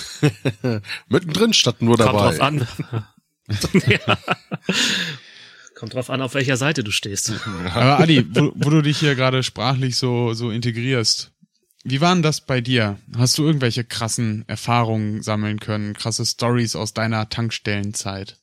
[1.07, 2.37] Mittendrin statt nur dabei.
[2.37, 2.67] Kommt drauf an.
[3.87, 4.17] ja.
[5.75, 7.33] Kommt drauf an, auf welcher Seite du stehst.
[7.73, 11.31] Aber Adi, wo, wo du dich hier gerade sprachlich so, so integrierst,
[11.83, 12.99] wie war denn das bei dir?
[13.15, 18.37] Hast du irgendwelche krassen Erfahrungen sammeln können, krasse Stories aus deiner Tankstellenzeit?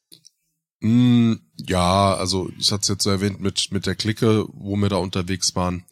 [0.85, 4.91] Mm, ja, also ich hatte es jetzt so erwähnt mit, mit der Clique, wo wir
[4.91, 5.82] da unterwegs waren.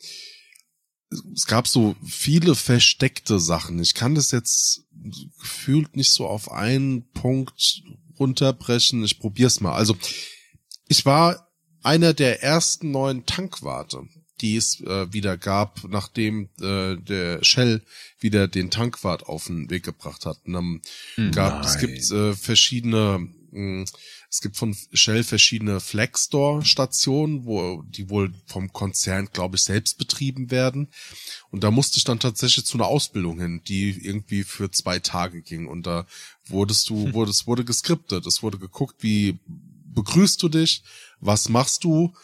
[1.35, 3.81] Es gab so viele versteckte Sachen.
[3.81, 4.85] Ich kann das jetzt
[5.39, 7.83] gefühlt nicht so auf einen Punkt
[8.19, 9.03] runterbrechen.
[9.03, 9.73] Ich probier's mal.
[9.73, 9.97] Also
[10.89, 11.49] ich war
[11.83, 14.03] einer der ersten neuen Tankwarte,
[14.43, 17.81] die es äh, wieder gab, nachdem äh, der Shell
[18.19, 20.41] wieder den Tankwart auf den Weg gebracht hat.
[20.45, 20.83] Und dann
[21.15, 21.33] hm.
[21.33, 23.85] gab, es gibt äh, verschiedene mh, hm,
[24.33, 30.51] es gibt von Shell verschiedene Flagstore-Stationen, wo die wohl vom Konzern, glaube ich, selbst betrieben
[30.51, 30.89] werden.
[31.51, 35.43] Und da musste ich dann tatsächlich zu einer Ausbildung hin, die irgendwie für zwei Tage
[35.43, 35.67] ging.
[35.67, 36.07] Und da
[36.47, 37.13] wurdest du, hm.
[37.13, 38.27] wurde, es wurde geskriptet.
[38.27, 39.39] Es wurde geguckt, wie
[39.95, 40.83] begrüßt du dich,
[41.21, 42.15] was machst du,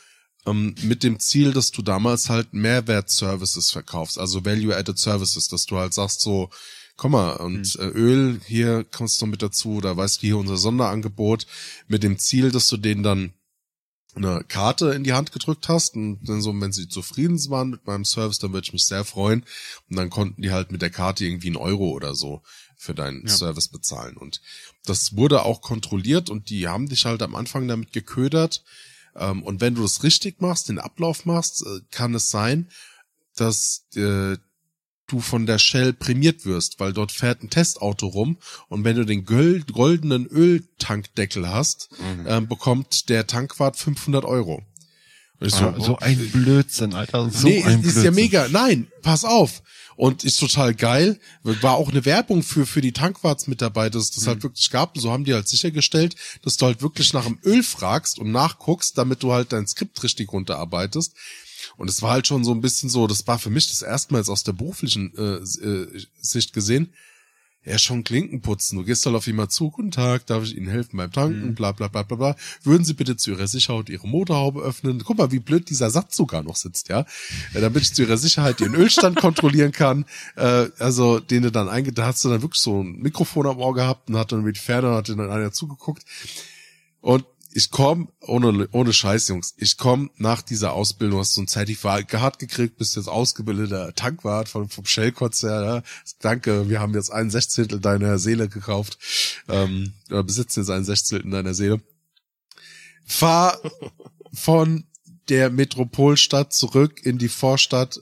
[0.46, 5.76] ähm, mit dem Ziel, dass du damals halt Mehrwert-Services verkaufst, also Value-Added Services, dass du
[5.76, 6.48] halt sagst so,
[6.98, 7.92] komm mal, und mhm.
[7.94, 11.46] Öl, hier kommst du mit dazu, da weißt du hier unser Sonderangebot,
[11.86, 13.32] mit dem Ziel, dass du denen dann
[14.14, 17.86] eine Karte in die Hand gedrückt hast und dann so, wenn sie zufrieden waren mit
[17.86, 19.44] meinem Service, dann würde ich mich sehr freuen.
[19.88, 22.42] Und dann konnten die halt mit der Karte irgendwie einen Euro oder so
[22.76, 23.32] für deinen ja.
[23.32, 24.16] Service bezahlen.
[24.16, 24.40] Und
[24.84, 28.64] das wurde auch kontrolliert und die haben dich halt am Anfang damit geködert.
[29.14, 32.70] Ähm, und wenn du das richtig machst, den Ablauf machst, äh, kann es sein,
[33.36, 34.36] dass äh,
[35.08, 38.38] du von der Shell prämiert wirst, weil dort fährt ein Testauto rum
[38.68, 42.26] und wenn du den goldenen Öltankdeckel hast, mhm.
[42.26, 44.62] äh, bekommt der Tankwart 500 Euro.
[45.40, 47.30] So, ah, so, ein Blödsinn, Alter.
[47.30, 48.48] So nee, ein ist ja mega.
[48.48, 49.62] Nein, pass auf.
[49.94, 51.18] Und ist total geil.
[51.42, 54.30] War auch eine Werbung für, für die Tankwartsmitarbeiter, dass das halt mhm.
[54.30, 54.96] halt wirklich gab.
[54.96, 58.32] Und so haben die halt sichergestellt, dass du halt wirklich nach dem Öl fragst und
[58.32, 61.14] nachguckst, damit du halt dein Skript richtig runterarbeitest.
[61.76, 64.12] Und es war halt schon so ein bisschen so, das war für mich das erste
[64.12, 66.92] Mal jetzt aus der beruflichen äh, äh, Sicht gesehen,
[67.68, 68.78] ja, schon Klinken putzen.
[68.78, 71.54] Du gehst halt auf jemand zu, guten Tag, darf ich Ihnen helfen beim Tanken, mhm.
[71.54, 72.36] bla bla bla bla bla.
[72.62, 75.02] Würden Sie bitte zu Ihrer Sicherheit Ihre Motorhaube öffnen?
[75.04, 77.04] Guck mal, wie blöd dieser Satz sogar noch sitzt, ja.
[77.52, 80.06] ja damit ich zu Ihrer Sicherheit Ihren Ölstand kontrollieren kann.
[80.36, 81.92] Äh, also, den du dann einge...
[81.92, 84.56] Da hast du dann wirklich so ein Mikrofon am Ohr gehabt und hat dann mit
[84.56, 86.04] Ferne hat dann einer zugeguckt.
[87.00, 91.48] Und ich komme, ohne, ohne Scheiß, Jungs, ich komme nach dieser Ausbildung, hast so ein
[91.48, 95.64] Zertifikat gekriegt, bist jetzt ausgebildeter Tankwart vom, vom Shell-Konzern.
[95.64, 95.82] Ja.
[96.20, 98.98] Danke, wir haben jetzt ein Sechzehntel deiner Seele gekauft,
[99.48, 101.80] ähm, oder besitzen jetzt ein Sechzehntel deiner Seele.
[103.04, 103.58] fahr
[104.32, 104.84] von
[105.28, 108.00] der Metropolstadt zurück in die Vorstadt.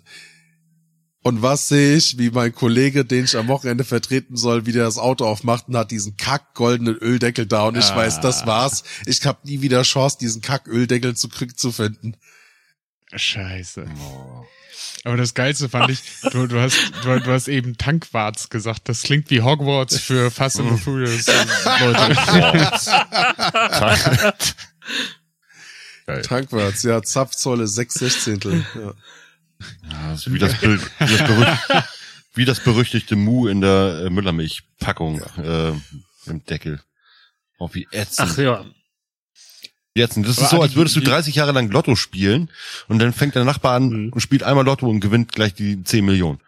[1.27, 4.85] Und was sehe ich, wie mein Kollege, den ich am Wochenende vertreten soll, wie der
[4.85, 7.97] das Auto aufmacht und hat diesen kack goldenen Öldeckel da und ich ah.
[7.97, 8.85] weiß, das war's.
[9.07, 12.17] Ich hab nie wieder Chance, diesen kack Öldeckel zu, zu finden.
[13.13, 13.89] Scheiße.
[13.99, 14.45] Oh.
[15.03, 16.01] Aber das Geilste fand ich,
[16.31, 18.89] du, du, hast, du, du hast eben Tankwarts gesagt.
[18.89, 21.27] Das klingt wie Hogwarts für Fast and Furious
[26.07, 26.23] Leute.
[26.23, 28.65] Tankwarts, ja, Zapfzolle, sechs Sechzehntel.
[28.77, 28.95] Ja.
[29.91, 31.85] Ja, wie, das, wie, das
[32.35, 35.73] wie das berüchtigte Mu in der äh, Müllermilchpackung äh,
[36.27, 36.81] im Deckel.
[37.59, 38.29] Oh, wie ätzend.
[38.31, 38.65] Ach ja.
[39.95, 40.29] Ätzend.
[40.29, 42.51] Das ist so, als würdest du 30 Jahre lang Lotto spielen
[42.89, 44.13] und dann fängt der Nachbar an mhm.
[44.13, 46.41] und spielt einmal Lotto und gewinnt gleich die 10 Millionen.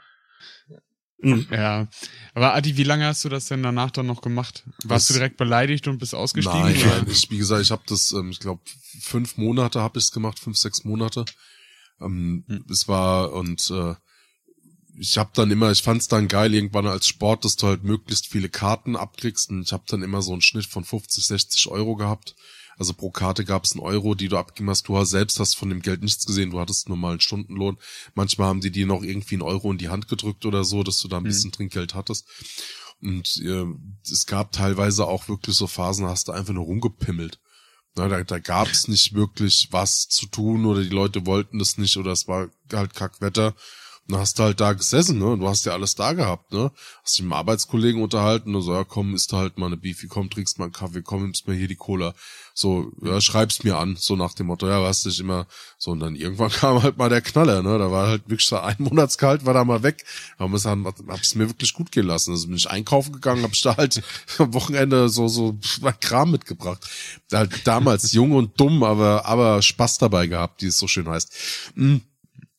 [1.21, 1.47] Mhm.
[1.51, 1.89] Ja.
[2.35, 4.65] Aber Adi, wie lange hast du das denn danach dann noch gemacht?
[4.85, 6.61] Warst das, du direkt beleidigt und bist ausgestiegen?
[6.61, 8.61] Nein, nein ich, wie gesagt, ich habe das, ähm, ich glaube,
[9.01, 11.25] fünf Monate habe ich es gemacht, fünf, sechs Monate.
[12.01, 12.65] Ähm, hm.
[12.70, 13.95] Es war und äh,
[15.01, 18.27] ich habe dann immer, ich fand's dann geil irgendwann als Sport, dass du halt möglichst
[18.27, 21.95] viele Karten abkriegst und ich habe dann immer so einen Schnitt von 50, 60 Euro
[21.97, 22.35] gehabt.
[22.79, 24.89] Also pro Karte gab's einen Euro, die du abgegeben hast.
[24.89, 27.77] Du selbst hast von dem Geld nichts gesehen, du hattest nur mal einen Stundenlohn.
[28.15, 30.99] Manchmal haben die dir noch irgendwie einen Euro in die Hand gedrückt oder so, dass
[30.99, 31.29] du da ein mhm.
[31.29, 32.27] bisschen Trinkgeld hattest.
[33.01, 33.66] Und äh,
[34.11, 37.41] es gab teilweise auch wirklich so Phasen, da hast du einfach nur rumgepimmelt.
[37.99, 41.79] Na, da, da gab es nicht wirklich was zu tun oder die Leute wollten das
[41.79, 43.55] nicht oder es war halt Kackwetter.
[44.09, 45.37] Dann hast du halt da gesessen, ne?
[45.37, 46.71] Du hast ja alles da gehabt, ne?
[47.03, 50.07] Hast dich mit dem Arbeitskollegen unterhalten und so, ja komm, isst halt mal eine Beefy,
[50.09, 52.15] komm, trinkst mal einen Kaffee, komm, nimmst mir hier die Cola.
[52.55, 55.91] So, ja, schreib's mir an, so nach dem Motto, ja, weißt du, ich immer, so,
[55.91, 57.79] und dann irgendwann kam halt mal der Knaller, ne?
[57.79, 60.05] Da war halt wirklich so ein Monatskalt, war da mal weg.
[60.39, 62.31] Aber es hat, hab's mir wirklich gut gehen lassen.
[62.31, 64.03] Also bin ich einkaufen gegangen, hab ich da halt
[64.39, 65.59] am Wochenende so, so
[66.01, 66.81] Kram mitgebracht.
[67.31, 71.33] Halt damals jung und dumm, aber, aber Spaß dabei gehabt, wie es so schön heißt.
[71.75, 72.01] Mhm.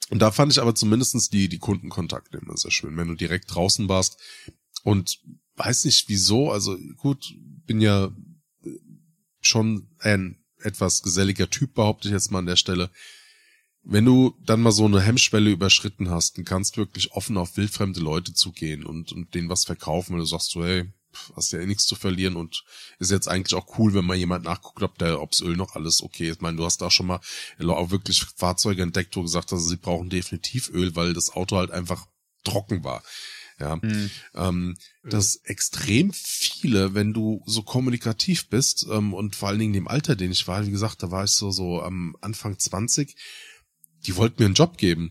[0.10, 3.54] Und da fand ich aber zumindestens die, die Kundenkontakte immer sehr schön, wenn du direkt
[3.54, 4.20] draußen warst.
[4.84, 5.20] Und
[5.56, 7.34] weiß nicht wieso, also gut,
[7.66, 8.12] bin ja
[9.42, 12.90] schon ein etwas geselliger Typ, behaupte ich jetzt mal an der Stelle.
[13.84, 18.00] Wenn du dann mal so eine Hemmschwelle überschritten hast und kannst wirklich offen auf wildfremde
[18.00, 20.92] Leute zugehen und, und denen was verkaufen, wenn du sagst so, hey,
[21.36, 22.64] hast ja eh nichts zu verlieren und
[23.00, 26.02] ist jetzt eigentlich auch cool, wenn mal jemand nachguckt, ob der, ob's Öl noch alles
[26.02, 26.38] okay ist.
[26.38, 27.20] Ich meine, du hast auch schon mal
[27.60, 31.72] auch wirklich Fahrzeuge entdeckt, wo gesagt hast, sie brauchen definitiv Öl, weil das Auto halt
[31.72, 32.08] einfach
[32.44, 33.04] trocken war.
[33.60, 34.10] Ja, mhm.
[34.36, 39.82] ähm, dass extrem viele, wenn du so kommunikativ bist ähm, und vor allen Dingen in
[39.82, 43.18] dem Alter, den ich war, wie gesagt, da war ich so so am Anfang 20,
[44.06, 45.10] die wollten mir einen Job geben.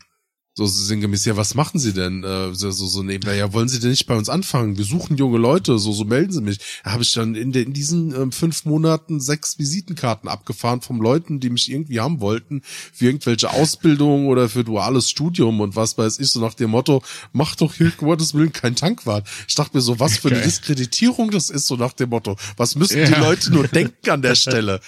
[0.59, 2.25] So sinngemäß, ja, was machen Sie denn?
[2.25, 4.77] Äh, so, so, nebenbei, ja, wollen Sie denn nicht bei uns anfangen?
[4.77, 6.59] Wir suchen junge Leute, so, so melden Sie mich.
[6.83, 10.99] Da habe ich dann in, de, in diesen ähm, fünf Monaten sechs Visitenkarten abgefahren von
[10.99, 15.97] Leuten, die mich irgendwie haben wollten, für irgendwelche Ausbildungen oder für duales Studium und was
[15.97, 19.29] weiß ich, so nach dem Motto, mach doch hier, Gottes Willen, kein Tankwart.
[19.47, 22.35] Ich dachte mir so, was für eine Diskreditierung das ist, so nach dem Motto.
[22.57, 23.07] Was müssen ja.
[23.07, 24.81] die Leute nur denken an der Stelle?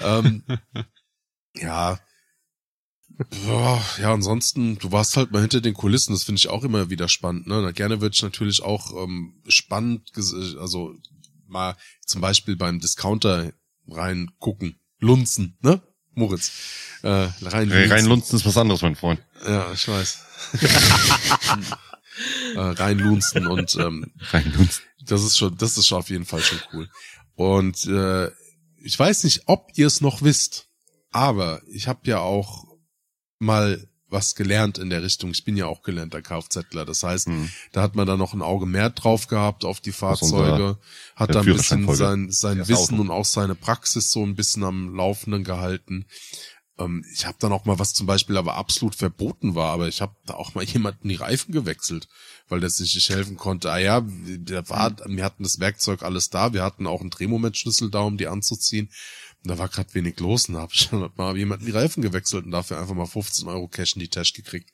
[0.00, 0.42] ähm,
[1.54, 2.00] ja,
[3.46, 6.90] Boah, ja, ansonsten, du warst halt mal hinter den Kulissen, das finde ich auch immer
[6.90, 7.46] wieder spannend.
[7.46, 7.72] Ne?
[7.72, 10.94] gerne würde ich natürlich auch ähm, spannend, also
[11.46, 13.52] mal zum Beispiel beim Discounter
[13.88, 15.80] reingucken, lunzen, ne?
[16.14, 16.52] Moritz.
[17.02, 19.20] Äh, rein, hey, rein lunzen ist was anderes, mein Freund.
[19.46, 20.18] Ja, ich weiß.
[22.54, 24.82] äh, rein lunzen und ähm, rein lunzen.
[25.06, 26.88] Das ist schon, das ist schon auf jeden Fall schon cool.
[27.34, 28.30] Und äh,
[28.82, 30.68] ich weiß nicht, ob ihr es noch wisst,
[31.10, 32.73] aber ich habe ja auch
[33.44, 35.30] mal was gelernt in der Richtung.
[35.30, 36.84] Ich bin ja auch gelernter Kfzler.
[36.84, 37.50] Das heißt, hm.
[37.72, 40.78] da hat man da noch ein Auge mehr drauf gehabt auf die Fahrzeuge,
[41.16, 44.94] hat da ein bisschen sein, sein Wissen und auch seine Praxis so ein bisschen am
[44.94, 46.06] Laufenden gehalten.
[46.78, 50.00] Ähm, ich habe dann auch mal was zum Beispiel aber absolut verboten war, aber ich
[50.00, 52.08] habe da auch mal jemanden die Reifen gewechselt,
[52.48, 53.70] weil der sich nicht helfen konnte.
[53.70, 57.90] Ah ja, der war, wir hatten das Werkzeug alles da, wir hatten auch einen Drehmomentschlüssel
[57.90, 58.90] da, um die anzuziehen.
[59.44, 62.02] Und da war gerade wenig los und da habe ich dann mal jemanden die Reifen
[62.02, 64.70] gewechselt und dafür einfach mal 15 Euro Cash in die Tasche gekriegt.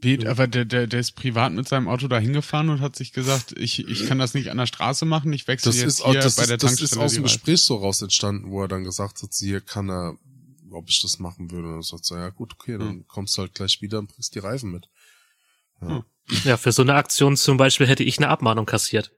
[0.00, 3.12] Wie, aber der, der, der ist privat mit seinem Auto da hingefahren und hat sich
[3.12, 6.04] gesagt, ich, ich kann das nicht an der Straße machen, ich wechsle das jetzt ist,
[6.04, 6.88] hier das bei der Tankstelle.
[6.88, 9.88] Das ist aus dem Gespräch so raus entstanden, wo er dann gesagt hat, hier kann
[9.88, 10.18] er,
[10.70, 11.68] ob ich das machen würde.
[11.68, 13.06] Und dann sagt er, ja gut, okay, dann hm.
[13.06, 14.88] kommst du halt gleich wieder und bringst die Reifen mit.
[15.80, 15.88] Ja.
[15.88, 16.04] Hm.
[16.44, 19.12] ja, für so eine Aktion zum Beispiel hätte ich eine Abmahnung kassiert.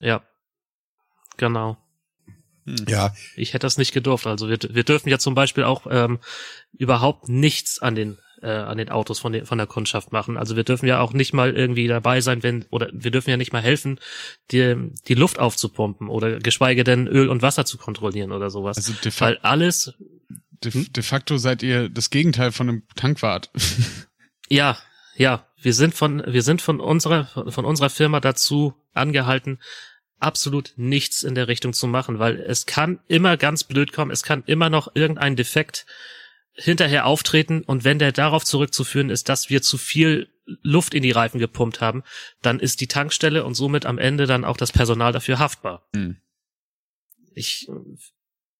[0.00, 0.24] Ja,
[1.38, 1.78] Genau.
[2.66, 2.84] Hm.
[2.86, 3.14] Ja.
[3.34, 4.26] Ich hätte das nicht gedurft.
[4.26, 6.18] Also wir, wir dürfen ja zum Beispiel auch ähm,
[6.72, 10.36] überhaupt nichts an den äh, an den Autos von, den, von der Kundschaft machen.
[10.36, 13.36] Also wir dürfen ja auch nicht mal irgendwie dabei sein, wenn, oder wir dürfen ja
[13.36, 13.98] nicht mal helfen,
[14.50, 18.76] die, die Luft aufzupumpen oder geschweige denn Öl und Wasser zu kontrollieren oder sowas.
[18.76, 19.94] Also Weil alles.
[20.62, 20.92] De, hm?
[20.92, 23.50] de facto seid ihr das Gegenteil von einem Tankwart.
[24.48, 24.76] ja,
[25.16, 25.44] ja.
[25.60, 29.58] Wir sind von, wir sind von unserer, von unserer Firma dazu angehalten,
[30.20, 34.22] absolut nichts in der Richtung zu machen, weil es kann immer ganz blöd kommen, es
[34.22, 35.86] kann immer noch irgendein Defekt
[36.54, 40.28] hinterher auftreten und wenn der darauf zurückzuführen ist, dass wir zu viel
[40.62, 42.02] Luft in die Reifen gepumpt haben,
[42.42, 45.88] dann ist die Tankstelle und somit am Ende dann auch das Personal dafür haftbar.
[45.94, 46.16] Mhm.
[47.34, 47.68] Ich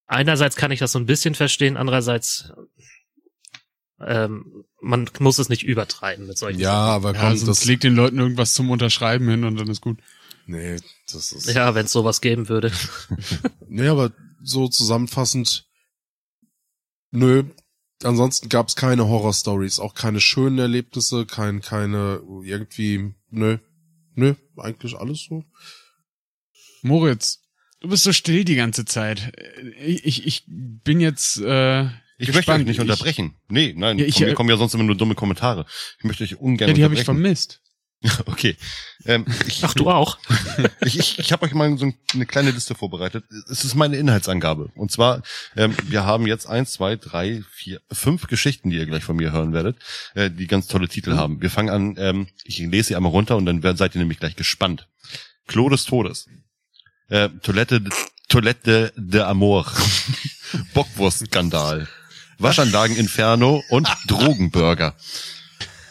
[0.06, 2.52] einerseits kann ich das so ein bisschen verstehen, andererseits
[4.00, 6.94] ähm, man muss es nicht übertreiben mit solchen Ja, Sachen.
[6.94, 9.98] aber komm, ja, das legt den Leuten irgendwas zum Unterschreiben hin und dann ist gut.
[10.48, 10.78] Nee,
[11.12, 11.54] das ist.
[11.54, 12.72] Ja, wenn es sowas geben würde.
[13.68, 14.12] nee, aber
[14.42, 15.68] so zusammenfassend,
[17.10, 17.44] nö,
[18.02, 23.58] ansonsten gab es keine Horror-Stories, auch keine schönen Erlebnisse, kein, keine irgendwie, nö,
[24.14, 25.44] nö, eigentlich alles so.
[26.80, 27.42] Moritz,
[27.80, 29.34] du bist so still die ganze Zeit.
[29.78, 31.84] Ich, ich, ich bin jetzt äh,
[32.16, 32.34] ich gespannt.
[32.34, 33.34] möchte euch nicht unterbrechen.
[33.48, 35.66] Ich, nee, nein, ja, ich, von mir äh, kommen ja sonst immer nur dumme Kommentare.
[35.98, 37.60] Ich möchte euch ungern Ja, die habe ich vermisst.
[38.26, 38.56] Okay.
[39.04, 40.18] Ähm, ich, Ach, du auch.
[40.80, 43.24] ich ich, ich habe euch mal so eine kleine Liste vorbereitet.
[43.50, 44.70] Es ist meine Inhaltsangabe.
[44.74, 45.22] Und zwar,
[45.56, 49.32] ähm, wir haben jetzt eins, zwei, drei, vier, fünf Geschichten, die ihr gleich von mir
[49.32, 49.78] hören werdet,
[50.14, 51.16] äh, die ganz tolle Titel mhm.
[51.16, 51.42] haben.
[51.42, 54.36] Wir fangen an, ähm, ich lese sie einmal runter und dann seid ihr nämlich gleich
[54.36, 54.88] gespannt.
[55.46, 56.28] Klo des Todes.
[57.08, 57.82] Äh, Toilette,
[58.28, 59.66] Toilette de Amor.
[60.74, 61.88] Bockwurstskandal.
[62.38, 64.94] Waschanlagen Inferno und Drogenburger.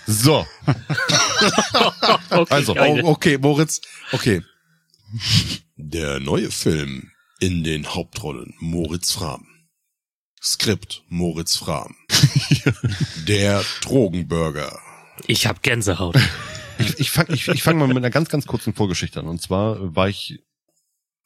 [0.08, 0.48] So.
[2.32, 3.82] okay, also, oh, okay, Moritz,
[4.14, 4.42] okay.
[5.76, 9.46] Der neue Film in den Hauptrollen Moritz Frahm.
[10.42, 11.96] Skript Moritz Frahm.
[13.28, 14.80] Der Drogenburger.
[15.28, 16.18] Ich hab Gänsehaut.
[16.80, 19.26] Ich, ich fange ich, ich fang mal mit einer ganz, ganz kurzen Vorgeschichte an.
[19.26, 20.44] Und zwar war ich,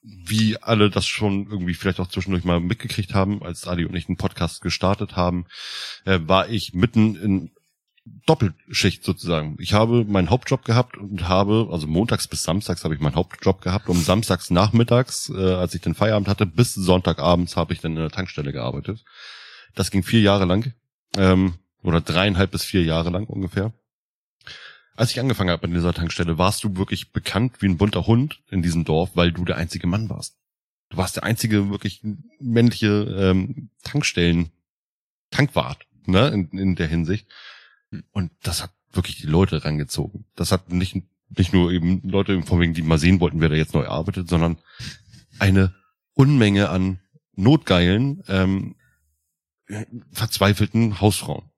[0.02, 4.08] wie alle das schon irgendwie vielleicht auch zwischendurch mal mitgekriegt haben, als Adi und ich
[4.08, 5.48] einen Podcast gestartet haben,
[6.06, 7.52] äh, war ich mitten in
[8.26, 9.56] Doppelschicht sozusagen.
[9.60, 13.62] Ich habe meinen Hauptjob gehabt und habe, also montags bis samstags habe ich meinen Hauptjob
[13.62, 13.90] gehabt.
[13.90, 18.00] Um samstags nachmittags, äh, als ich den Feierabend hatte, bis Sonntagabends habe ich dann in
[18.00, 19.04] der Tankstelle gearbeitet.
[19.76, 20.74] Das ging vier Jahre lang.
[21.16, 23.74] Ähm, oder dreieinhalb bis vier Jahre lang ungefähr.
[24.96, 28.42] Als ich angefangen habe in dieser Tankstelle, warst du wirklich bekannt wie ein bunter Hund
[28.50, 30.38] in diesem Dorf, weil du der einzige Mann warst.
[30.90, 32.02] Du warst der einzige wirklich
[32.40, 34.52] männliche ähm, Tankstellen,
[35.32, 37.28] Tankwart, ne, in, in der Hinsicht.
[38.12, 40.26] Und das hat wirklich die Leute rangezogen.
[40.36, 40.96] Das hat nicht,
[41.30, 44.30] nicht nur eben Leute von wegen, die mal sehen wollten, wer da jetzt neu arbeitet,
[44.30, 44.58] sondern
[45.40, 45.74] eine
[46.14, 47.00] Unmenge an
[47.36, 48.76] notgeilen, ähm,
[50.12, 51.50] verzweifelten Hausfrauen.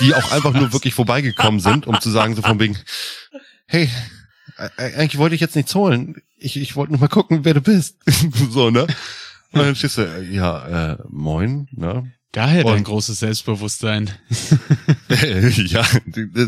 [0.00, 2.76] Die auch einfach nur wirklich vorbeigekommen sind, um zu sagen, so von wegen,
[3.66, 3.88] hey,
[4.76, 6.20] eigentlich wollte ich jetzt nichts holen.
[6.36, 7.96] Ich, ich wollte nur mal gucken, wer du bist.
[8.50, 8.86] so, ne?
[9.52, 12.12] Und dann stehst du, ja, äh, moin, ne?
[12.32, 14.10] Daher dein großes Selbstbewusstsein.
[15.56, 15.84] ja,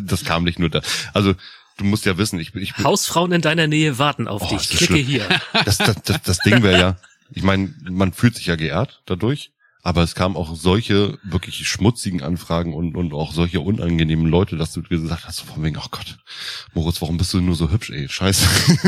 [0.03, 0.83] das kam nicht nur da.
[1.15, 1.35] Also
[1.79, 2.63] du musst ja wissen, ich bin.
[2.63, 4.69] Ich bin Hausfrauen in deiner Nähe warten auf oh, dich.
[4.69, 5.07] Klicke schlimm.
[5.07, 5.29] hier.
[5.65, 6.97] Das, das, das, das Ding wäre ja,
[7.31, 9.53] ich meine, man fühlt sich ja geehrt dadurch,
[9.83, 14.73] aber es kamen auch solche wirklich schmutzigen Anfragen und, und auch solche unangenehmen Leute, dass
[14.73, 16.19] du gesagt hast, von wegen, oh Gott,
[16.75, 18.07] Moritz, warum bist du nur so hübsch, ey?
[18.09, 18.47] Scheiße,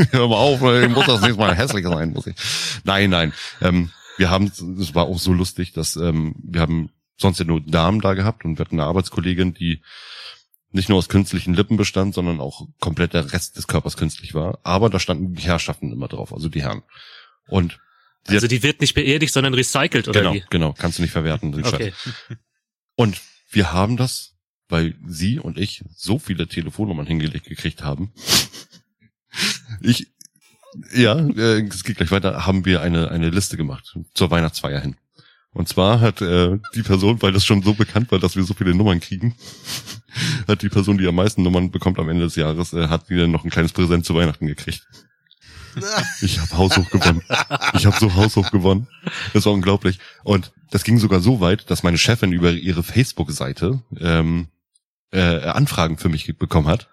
[0.10, 2.36] hör mal auf, ich muss das nächste Mal hässlich sein, muss ich.
[2.84, 3.32] Nein, nein.
[3.62, 3.90] Ähm,
[4.22, 8.00] wir haben, es war auch so lustig, dass ähm, wir haben sonst ja nur Damen
[8.00, 9.82] da gehabt und wir hatten eine Arbeitskollegin, die
[10.70, 14.60] nicht nur aus künstlichen Lippen bestand, sondern auch komplett der Rest des Körpers künstlich war.
[14.62, 16.84] Aber da standen die Herrschaften immer drauf, also die Herren.
[17.48, 17.80] Und
[18.28, 20.44] die also die wird nicht beerdigt, sondern recycelt, oder genau, wie?
[20.50, 21.52] Genau, kannst du nicht verwerten.
[21.64, 21.92] Okay.
[22.94, 23.20] Und
[23.50, 24.36] wir haben das,
[24.68, 28.12] weil sie und ich so viele Telefonnummern hingelegt gekriegt haben.
[29.80, 30.11] ich,
[30.94, 34.96] ja, äh, es geht gleich weiter, haben wir eine, eine Liste gemacht zur Weihnachtsfeier hin.
[35.54, 38.54] Und zwar hat äh, die Person, weil das schon so bekannt war, dass wir so
[38.54, 39.34] viele Nummern kriegen,
[40.48, 43.26] hat die Person, die am meisten Nummern bekommt am Ende des Jahres, äh, hat wieder
[43.26, 44.86] noch ein kleines Präsent zu Weihnachten gekriegt.
[46.20, 47.22] Ich habe haushoch gewonnen.
[47.72, 48.88] Ich habe so haushoch gewonnen.
[49.32, 50.00] Das war unglaublich.
[50.22, 54.48] Und das ging sogar so weit, dass meine Chefin über ihre Facebook-Seite ähm,
[55.12, 56.90] äh, Anfragen für mich bekommen hat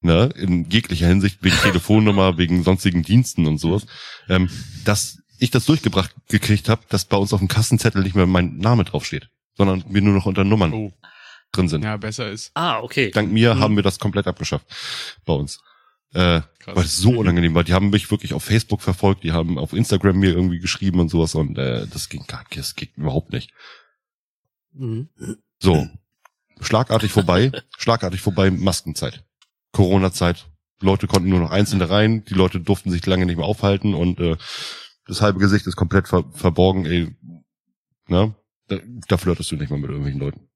[0.00, 3.86] ne, in jeglicher Hinsicht, wegen Telefonnummer, wegen sonstigen Diensten und sowas,
[4.28, 4.48] ähm,
[4.84, 8.56] dass ich das durchgebracht gekriegt habe, dass bei uns auf dem Kassenzettel nicht mehr mein
[8.56, 10.92] Name draufsteht, sondern wir nur noch unter Nummern oh.
[11.52, 11.84] drin sind.
[11.84, 12.50] Ja, besser ist.
[12.54, 13.10] Ah, okay.
[13.10, 13.60] Dank mir mhm.
[13.60, 14.66] haben wir das komplett abgeschafft
[15.24, 15.60] bei uns.
[16.14, 17.64] Äh, weil es so unangenehm war.
[17.64, 21.10] Die haben mich wirklich auf Facebook verfolgt, die haben auf Instagram mir irgendwie geschrieben und
[21.10, 23.52] sowas und äh, das ging gar das geht überhaupt nicht.
[24.72, 25.10] Mhm.
[25.58, 25.86] So,
[26.60, 29.22] schlagartig vorbei, schlagartig vorbei, Maskenzeit.
[29.72, 30.46] Corona-Zeit.
[30.80, 34.20] Leute konnten nur noch einzelne rein, die Leute durften sich lange nicht mehr aufhalten und
[34.20, 34.36] äh,
[35.06, 37.16] das halbe Gesicht ist komplett ver verborgen, ey.
[38.06, 38.34] Ne?
[38.68, 38.76] Da,
[39.08, 40.48] da flirtest du nicht mal mit irgendwelchen Leuten.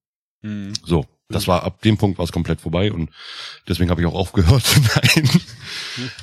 [0.43, 0.73] Mhm.
[0.85, 3.11] So, das war ab dem Punkt war es komplett vorbei und
[3.69, 4.65] deswegen habe ich auch aufgehört.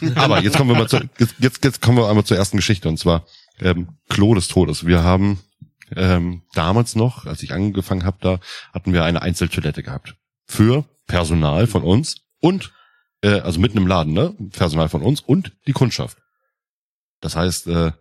[0.01, 0.15] Nein.
[0.15, 2.87] Aber jetzt kommen wir mal zu, jetzt, jetzt, jetzt kommen wir einmal zur ersten Geschichte
[2.87, 3.25] und zwar
[3.59, 4.85] ähm, Klo des Todes.
[4.85, 5.39] Wir haben
[5.95, 8.39] ähm, damals noch, als ich angefangen habe, da
[8.73, 12.71] hatten wir eine Einzeltoilette gehabt für Personal von uns und
[13.21, 14.35] äh, also mitten im Laden, ne?
[14.51, 16.17] Personal von uns und die Kundschaft.
[17.21, 17.91] Das heißt, äh,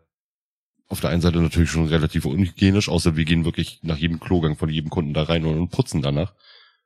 [0.89, 4.57] auf der einen Seite natürlich schon relativ unhygienisch, außer wir gehen wirklich nach jedem Klogang
[4.57, 6.33] von jedem Kunden da rein und putzen danach.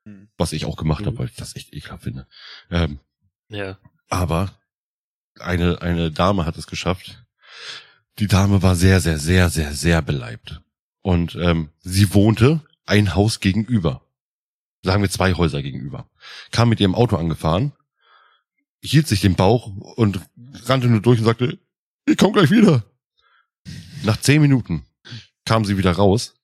[0.05, 0.29] Mhm.
[0.37, 1.07] Was ich auch gemacht mhm.
[1.07, 2.27] habe, weil ich das echt ekelhaft finde.
[2.71, 2.99] Ähm,
[3.49, 3.79] ja.
[4.09, 4.53] Aber
[5.39, 7.25] eine, eine Dame hat es geschafft.
[8.19, 10.61] Die Dame war sehr, sehr, sehr, sehr, sehr beleibt.
[11.01, 14.03] Und ähm, sie wohnte ein Haus gegenüber.
[14.83, 16.09] Sagen wir zwei Häuser gegenüber.
[16.51, 17.73] Kam mit ihrem Auto angefahren,
[18.83, 20.21] hielt sich den Bauch und
[20.65, 21.59] rannte nur durch und sagte,
[22.05, 22.85] ich komm gleich wieder.
[24.03, 24.85] Nach zehn Minuten
[25.45, 26.35] kam sie wieder raus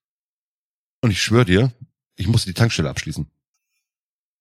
[1.01, 1.71] und ich schwör dir,
[2.15, 3.29] ich musste die Tankstelle abschließen.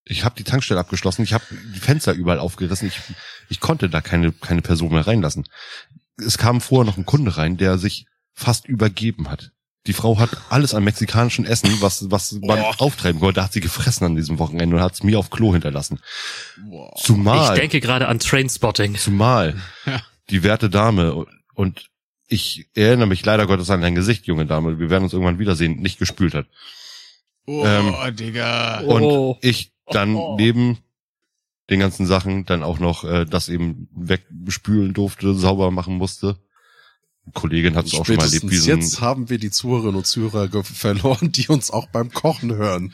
[0.05, 2.99] Ich habe die Tankstelle abgeschlossen, ich habe die Fenster überall aufgerissen, ich,
[3.49, 5.47] ich konnte da keine, keine Person mehr reinlassen.
[6.17, 9.53] Es kam vorher noch ein Kunde rein, der sich fast übergeben hat.
[9.87, 12.75] Die Frau hat alles an mexikanischem Essen, was, was man oh.
[12.79, 16.01] auftreiben konnte, hat sie gefressen an diesem Wochenende und hat es mir auf Klo hinterlassen.
[16.69, 16.95] Boah.
[16.97, 17.55] Zumal.
[17.55, 18.97] Ich denke gerade an Trainspotting.
[18.97, 19.57] Zumal
[19.87, 20.03] ja.
[20.31, 21.25] die werte Dame
[21.55, 21.89] und
[22.27, 25.81] ich erinnere mich leider Gottes an dein Gesicht, junge Dame, wir werden uns irgendwann wiedersehen,
[25.81, 26.47] nicht gespült hat.
[27.47, 28.81] Oh, ähm, Digga.
[28.81, 29.39] Und oh.
[29.41, 30.37] ich dann oh.
[30.37, 30.79] neben
[31.71, 36.39] den ganzen Sachen dann auch noch äh, das eben wegspülen durfte, sauber machen musste.
[37.35, 38.51] Kollegin hat es auch schon mal erlebt.
[38.51, 42.93] Wie jetzt haben wir die Zuhörerinnen und Zuhörer verloren, die uns auch beim Kochen hören.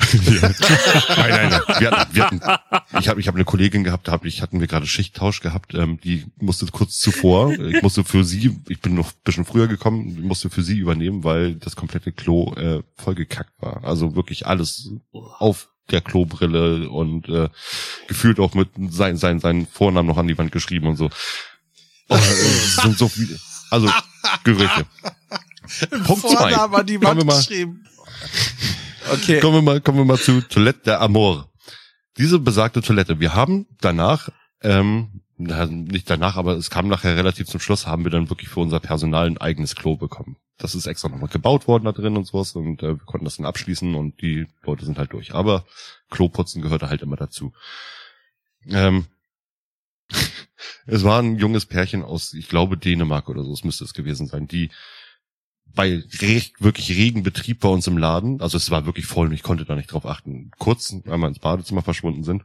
[0.12, 0.54] nein,
[1.08, 1.62] nein, nein.
[1.78, 2.40] Wir hatten, wir hatten,
[2.98, 5.74] ich habe ich hab eine Kollegin gehabt, da hab ich, hatten wir gerade Schichttausch gehabt,
[5.74, 9.68] ähm, die musste kurz zuvor, ich musste für sie, ich bin noch ein bisschen früher
[9.68, 13.84] gekommen, musste für sie übernehmen, weil das komplette Klo äh, vollgekackt war.
[13.84, 17.48] Also wirklich alles auf der Klobrille und äh,
[18.08, 21.10] gefühlt auch mit sein, sein, seinen Vornamen noch an die Wand geschrieben und so.
[22.08, 23.38] Oh, äh, sind so viele,
[23.70, 23.88] also
[24.44, 24.86] Gerüche.
[26.04, 26.54] Punkt zwei.
[26.54, 27.84] An die Wand geschrieben.
[29.12, 29.40] Okay.
[29.40, 31.50] Kommen wir mal, kommen wir mal zu Toilette der Amor.
[32.18, 33.20] Diese besagte Toilette.
[33.20, 34.28] Wir haben danach,
[34.62, 38.60] ähm, nicht danach, aber es kam nachher relativ zum Schluss, haben wir dann wirklich für
[38.60, 40.36] unser Personal ein eigenes Klo bekommen.
[40.58, 43.38] Das ist extra nochmal gebaut worden da drin und sowas und äh, wir konnten das
[43.38, 45.34] dann abschließen und die Leute sind halt durch.
[45.34, 45.64] Aber
[46.10, 47.54] Kloputzen gehörte halt immer dazu.
[48.68, 49.06] Ähm,
[50.86, 54.26] es war ein junges Pärchen aus, ich glaube, Dänemark oder so, es müsste es gewesen
[54.26, 54.70] sein, die
[55.72, 59.34] bei recht, wirklich regen Betrieb bei uns im Laden, also es war wirklich voll und
[59.34, 62.44] ich konnte da nicht drauf achten, kurz einmal ins Badezimmer verschwunden sind.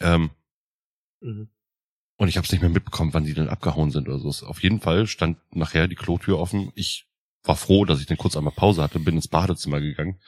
[0.00, 0.30] Ähm,
[1.20, 1.48] mhm.
[2.16, 4.46] Und ich habe es nicht mehr mitbekommen, wann die denn abgehauen sind oder so.
[4.46, 6.70] Auf jeden Fall stand nachher die Klotür offen.
[6.74, 7.06] Ich
[7.44, 10.20] war froh, dass ich dann kurz einmal Pause hatte, bin ins Badezimmer gegangen.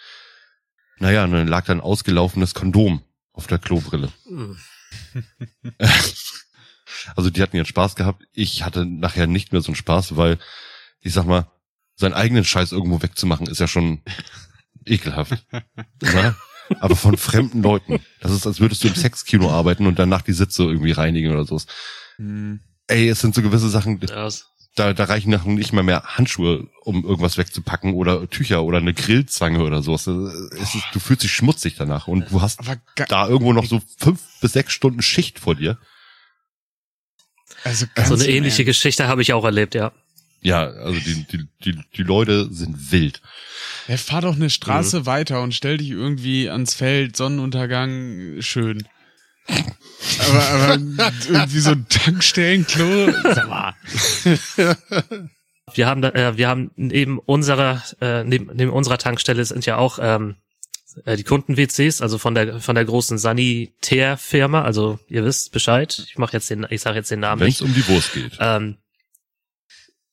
[0.99, 4.11] Naja, und dann lag da ein ausgelaufenes Kondom auf der Klobrille.
[4.25, 4.57] Mhm.
[7.17, 8.25] also die hatten jetzt Spaß gehabt.
[8.33, 10.39] Ich hatte nachher nicht mehr so einen Spaß, weil
[11.01, 11.51] ich sag mal,
[11.97, 14.03] seinen eigenen Scheiß irgendwo wegzumachen, ist ja schon
[14.87, 15.45] ekelhaft.
[16.81, 18.01] Aber von fremden Leuten.
[18.21, 21.45] Das ist, als würdest du im Sexkino arbeiten und danach die Sitze irgendwie reinigen oder
[21.45, 21.61] so.
[22.17, 22.61] Hm.
[22.87, 24.01] Ey, es sind so gewisse Sachen,
[24.75, 28.95] da, da reichen noch nicht mal mehr Handschuhe, um irgendwas wegzupacken oder Tücher oder eine
[28.95, 30.07] Grillzange oder sowas.
[30.07, 32.61] Ist, du fühlst dich schmutzig danach und du hast
[33.09, 35.79] da irgendwo noch so fünf bis sechs Stunden Schicht vor dir.
[37.65, 39.93] Also so eine ähnliche Geschichte habe ich auch erlebt, ja.
[40.41, 43.21] Ja, also die, die, die, die Leute sind wild.
[43.87, 45.07] Ja, fahr doch eine Straße mhm.
[45.07, 48.89] weiter und stell dich irgendwie ans Feld, Sonnenuntergang, schön.
[49.49, 50.83] Aber, aber
[51.29, 53.75] irgendwie so ein Tankstellenklo, sag mal.
[55.75, 59.77] Wir haben, da, äh, wir haben neben unserer, äh, neben, neben unserer Tankstelle sind ja
[59.77, 60.37] auch ähm,
[61.05, 64.63] äh, die Kunden-WCs, also von der von der großen Sanitärfirma.
[64.63, 66.05] Also ihr wisst Bescheid.
[66.09, 67.63] Ich mache jetzt den, ich sage jetzt den Namen Wenn's nicht.
[67.63, 68.37] Wenn es um die Wurst geht.
[68.41, 68.77] Ähm,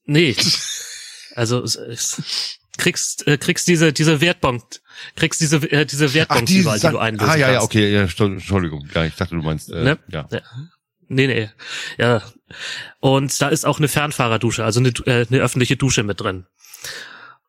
[0.09, 0.35] Nee.
[1.35, 1.63] Also
[2.79, 4.63] kriegst äh, kriegst diese diese Wertbon
[5.15, 8.01] kriegst diese äh, diese Wertbon die, überall, die du einlösen Ah ja ja okay ja
[8.01, 9.99] Entschuldigung ja ich dachte du meinst äh, ne?
[10.07, 10.27] ja.
[10.31, 10.41] ja.
[11.11, 11.49] Nee, nee.
[11.97, 12.21] Ja.
[12.99, 16.45] Und da ist auch eine Fernfahrerdusche, also eine, äh, eine öffentliche Dusche mit drin.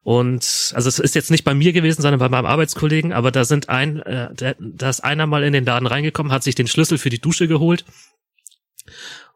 [0.03, 3.45] Und also es ist jetzt nicht bei mir gewesen, sondern bei meinem Arbeitskollegen, aber da
[3.45, 6.69] sind ein, äh, da, da ist einer mal in den Laden reingekommen, hat sich den
[6.69, 7.85] Schlüssel für die Dusche geholt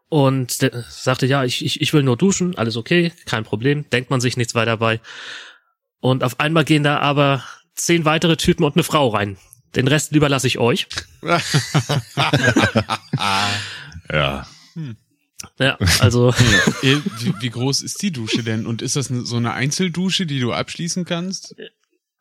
[0.09, 4.09] und der sagte, ja, ich, ich, ich will nur duschen, alles okay, kein Problem, denkt
[4.09, 4.99] man sich nichts weiter bei.
[6.05, 9.37] Und auf einmal gehen da aber zehn weitere Typen und eine Frau rein.
[9.75, 10.85] Den Rest überlasse ich euch.
[14.11, 14.45] ja.
[14.75, 14.97] Hm.
[15.57, 16.31] Ja, also.
[16.81, 18.67] wie, wie groß ist die Dusche denn?
[18.67, 21.55] Und ist das so eine Einzeldusche, die du abschließen kannst?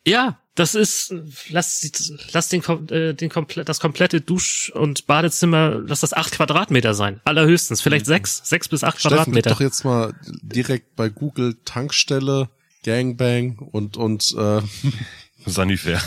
[0.06, 1.14] Ja, das ist,
[1.50, 1.86] lass,
[2.32, 7.20] lass den, äh, den komplett, das komplette Dusch- und Badezimmer, lass das acht Quadratmeter sein.
[7.24, 7.82] Allerhöchstens.
[7.82, 8.12] Vielleicht mhm.
[8.12, 9.50] sechs, sechs bis acht Steffen, Quadratmeter.
[9.50, 12.48] doch jetzt mal direkt bei Google Tankstelle,
[12.84, 14.60] Gangbang und, und, äh,
[15.46, 16.00] Sanifair.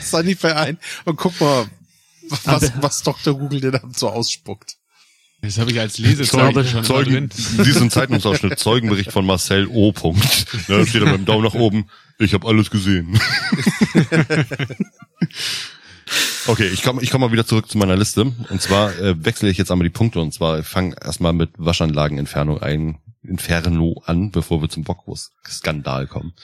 [0.00, 1.66] Sanifair ein und guck mal,
[2.44, 3.38] was, was Dr.
[3.38, 4.76] Google dir dann so ausspuckt.
[5.40, 7.30] Das habe ich als Lesezeichen schon Zeugen, drin.
[7.76, 9.92] Einen Zeitungsausschnitt, Zeugenbericht von Marcel O.
[9.92, 10.46] Punkt.
[10.68, 11.88] Da steht er mit dem Daumen nach oben.
[12.18, 13.20] Ich habe alles gesehen.
[16.48, 18.22] okay, ich komme ich komm mal wieder zurück zu meiner Liste.
[18.22, 20.18] Und zwar äh, wechsle ich jetzt einmal die Punkte.
[20.18, 26.34] Und zwar fange erstmal mit Waschanlagenentfernung ein Inferno an, bevor wir zum Bockwurst-Skandal kommen.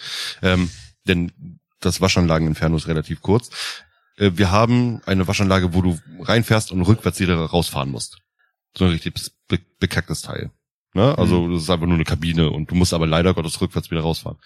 [0.42, 0.70] Ähm,
[1.06, 3.50] denn das Waschanlagenentfernung ist relativ kurz.
[4.16, 8.18] Äh, wir haben eine Waschanlage, wo du reinfährst und rückwärts wieder rausfahren musst
[8.76, 9.14] so ein richtig
[9.48, 10.50] be bekacktes Teil.
[10.94, 11.16] Ne?
[11.18, 11.52] Also mhm.
[11.52, 14.38] das ist einfach nur eine Kabine und du musst aber leider Gottes rückwärts wieder rausfahren.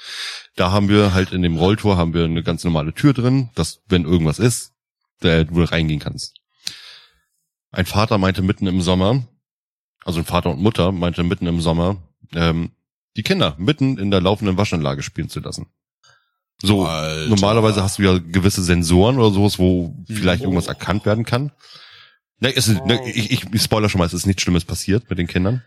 [0.56, 3.80] Da haben wir halt in dem Rolltor haben wir eine ganz normale Tür drin, dass
[3.86, 4.72] wenn irgendwas ist,
[5.22, 6.36] der du reingehen kannst.
[7.70, 9.26] Ein Vater meinte mitten im Sommer,
[10.04, 11.96] also ein Vater und Mutter meinte mitten im Sommer,
[12.34, 12.70] ähm,
[13.16, 15.66] die Kinder mitten in der laufenden Waschanlage spielen zu lassen.
[16.60, 17.28] So, Alter.
[17.28, 20.44] normalerweise hast du ja gewisse Sensoren oder sowas, wo vielleicht oh.
[20.46, 21.52] irgendwas erkannt werden kann.
[22.40, 25.26] Ne, es ne, ich, ich spoiler schon mal, es ist nichts Schlimmes passiert mit den
[25.26, 25.62] Kindern.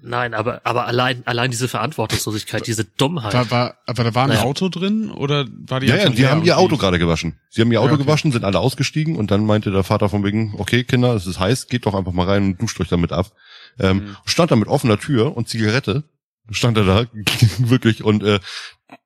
[0.00, 3.34] Nein, aber, aber allein, allein diese Verantwortungslosigkeit, diese Dummheit.
[3.34, 4.42] War, war, aber da war ein naja.
[4.42, 7.38] Auto drin oder war die Ja, ja, die haben ihr Auto gerade gewaschen.
[7.50, 8.04] Sie haben ihr Auto ja, okay.
[8.04, 11.40] gewaschen, sind alle ausgestiegen und dann meinte der Vater von wegen, okay, Kinder, es ist
[11.40, 13.32] heiß, geht doch einfach mal rein und duscht euch damit ab.
[13.78, 14.16] Ähm, mhm.
[14.24, 16.04] Stand da mit offener Tür und Zigarette,
[16.50, 17.06] stand er da,
[17.58, 18.40] wirklich, und äh,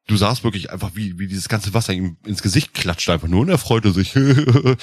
[0.07, 3.41] du sahst wirklich einfach, wie, wie dieses ganze Wasser ihm ins Gesicht klatscht einfach nur
[3.41, 4.15] und er freute sich.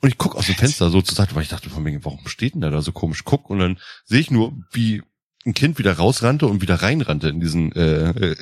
[0.00, 2.28] Und ich guck aus dem Fenster so zur Seite, weil ich dachte von mir, warum
[2.28, 3.24] steht denn der da so komisch?
[3.24, 5.02] Guck und dann sehe ich nur, wie
[5.44, 8.36] ein Kind wieder rausrannte und wieder reinrannte in diesen äh, äh,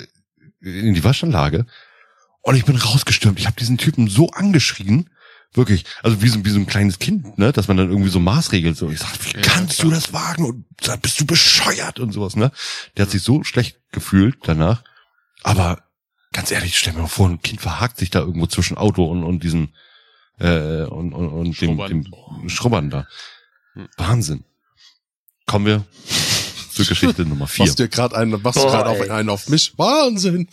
[0.60, 1.66] in die Waschanlage.
[2.42, 3.38] Und ich bin rausgestürmt.
[3.38, 5.08] Ich habe diesen Typen so angeschrien,
[5.52, 8.20] wirklich, also wie so, wie so ein kleines Kind, ne, dass man dann irgendwie so
[8.20, 8.76] maßregelt.
[8.76, 10.44] So, ich sag, wie kannst du das wagen?
[10.44, 12.52] Und sag, bist du bescheuert und sowas, ne?
[12.96, 14.82] Der hat sich so schlecht gefühlt danach.
[15.42, 15.82] Aber
[16.32, 19.24] ganz ehrlich, stell mir mal vor, ein Kind verhakt sich da irgendwo zwischen Auto und,
[19.24, 19.74] und diesen
[20.38, 23.06] äh, und, und, und dem, dem Schrubbern da.
[23.74, 23.88] Hm.
[23.96, 24.44] Wahnsinn.
[25.46, 25.84] Kommen wir
[26.72, 27.64] zur Geschichte Nummer vier.
[27.64, 29.72] Machst du gerade einen, machst du gerade auf einen auf mich?
[29.78, 30.48] Wahnsinn.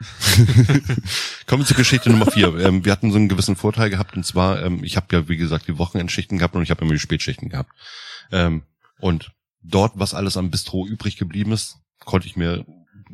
[1.46, 2.54] Kommen wir zur Geschichte Nummer vier.
[2.58, 5.36] Ähm, wir hatten so einen gewissen Vorteil gehabt und zwar, ähm, ich habe ja wie
[5.36, 7.70] gesagt die Wochenendschichten gehabt und ich habe immer die Spätschichten gehabt.
[8.32, 8.62] Ähm,
[8.98, 9.32] und
[9.62, 12.64] dort, was alles am Bistro übrig geblieben ist, konnte ich mir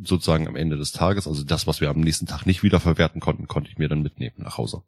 [0.05, 3.21] sozusagen am Ende des Tages, also das, was wir am nächsten Tag nicht wieder verwerten
[3.21, 4.83] konnten, konnte ich mir dann mitnehmen nach Hause.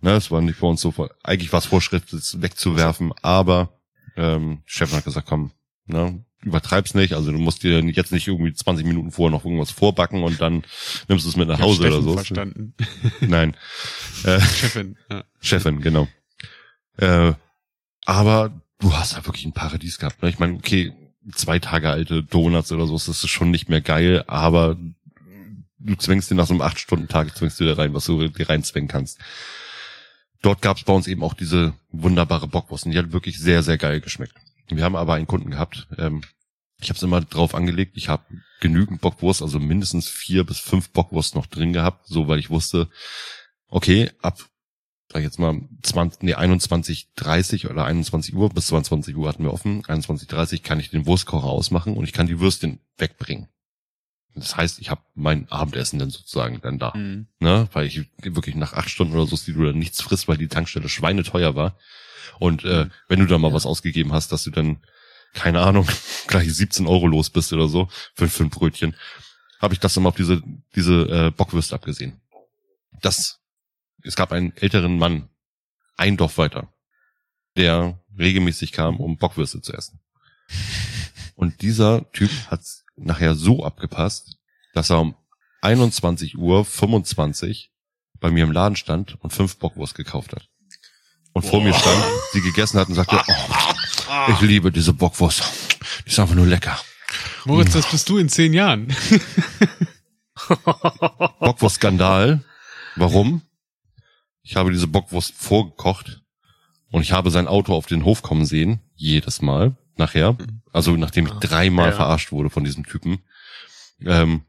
[0.00, 0.92] Ne, es war nicht für uns so,
[1.22, 3.78] eigentlich war es Vorschrift, es wegzuwerfen, aber
[4.16, 5.52] ähm, Chef hat gesagt, komm,
[5.86, 9.70] ne, übertreib's nicht, also du musst dir jetzt nicht irgendwie 20 Minuten vorher noch irgendwas
[9.70, 10.64] vorbacken und dann
[11.08, 12.14] nimmst du es mit nach Hause oder so.
[12.14, 12.74] Verstanden.
[13.20, 13.56] Nein.
[14.24, 14.96] Äh, Chefin.
[15.10, 15.24] Ja.
[15.40, 16.08] Chefin, genau.
[16.98, 17.32] Äh,
[18.04, 20.22] aber du hast da wirklich ein Paradies gehabt.
[20.22, 20.28] Ne?
[20.28, 20.92] Ich meine, okay,
[21.34, 24.76] zwei Tage alte Donuts oder so, das ist schon nicht mehr geil, aber
[25.78, 28.28] du zwängst dir nach so einem acht Stunden Tag zwängst du dir rein, was du
[28.28, 29.18] dir reinzwängen kannst.
[30.42, 33.62] Dort gab es bei uns eben auch diese wunderbare Bockwurst und die hat wirklich sehr,
[33.62, 34.34] sehr geil geschmeckt.
[34.68, 36.22] Wir haben aber einen Kunden gehabt, ähm,
[36.80, 38.24] ich habe es immer drauf angelegt, ich habe
[38.60, 42.88] genügend Bockwurst, also mindestens vier bis fünf Bockwurst noch drin gehabt, so weil ich wusste,
[43.68, 44.38] okay, ab
[45.12, 49.44] sag ich jetzt mal 20, nee, 21, 30 oder 21 Uhr, bis 22 Uhr hatten
[49.44, 53.48] wir offen, 21, 30 kann ich den Wurstkocher ausmachen und ich kann die Würstchen wegbringen.
[54.34, 56.92] Das heißt, ich habe mein Abendessen dann sozusagen dann da.
[56.96, 57.28] Mhm.
[57.38, 57.68] Ne?
[57.72, 60.48] Weil ich wirklich nach acht Stunden oder so, die du dann nichts frisst, weil die
[60.48, 61.78] Tankstelle schweineteuer war.
[62.38, 62.90] Und äh, mhm.
[63.08, 63.54] wenn du da mal ja.
[63.54, 64.78] was ausgegeben hast, dass du dann,
[65.32, 65.86] keine Ahnung,
[66.26, 68.96] gleich 17 Euro los bist oder so, für, für ein Brötchen,
[69.60, 70.42] habe ich das immer auf diese,
[70.74, 72.20] diese äh, Bockwürste abgesehen.
[73.00, 73.40] Das,
[74.02, 75.28] es gab einen älteren Mann,
[75.96, 76.72] ein Dorf weiter,
[77.56, 80.00] der regelmäßig kam, um Bockwürste zu essen.
[81.36, 82.60] Und dieser Typ hat
[82.96, 84.38] nachher so abgepasst,
[84.72, 85.16] dass er um
[85.62, 87.72] 21 Uhr 25
[88.20, 90.48] bei mir im Laden stand und fünf Bockwurst gekauft hat.
[91.34, 91.50] Und Boah.
[91.50, 92.02] vor mir stand,
[92.32, 95.42] sie gegessen hat und sagte, oh, ich liebe diese Bockwurst.
[96.06, 96.78] Die ist einfach nur lecker.
[97.44, 98.94] Moritz, das bist du in zehn Jahren.
[101.40, 102.42] Bockwurst-Skandal.
[102.96, 103.42] Warum?
[104.42, 106.22] Ich habe diese Bockwurst vorgekocht
[106.90, 110.36] und ich habe sein Auto auf den Hof kommen sehen, jedes Mal nachher.
[110.72, 111.96] Also nachdem ich dreimal ja.
[111.96, 113.18] verarscht wurde von diesem Typen.
[114.00, 114.42] Ähm,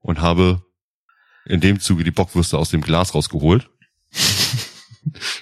[0.00, 0.62] und habe
[1.44, 3.70] in dem Zuge die Bockwürste aus dem Glas rausgeholt,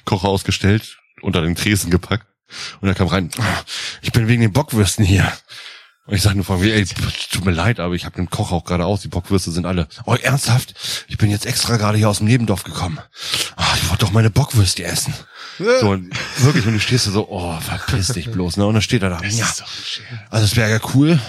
[0.05, 2.27] Kocher ausgestellt, unter den Tresen gepackt
[2.81, 3.31] und er kam rein,
[4.03, 5.31] ich bin wegen den Bockwürsten hier.
[6.07, 8.51] Und ich sag nur von mir, ey, tut mir leid, aber ich habe den Koch
[8.51, 9.03] auch gerade aus.
[9.03, 9.87] Die Bockwürste sind alle.
[10.05, 10.75] Oh, ernsthaft?
[11.07, 12.99] Ich bin jetzt extra gerade hier aus dem Nebendorf gekommen.
[13.57, 15.15] Oh, ich wollte doch meine Bockwürste essen.
[15.59, 16.11] So, und
[16.43, 18.67] wirklich, und du stehst da so, oh, verpiss dich bloß, ne?
[18.67, 19.47] Und dann steht er da, das ja.
[20.31, 21.21] Also es wäre ja cool,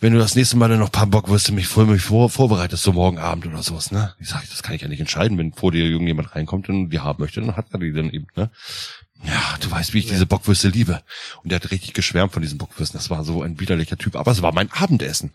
[0.00, 2.82] wenn du das nächste Mal dann noch ein paar Bockwürste mich vor, mich vor, vorbereitest,
[2.82, 4.14] so morgen Abend oder sowas, ne?
[4.18, 7.00] Ich sag, das kann ich ja nicht entscheiden, wenn vor dir irgendjemand reinkommt und die
[7.00, 8.50] haben möchte, dann hat er die dann eben, ne?
[9.24, 11.02] Ja, du weißt, wie ich diese Bockwürste liebe.
[11.42, 12.98] Und der hat richtig geschwärmt von diesen Bockwürsten.
[12.98, 14.16] Das war so ein widerlicher Typ.
[14.16, 15.32] Aber es war mein Abendessen.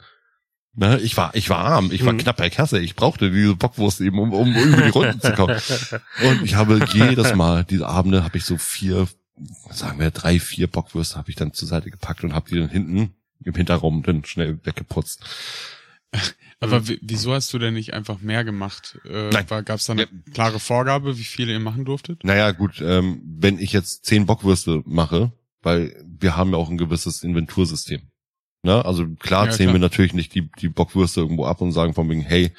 [0.80, 2.20] Ne, ich war, ich war arm, ich war mhm.
[2.20, 5.60] knapp bei Kasse, ich brauchte diese Bockwurst eben, um, um über die Runden zu kommen.
[6.24, 9.08] Und ich habe jedes Mal, diese Abende, habe ich so vier,
[9.72, 12.70] sagen wir drei, vier Bockwürste habe ich dann zur Seite gepackt und habe die dann
[12.70, 15.24] hinten im Hinterraum dann schnell weggeputzt.
[16.60, 18.99] Aber wieso hast du denn nicht einfach mehr gemacht?
[19.04, 20.08] Äh, Gab es da eine ja.
[20.32, 22.24] klare Vorgabe, wie viele ihr machen durftet?
[22.24, 25.32] Naja, gut, ähm, wenn ich jetzt zehn Bockwürste mache,
[25.64, 28.02] weil wir haben ja auch ein gewisses Inventursystem.
[28.68, 28.84] Ne?
[28.84, 29.76] Also klar ja, zählen klar.
[29.76, 32.52] wir natürlich nicht die, die Bockwürste irgendwo ab und sagen von wegen, hey,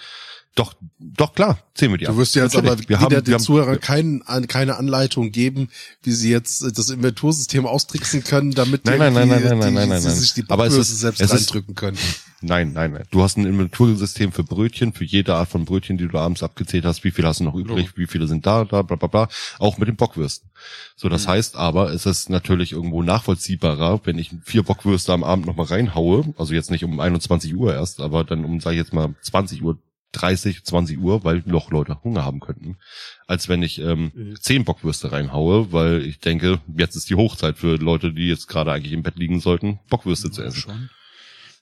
[0.59, 3.74] doch, doch klar, zählen wir die Du wirst ja jetzt aber wir haben, den Zuhörern
[3.74, 5.68] haben, kein, an, keine Anleitung geben,
[6.02, 9.89] wie sie jetzt äh, das Inventursystem austricksen können, damit nein, nein, nein, nein, die, nein,
[9.89, 10.16] nein, sie nein.
[10.16, 11.97] sich die aber selbst reindrücken können.
[12.40, 13.05] Nein, nein, nein.
[13.12, 16.85] Du hast ein Inventursystem für Brötchen, für jede Art von Brötchen, die du abends abgezählt
[16.85, 19.28] hast, wie viele hast du noch übrig, wie viele sind da, da, bla, bla, bla.
[19.60, 20.51] Auch mit den Bockwürsten.
[20.97, 21.30] So, das mhm.
[21.30, 26.35] heißt aber, es ist natürlich irgendwo nachvollziehbarer, wenn ich vier Bockwürste am Abend nochmal reinhaue,
[26.36, 29.62] also jetzt nicht um 21 Uhr erst, aber dann um, sag ich jetzt mal, 20
[29.62, 29.78] Uhr
[30.12, 32.78] 30, 20 Uhr, weil noch Leute Hunger haben könnten,
[33.26, 34.36] als wenn ich ähm, mhm.
[34.40, 38.72] 10 Bockwürste reinhaue, weil ich denke, jetzt ist die Hochzeit für Leute, die jetzt gerade
[38.72, 40.60] eigentlich im Bett liegen sollten, Bockwürste ja, zu essen.
[40.60, 40.90] Schon.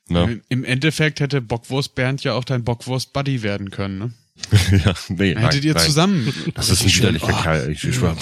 [0.09, 0.29] Ja.
[0.49, 4.13] Im Endeffekt hätte Bockwurst Bernd ja auch dein Bockwurst Buddy werden können, ne?
[4.71, 5.85] ja, nee, Hättet nein, ihr nein.
[5.85, 6.53] zusammen.
[6.55, 7.43] Das ist ein widerlicher oh.
[7.43, 8.17] Kerl, ich schwöre.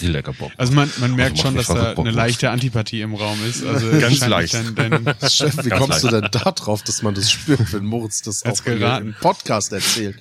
[0.00, 0.50] Die lecker Bock.
[0.56, 3.64] Also man, man merkt also schon, dass da eine leichte Antipathie im Raum ist.
[3.64, 4.54] Also Ganz leicht.
[4.54, 6.04] Dein, dein Chef, wie Ganz kommst leicht.
[6.04, 10.16] du denn da drauf, dass man das spürt, wenn Moritz das auch im Podcast erzählt?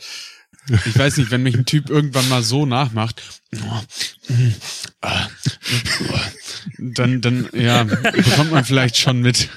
[0.86, 3.24] Ich weiß nicht, wenn mich ein Typ irgendwann mal so nachmacht,
[6.78, 9.48] dann, dann, ja, bekommt man vielleicht schon mit.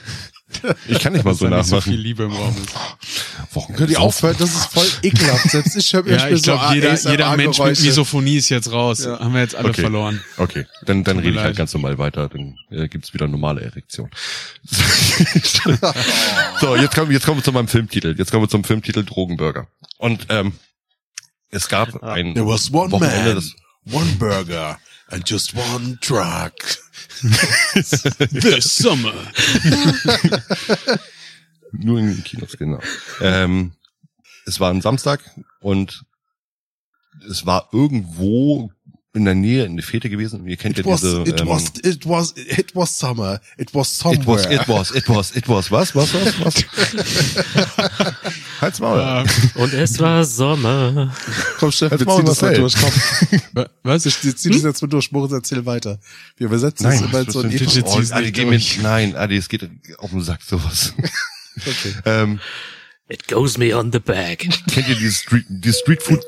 [0.88, 1.64] Ich kann nicht mal so nachmachen.
[1.64, 3.54] so viel Liebe im Raum ist.
[3.54, 4.36] Wochen könnt ihr aufhören?
[4.38, 5.50] Das ist voll ekelhaft.
[5.50, 9.04] Selbst ich höre ja, ich glaube, so jeder, jeder Mensch mit Misophonie ist jetzt raus.
[9.04, 9.18] Ja.
[9.20, 9.82] Haben wir jetzt alle okay.
[9.82, 10.20] verloren.
[10.36, 12.28] Okay, dann, dann rede ich halt ganz normal weiter.
[12.28, 14.10] Dann äh, gibt's wieder normale Erektion.
[16.60, 18.14] so, jetzt kommen, jetzt kommen wir zu meinem Filmtitel.
[18.16, 19.66] Jetzt kommen wir zum Filmtitel Drogenburger.
[19.98, 20.52] Und ähm,
[21.50, 23.42] es gab ein There was one Wochenende,
[23.84, 24.78] man, one burger
[25.08, 26.54] and just one truck.
[28.40, 29.12] This summer.
[31.72, 32.80] Nur in den Kinos, genau.
[33.20, 33.72] Ähm,
[34.46, 35.20] es war ein Samstag
[35.60, 36.04] und
[37.28, 38.70] es war irgendwo
[39.12, 40.46] in der Nähe in der Fete gewesen.
[40.46, 41.22] Ihr kennt it ja was, diese.
[41.22, 43.40] It ähm, was, it was, it was summer.
[43.56, 44.52] It was somewhere.
[44.52, 45.94] It was, it was, it was, it was.
[45.94, 46.64] Was, was, was, was?
[48.60, 49.24] Halt's Maul.
[49.54, 51.14] Und es war Sommer.
[51.58, 52.74] Komm, Chef, wir ziehen das mal durch.
[52.74, 53.66] Komm.
[53.82, 54.06] Was?
[54.06, 55.10] Ich zieh das jetzt mal durch.
[55.12, 55.98] Moritz, erzähl weiter.
[56.36, 59.48] Wir übersetzen nein, es immer in so ein oh, Adi, geh mit, Nein, Adi, es
[59.48, 59.68] geht
[59.98, 60.94] auf den Sack, sowas.
[61.56, 61.94] okay.
[62.04, 62.40] ähm,
[63.08, 64.46] It goes me on the back.
[64.70, 66.20] Kennt ihr die Street, die Street Food?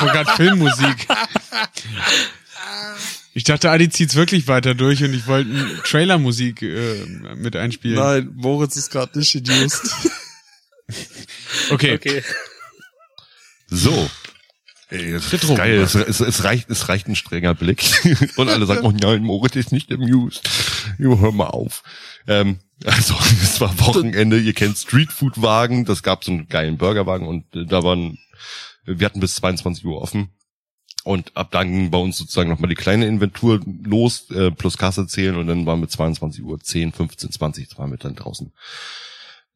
[0.00, 1.06] Sogar Filmmusik.
[3.34, 5.50] Ich dachte, Adi zieht's wirklich weiter durch und ich wollte
[5.82, 7.04] Trailermusik äh,
[7.34, 7.98] mit einspielen.
[7.98, 9.90] Nein, Moritz ist gerade nicht induced.
[11.70, 11.94] okay.
[11.94, 12.22] okay.
[13.66, 14.08] So.
[14.90, 15.80] Ey, das ist geil.
[15.80, 17.84] Es, es, es, reicht, es reicht ein strenger Blick.
[18.36, 20.48] Und alle sagen, oh nein, Moritz ist nicht amused.
[20.98, 21.82] Jo, hör mal auf.
[22.28, 24.38] Ähm, also, es war Wochenende.
[24.38, 25.84] Ihr kennt Streetfood-Wagen.
[25.84, 28.18] Das gab so einen geilen Burgerwagen und äh, da waren
[28.86, 30.28] wir hatten bis 22 Uhr offen.
[31.04, 35.06] Und ab dann ging bei uns sozusagen nochmal die kleine Inventur los, äh, plus Kasse
[35.06, 38.52] zählen und dann waren wir 22 Uhr 10, 15, 20, waren wir dann draußen.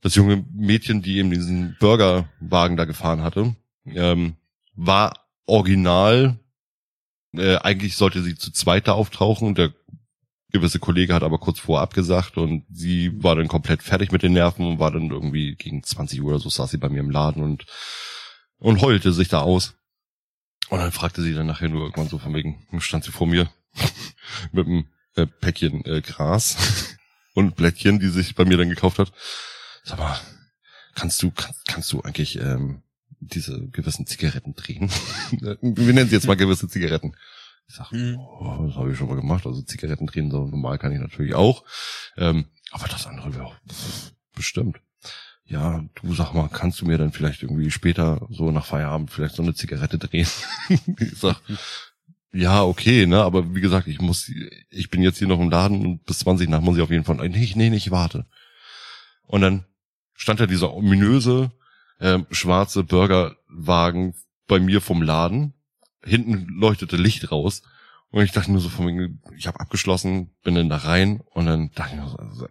[0.03, 3.57] Das junge Mädchen, die eben diesen Burgerwagen da gefahren hatte,
[3.87, 4.37] ähm,
[4.75, 6.39] war original,
[7.35, 9.73] äh, eigentlich sollte sie zu zweit da auftauchen der
[10.51, 14.33] gewisse Kollege hat aber kurz vorher abgesagt und sie war dann komplett fertig mit den
[14.33, 17.11] Nerven und war dann irgendwie gegen 20 Uhr oder so saß sie bei mir im
[17.11, 17.67] Laden und
[18.59, 19.78] und heulte sich da aus.
[20.71, 23.51] Und dann fragte sie dann nachher nur irgendwann so von wegen, stand sie vor mir
[24.53, 24.87] mit einem
[25.17, 26.97] äh, Päckchen äh, Gras
[27.35, 29.13] und Blättchen, die sich bei mir dann gekauft hat.
[29.85, 30.21] Sag mal,
[30.95, 32.83] kannst du, kann, kannst du eigentlich ähm,
[33.21, 34.91] diese gewissen Zigaretten drehen?
[35.61, 37.15] Wir nennen sie jetzt mal gewisse Zigaretten.
[37.69, 38.19] Ich sag, mhm.
[38.19, 39.47] oh, das habe ich schon mal gemacht.
[39.47, 41.65] Also Zigaretten drehen so normal kann ich natürlich auch.
[42.17, 43.53] Ähm, aber das andere wäre
[44.35, 44.81] bestimmt.
[45.49, 49.35] Ja, du sag mal, kannst du mir dann vielleicht irgendwie später so nach Feierabend vielleicht
[49.35, 50.29] so eine Zigarette drehen?
[50.69, 51.41] ich sag,
[52.33, 54.31] ja, okay, ne, aber wie gesagt, ich muss,
[54.69, 57.05] ich bin jetzt hier noch im Laden und bis 20 nach muss ich auf jeden
[57.05, 58.27] Fall, nee, nee, ich warte.
[59.23, 59.65] Und dann
[60.13, 61.51] stand da dieser ominöse,
[61.99, 64.15] äh, schwarze Burgerwagen
[64.47, 65.55] bei mir vom Laden.
[66.05, 67.63] Hinten leuchtete Licht raus.
[68.11, 71.47] Und ich dachte nur so von mir, ich habe abgeschlossen, bin dann da rein und
[71.47, 72.47] dann dachte ich mir so,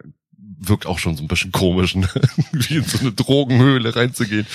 [0.60, 2.10] wirkt auch schon so ein bisschen komisch, ne?
[2.52, 4.48] wie in so eine Drogenhöhle reinzugehen.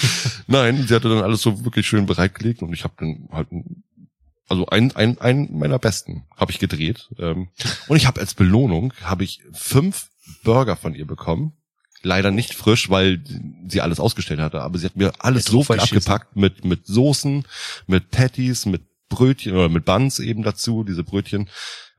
[0.47, 3.49] Nein, sie hatte dann alles so wirklich schön bereitgelegt und ich habe dann halt
[4.49, 7.09] also ein, ein, ein meiner besten habe ich gedreht.
[7.19, 7.49] Ähm,
[7.89, 10.11] und ich habe als Belohnung habe ich fünf
[10.45, 11.53] Burger von ihr bekommen.
[12.03, 13.23] Leider nicht frisch, weil
[13.69, 17.45] sie alles ausgestellt hatte, aber sie hat mir alles so weit abgepackt mit, mit Soßen,
[17.87, 21.49] mit Patties, mit Brötchen oder mit Buns eben dazu, diese Brötchen,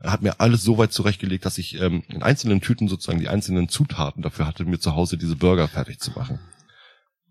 [0.03, 3.69] hat mir alles so weit zurechtgelegt, dass ich ähm, in einzelnen Tüten sozusagen die einzelnen
[3.69, 6.39] Zutaten dafür hatte, mir zu Hause diese Burger fertig zu machen.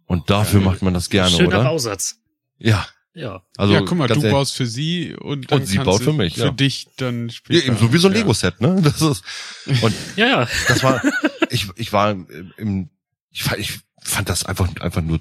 [0.07, 1.57] Und dafür ja, macht man das gerne, schöner oder?
[1.59, 2.17] Schöner Bausatz.
[2.59, 3.43] Ja, ja.
[3.57, 6.13] Also, ja, guck mal, du ehrlich, baust für sie und, dann und sie baut für
[6.13, 6.35] mich.
[6.35, 6.51] Für ja.
[6.51, 7.61] dich dann später.
[7.61, 8.81] Ja, eben so wie so ein Lego-Set, ne?
[8.83, 9.23] Das ist,
[9.83, 10.49] und ja, ja.
[10.69, 11.03] Das war,
[11.51, 12.11] ich, ich war
[12.57, 12.91] im,
[13.31, 15.21] ich, fand, ich fand das einfach, einfach nur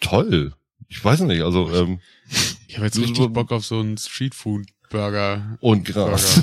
[0.00, 0.54] toll.
[0.88, 2.00] Ich weiß nicht, also, ähm,
[2.68, 3.96] Ich habe jetzt richtig Bock auf so einen
[4.86, 5.58] Streetfood-Burger.
[5.60, 6.42] Und Gras.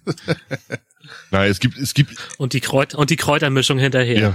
[1.30, 2.16] Nein, es gibt, es gibt.
[2.38, 4.20] Und die Kräuter, und die Kräutermischung hinterher.
[4.20, 4.34] Ja,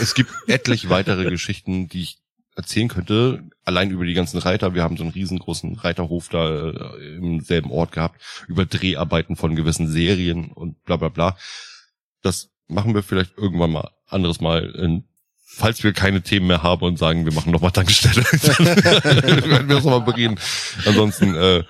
[0.00, 2.18] es gibt etlich weitere Geschichten, die ich
[2.56, 4.74] erzählen könnte, allein über die ganzen Reiter.
[4.74, 9.54] Wir haben so einen riesengroßen Reiterhof da äh, im selben Ort gehabt, über Dreharbeiten von
[9.54, 11.36] gewissen Serien und bla bla bla.
[12.22, 15.07] Das machen wir vielleicht irgendwann mal anderes Mal, in,
[15.50, 18.22] falls wir keine Themen mehr haben und sagen, wir machen nochmal Tankstelle.
[18.22, 20.38] dann werden wir das nochmal bereden.
[20.84, 21.64] Ansonsten, äh,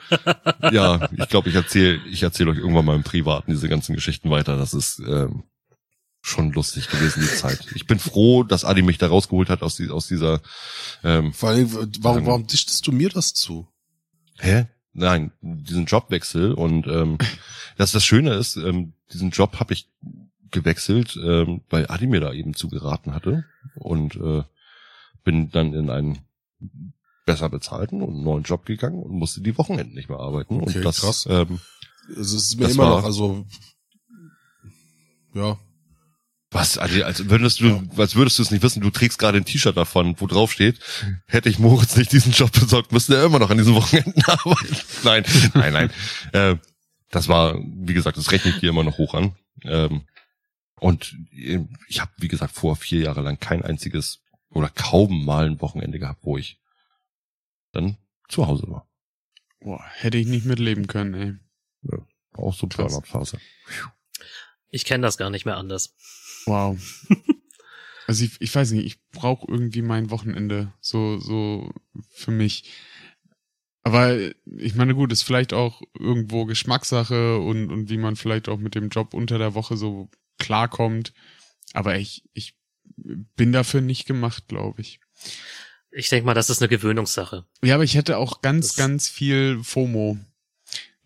[0.72, 4.30] ja, ich glaube, ich erzähle ich erzähl euch irgendwann mal im Privaten diese ganzen Geschichten
[4.30, 4.56] weiter.
[4.56, 5.44] Das ist ähm,
[6.20, 7.66] schon lustig gewesen, die Zeit.
[7.74, 10.40] Ich bin froh, dass Adi mich da rausgeholt hat aus, die, aus dieser.
[11.04, 13.68] Ähm, Vor allem, warum, warum dichtest du mir das zu?
[14.38, 14.66] Hä?
[14.92, 17.18] Nein, diesen Jobwechsel und ähm,
[17.76, 19.88] dass das Schöne ist, ähm, diesen Job habe ich
[20.50, 23.44] gewechselt, ähm, weil Adi mir da eben zugeraten hatte
[23.74, 24.42] und äh,
[25.24, 26.18] bin dann in einen
[27.26, 30.60] besser bezahlten und neuen Job gegangen und musste die Wochenenden nicht mehr arbeiten.
[30.60, 31.26] Okay, und das, krass.
[31.28, 31.60] Ähm,
[32.10, 33.44] es ist mir immer noch, also
[35.34, 35.58] ja,
[36.50, 37.82] was, also, als würdest du, ja.
[37.98, 40.80] als würdest du es nicht wissen, du trägst gerade ein T-Shirt davon, wo drauf steht,
[41.26, 44.76] hätte ich Moritz nicht diesen Job besorgt, müsste er immer noch an diesen Wochenenden arbeiten.
[45.04, 45.90] nein, nein, nein.
[46.32, 46.56] Äh,
[47.10, 49.34] das war, wie gesagt, das rechne ich dir immer noch hoch an.
[49.62, 50.02] Ähm,
[50.80, 55.60] und ich habe, wie gesagt, vor vier Jahre lang kein einziges oder kaum mal ein
[55.60, 56.60] Wochenende gehabt, wo ich
[57.72, 57.96] dann
[58.28, 58.88] zu Hause war.
[59.60, 61.34] Boah, hätte ich nicht mitleben können, ey.
[61.90, 63.38] Ja, auch so Burnout-Phase.
[64.70, 65.94] Ich kenne das gar nicht mehr anders.
[66.46, 66.78] Wow.
[68.06, 71.72] also ich, ich weiß nicht, ich brauche irgendwie mein Wochenende so so
[72.10, 72.70] für mich.
[73.82, 78.58] Aber ich meine, gut, ist vielleicht auch irgendwo Geschmackssache und, und wie man vielleicht auch
[78.58, 81.12] mit dem Job unter der Woche so klarkommt.
[81.72, 82.54] Aber ich, ich
[82.96, 85.00] bin dafür nicht gemacht, glaube ich.
[85.90, 87.44] Ich denke mal, das ist eine Gewöhnungssache.
[87.62, 90.18] Ja, aber ich hätte auch ganz, das ganz viel FOMO.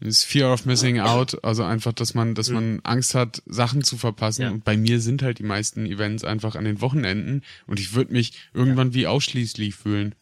[0.01, 3.97] Das Fear of Missing Out, also einfach, dass man, dass man Angst hat, Sachen zu
[3.97, 4.43] verpassen.
[4.43, 4.51] Ja.
[4.51, 8.13] Und bei mir sind halt die meisten Events einfach an den Wochenenden und ich würde
[8.13, 8.95] mich irgendwann ja.
[8.95, 10.15] wie ausschließlich fühlen.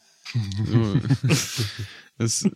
[0.66, 1.01] So.
[2.20, 2.47] Das,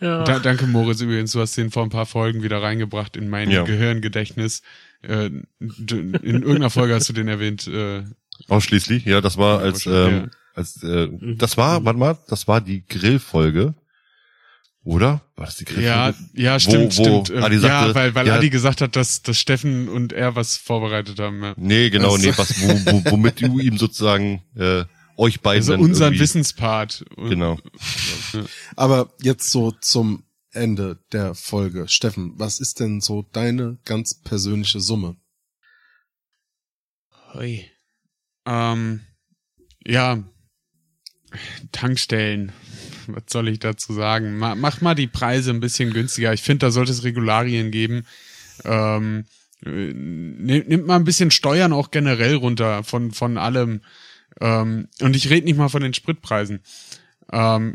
[0.00, 0.24] ja.
[0.24, 3.48] da, danke Moritz übrigens, du hast den vor ein paar Folgen wieder reingebracht in mein
[3.48, 3.62] ja.
[3.62, 4.62] Gehirngedächtnis.
[5.06, 5.26] Äh,
[5.60, 7.66] in irgendeiner Folge hast du den erwähnt.
[7.66, 8.04] Äh,
[8.48, 11.38] Ausschließlich, ja, das war als, ähm, als äh, mhm.
[11.38, 13.74] das war, warte mal, das war die Grillfolge.
[14.84, 15.22] Oder?
[15.34, 15.88] War das die Grillfolge?
[15.88, 17.42] Ja, ja, stimmt, wo, wo stimmt.
[17.42, 20.56] Adi sagte, ja, weil, weil ja, Adi gesagt hat, dass, dass Steffen und er was
[20.56, 21.42] vorbereitet haben.
[21.42, 21.54] Ja.
[21.56, 22.26] Nee, genau, also.
[22.26, 24.84] nee, was, wo, wo, womit du ihm sozusagen äh,
[25.16, 25.70] euch beiden.
[25.70, 27.04] Also unseren Wissenspart.
[27.16, 27.58] Genau.
[28.76, 30.22] Aber jetzt so zum
[30.56, 31.88] Ende der Folge.
[31.88, 35.16] Steffen, was ist denn so deine ganz persönliche Summe?
[37.32, 37.64] Hui.
[38.46, 39.00] Ähm,
[39.84, 40.22] ja,
[41.72, 42.52] Tankstellen
[43.08, 44.36] was soll ich dazu sagen?
[44.38, 46.32] Mach mal die Preise ein bisschen günstiger.
[46.32, 48.06] Ich finde, da sollte es Regularien geben.
[48.64, 49.24] Ähm,
[49.62, 53.80] nimmt mal ein bisschen Steuern auch generell runter von, von allem.
[54.40, 56.60] Ähm, und ich rede nicht mal von den Spritpreisen.
[57.32, 57.74] Ähm,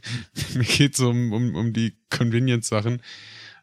[0.54, 3.00] mir geht es um, um, um die Convenience-Sachen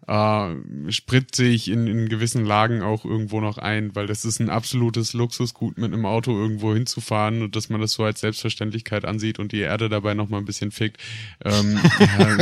[0.07, 0.55] äh,
[0.91, 5.13] spritze ich in, in gewissen Lagen auch irgendwo noch ein, weil das ist ein absolutes
[5.13, 9.51] Luxusgut, mit einem Auto irgendwo hinzufahren und dass man das so als Selbstverständlichkeit ansieht und
[9.51, 10.97] die Erde dabei noch mal ein bisschen fickt.
[11.45, 11.79] Ähm,
[12.17, 12.37] ja,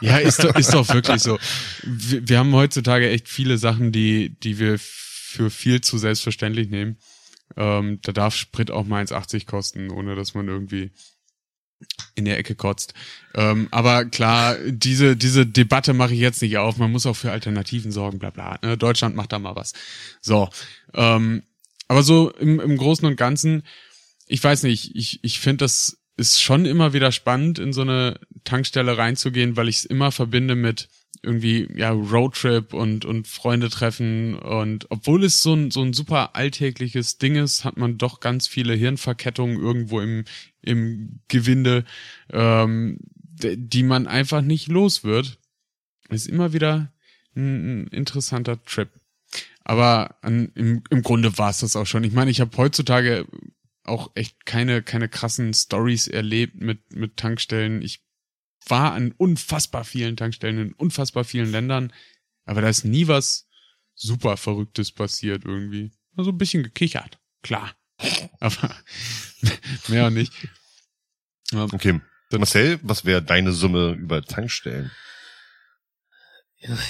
[0.00, 1.38] ja, ist, doch, ist doch wirklich so.
[1.84, 6.98] Wir, wir haben heutzutage echt viele Sachen, die, die wir für viel zu selbstverständlich nehmen.
[7.56, 10.90] Ähm, da darf Sprit auch mal 1,80 kosten, ohne dass man irgendwie
[12.14, 12.94] in der Ecke kotzt.
[13.34, 16.76] Ähm, aber klar, diese, diese Debatte mache ich jetzt nicht auf.
[16.76, 18.58] Man muss auch für Alternativen sorgen, bla bla.
[18.62, 18.76] Ne?
[18.76, 19.72] Deutschland macht da mal was.
[20.20, 20.48] So.
[20.94, 21.42] Ähm,
[21.88, 23.64] aber so im, im Großen und Ganzen,
[24.26, 28.20] ich weiß nicht, ich, ich finde das ist schon immer wieder spannend, in so eine
[28.44, 30.88] Tankstelle reinzugehen, weil ich es immer verbinde mit
[31.22, 36.34] irgendwie ja Roadtrip und und Freunde treffen und obwohl es so ein so ein super
[36.34, 40.24] alltägliches Ding ist, hat man doch ganz viele Hirnverkettungen irgendwo im
[40.62, 41.84] im Gewinde,
[42.30, 42.98] ähm,
[43.42, 45.38] die man einfach nicht los wird.
[46.08, 46.92] Ist immer wieder
[47.34, 48.88] ein, ein interessanter Trip.
[49.62, 52.04] Aber an, im, im Grunde war es das auch schon.
[52.04, 53.26] Ich meine, ich habe heutzutage
[53.90, 57.82] auch echt keine keine krassen Stories erlebt mit mit Tankstellen.
[57.82, 58.02] Ich
[58.66, 61.92] war an unfassbar vielen Tankstellen in unfassbar vielen Ländern,
[62.44, 63.48] aber da ist nie was
[63.94, 65.92] super Verrücktes passiert irgendwie.
[66.16, 67.74] Also ein bisschen gekichert, klar.
[68.40, 68.74] Aber
[69.88, 70.32] mehr auch nicht.
[71.52, 72.00] Okay.
[72.32, 74.90] Marcel, was wäre deine Summe über Tankstellen?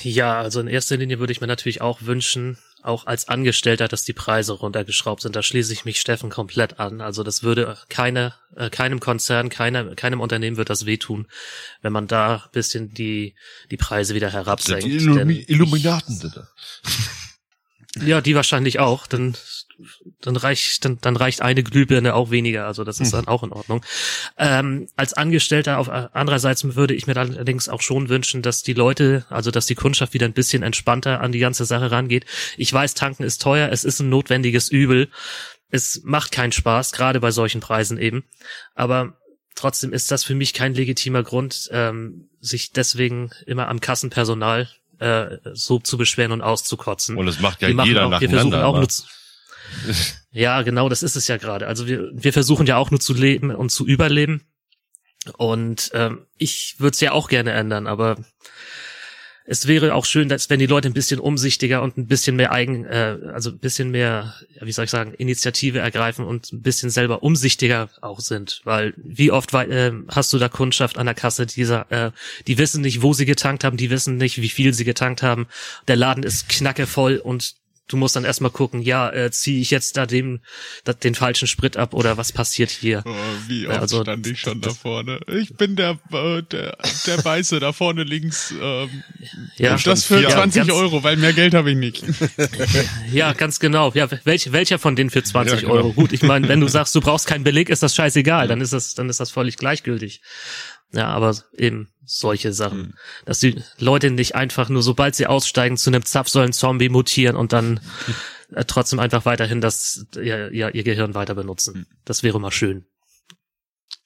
[0.03, 4.05] Ja, also in erster Linie würde ich mir natürlich auch wünschen, auch als Angestellter, dass
[4.05, 5.37] die Preise runtergeschraubt sind.
[5.37, 7.01] Da schließe ich mich Steffen komplett an.
[7.01, 11.27] Also das würde keine, äh, keinem Konzern, keiner, keinem Unternehmen wird das wehtun,
[11.83, 13.35] wenn man da bisschen die,
[13.71, 14.85] die Preise wieder herabsenkt.
[14.85, 16.49] Die Illumi Illuminaten sind da.
[18.05, 19.07] Ja, die wahrscheinlich auch.
[19.07, 19.37] Dann
[20.21, 22.67] dann reicht, dann, dann reicht eine Glühbirne auch weniger.
[22.67, 23.85] Also das ist dann auch in Ordnung.
[24.39, 28.73] Ähm, als Angestellter auf äh, andererseits würde ich mir allerdings auch schon wünschen, dass die
[28.73, 32.27] Leute, also dass die Kundschaft wieder ein bisschen entspannter an die ganze Sache rangeht.
[32.57, 35.09] Ich weiß, tanken ist teuer, es ist ein notwendiges Übel.
[35.71, 38.25] Es macht keinen Spaß, gerade bei solchen Preisen eben.
[38.75, 39.15] Aber
[39.55, 45.39] trotzdem ist das für mich kein legitimer Grund, ähm, sich deswegen immer am Kassenpersonal äh,
[45.53, 47.17] so zu beschweren und auszukotzen.
[47.17, 48.67] Und es macht ja jeder auch, nacheinander.
[48.67, 48.89] Auch nur,
[50.33, 51.67] ja, genau, das ist es ja gerade.
[51.67, 54.43] Also wir, wir versuchen ja auch nur zu leben und zu überleben.
[55.37, 58.17] Und ähm, ich würde es ja auch gerne ändern, aber
[59.51, 62.53] es wäre auch schön, dass wenn die Leute ein bisschen umsichtiger und ein bisschen mehr
[62.53, 66.89] eigen, äh, also ein bisschen mehr, wie soll ich sagen, Initiative ergreifen und ein bisschen
[66.89, 71.47] selber umsichtiger auch sind, weil wie oft äh, hast du da Kundschaft an der Kasse,
[71.47, 72.13] dieser, äh,
[72.47, 75.49] die wissen nicht, wo sie getankt haben, die wissen nicht, wie viel sie getankt haben,
[75.89, 77.57] der Laden ist knackevoll und
[77.91, 80.41] du musst dann erstmal gucken, ja, äh, ziehe ich jetzt da dem
[80.85, 83.03] da, den falschen Sprit ab oder was passiert hier?
[83.05, 83.15] Oh,
[83.49, 85.21] wie oft also, stand ich schon da vorne?
[85.27, 88.55] Ich bin der äh, der der Weiße da vorne links.
[88.61, 89.03] Ähm,
[89.57, 92.05] ja, und das für ja, 20 Euro, weil mehr Geld habe ich nicht.
[93.13, 93.93] ja, ganz genau.
[93.95, 95.75] Ja, welch, welcher von denen für 20 ja, genau.
[95.75, 95.93] Euro?
[95.93, 98.73] Gut, ich meine, wenn du sagst, du brauchst keinen Beleg, ist das scheißegal, dann ist
[98.73, 100.21] das dann ist das völlig gleichgültig.
[100.93, 102.81] Ja, aber eben solche Sachen.
[102.81, 102.95] Mhm.
[103.25, 107.81] Dass die Leute nicht einfach nur, sobald sie aussteigen, zu einem Zapfsäulen-Zombie mutieren und dann
[108.53, 111.81] äh, trotzdem einfach weiterhin das, ja, ja, ihr Gehirn weiter benutzen.
[111.81, 111.87] Mhm.
[112.05, 112.87] Das wäre mal schön.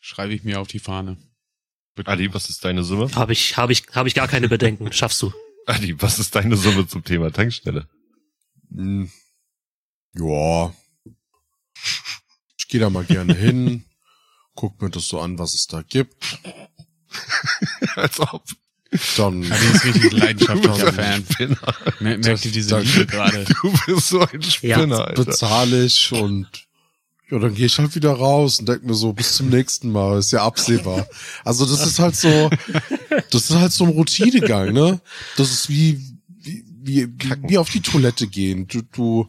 [0.01, 1.16] Schreibe ich mir auf die Fahne.
[2.05, 3.09] Adi, was ist deine Summe?
[3.15, 4.93] Habe ich, habe ich, habe ich gar keine Bedenken.
[4.93, 5.32] Schaffst du.
[5.66, 7.89] Adi, was ist deine Summe zum Thema Tankstelle?
[8.70, 9.11] Hm.
[10.15, 10.74] Ja.
[12.59, 13.85] Ich gehe da mal gerne hin,
[14.55, 16.39] guck mir das so an, was es da gibt.
[17.97, 18.43] Als ob.
[19.16, 21.24] Ja, die ist richtig leidenschaftlicher Fan.
[21.99, 23.45] Merkt ihr diese Liebe gerade?
[23.62, 25.24] Du bist so ein Spinner, ja, Alter.
[25.24, 26.47] Bezahle ich und
[27.31, 30.19] ja, dann gehe ich halt wieder raus und denk mir so, bis zum nächsten Mal,
[30.19, 31.09] ist ja absehbar.
[31.45, 32.51] Also das ist halt so,
[33.31, 35.01] das ist halt so ein Routinegang, ne?
[35.36, 37.09] Das ist wie, wie, wie,
[37.49, 38.69] wie auf die Toilette gehen.
[38.69, 39.28] Du, du,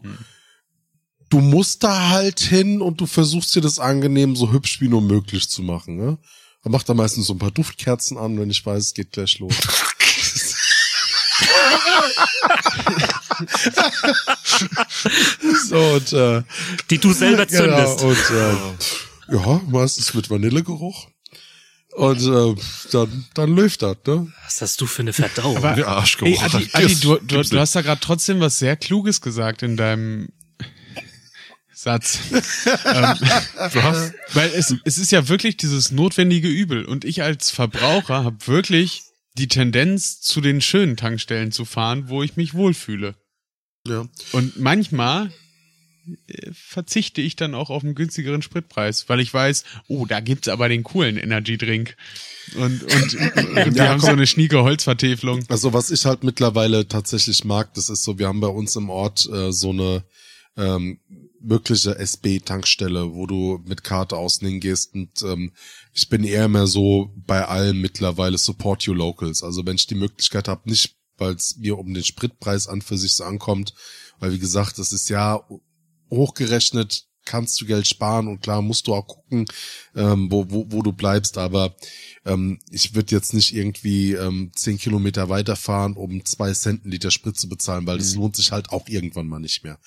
[1.30, 5.02] du musst da halt hin und du versuchst dir das angenehm so hübsch wie nur
[5.02, 6.18] möglich zu machen, ne?
[6.66, 9.38] Man macht da meistens so ein paar Duftkerzen an, wenn ich weiß, es geht gleich
[9.38, 9.54] los.
[15.68, 16.42] so, und, äh,
[16.90, 18.00] Die du selber zündest.
[18.00, 18.56] Genau, und, äh,
[19.36, 21.06] ja, meistens mit Vanillegeruch.
[21.92, 22.56] Und äh,
[22.90, 24.32] dann, dann läuft das, ne?
[24.44, 25.58] Was hast du für eine Verdauung?
[25.58, 26.42] Aber, Arschgeruch.
[26.42, 29.76] Ey, Adi, Adi, du, du, du hast da gerade trotzdem was sehr Kluges gesagt in
[29.76, 30.30] deinem
[31.86, 32.18] Satz.
[32.32, 32.42] ähm,
[33.80, 36.84] hast, weil es, es ist ja wirklich dieses notwendige Übel.
[36.84, 39.04] Und ich als Verbraucher habe wirklich
[39.38, 43.14] die Tendenz, zu den schönen Tankstellen zu fahren, wo ich mich wohlfühle.
[43.86, 44.08] Ja.
[44.32, 45.30] Und manchmal
[46.26, 50.48] äh, verzichte ich dann auch auf einen günstigeren Spritpreis, weil ich weiß, oh, da gibt's
[50.48, 51.96] aber den coolen Energy Drink.
[52.56, 53.14] Und, und, und
[53.54, 54.06] wir ja, haben komm.
[54.06, 55.44] so eine schnieke Holzvertäfelung.
[55.48, 58.90] Also was ich halt mittlerweile tatsächlich mag, das ist so, wir haben bei uns im
[58.90, 60.02] Ort äh, so eine
[60.56, 60.98] ähm,
[61.48, 65.52] wirkliche SB-Tankstelle, wo du mit Karte außen hingehst und ähm,
[65.92, 69.42] ich bin eher mehr so bei allem mittlerweile Support Your Locals.
[69.42, 72.98] Also wenn ich die Möglichkeit habe, nicht, weil es mir um den Spritpreis an für
[72.98, 73.74] sich so ankommt,
[74.18, 75.46] weil wie gesagt, das ist ja
[76.10, 79.44] hochgerechnet kannst du Geld sparen und klar musst du auch gucken,
[79.94, 81.74] ähm, wo, wo, wo du bleibst, aber
[82.24, 87.38] ähm, ich würde jetzt nicht irgendwie ähm, zehn Kilometer weiterfahren, um zwei Cent Liter Sprit
[87.38, 88.22] zu bezahlen, weil das mhm.
[88.22, 89.78] lohnt sich halt auch irgendwann mal nicht mehr.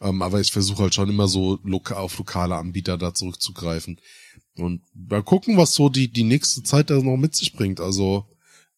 [0.00, 4.00] Ähm, aber ich versuche halt schon immer so loka auf lokale Anbieter da zurückzugreifen.
[4.56, 7.80] Und mal gucken, was so die, die nächste Zeit da noch mit sich bringt.
[7.80, 8.26] Also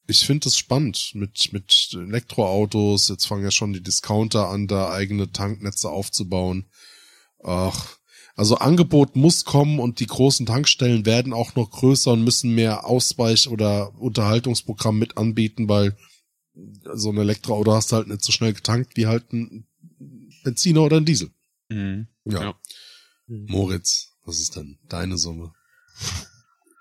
[0.07, 3.09] ich finde es spannend mit, mit Elektroautos.
[3.09, 6.67] Jetzt fangen ja schon die Discounter an, da eigene Tanknetze aufzubauen.
[7.45, 7.99] Ach,
[8.35, 12.87] also Angebot muss kommen und die großen Tankstellen werden auch noch größer und müssen mehr
[12.87, 15.97] Ausweich- oder Unterhaltungsprogramm mit anbieten, weil
[16.95, 19.68] so ein Elektroauto hast du halt nicht so schnell getankt wie halt ein
[20.49, 21.31] Benziner oder ein Diesel.
[21.69, 22.09] Mhm.
[22.25, 22.43] Ja.
[22.43, 22.55] ja.
[23.27, 25.53] Moritz, was ist denn deine Summe?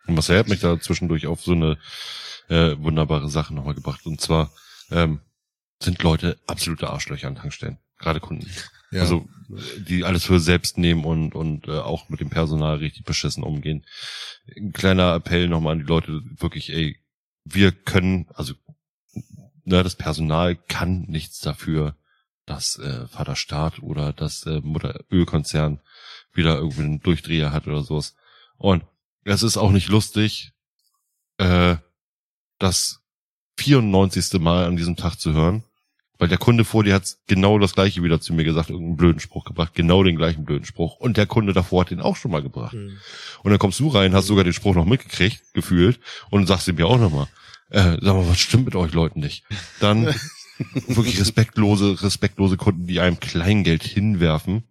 [0.08, 1.78] Und was hat mich da zwischendurch auf so eine
[2.50, 4.06] äh, wunderbare Sache nochmal gebracht.
[4.06, 4.52] Und zwar
[4.92, 5.20] ähm,
[5.82, 8.50] sind Leute absolute Arschlöcher an Tankstellen, gerade Kunden.
[8.92, 9.02] Ja.
[9.02, 9.28] Also
[9.78, 13.86] die alles für selbst nehmen und und äh, auch mit dem Personal richtig beschissen umgehen.
[14.56, 16.98] Ein kleiner Appell nochmal an die Leute, wirklich, ey,
[17.44, 18.54] wir können, also
[19.64, 21.96] ne, das Personal kann nichts dafür,
[22.48, 25.80] dass äh, Vater Staat oder das äh, Mutter Ölkonzern
[26.34, 28.16] wieder irgendwie einen Durchdreher hat oder sowas.
[28.58, 28.84] Und
[29.26, 30.54] es ist auch nicht lustig,
[31.38, 31.76] äh,
[32.58, 33.02] das
[33.58, 34.40] 94.
[34.40, 35.64] Mal an diesem Tag zu hören,
[36.18, 39.20] weil der Kunde vor dir hat genau das gleiche wieder zu mir gesagt, irgendeinen blöden
[39.20, 40.96] Spruch gebracht, genau den gleichen blöden Spruch.
[40.98, 42.74] Und der Kunde davor hat den auch schon mal gebracht.
[42.74, 42.98] Mhm.
[43.44, 46.00] Und dann kommst du rein, hast sogar den Spruch noch mitgekriegt, gefühlt,
[46.30, 47.28] und sagst ihm ja auch nochmal,
[47.70, 49.44] äh, sag mal, was stimmt mit euch Leuten nicht?
[49.80, 50.16] Dann
[50.88, 54.64] wirklich respektlose, respektlose Kunden, die einem Kleingeld hinwerfen,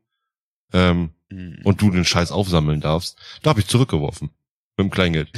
[0.73, 1.61] ähm, mhm.
[1.65, 4.31] und du den Scheiß aufsammeln darfst, da habe ich zurückgeworfen.
[4.77, 5.31] Mit dem Kleingeld.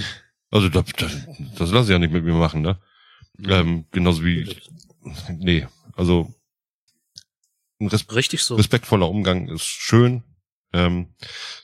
[0.51, 1.13] Also das, das,
[1.57, 2.79] das lasse ich ja nicht mit mir machen, ne?
[3.39, 3.51] Mhm.
[3.51, 4.57] Ähm, genauso wie.
[5.31, 6.35] Nee, also
[7.81, 8.57] ein Res Richtig so.
[8.57, 10.25] respektvoller Umgang ist schön.
[10.73, 11.15] Ähm,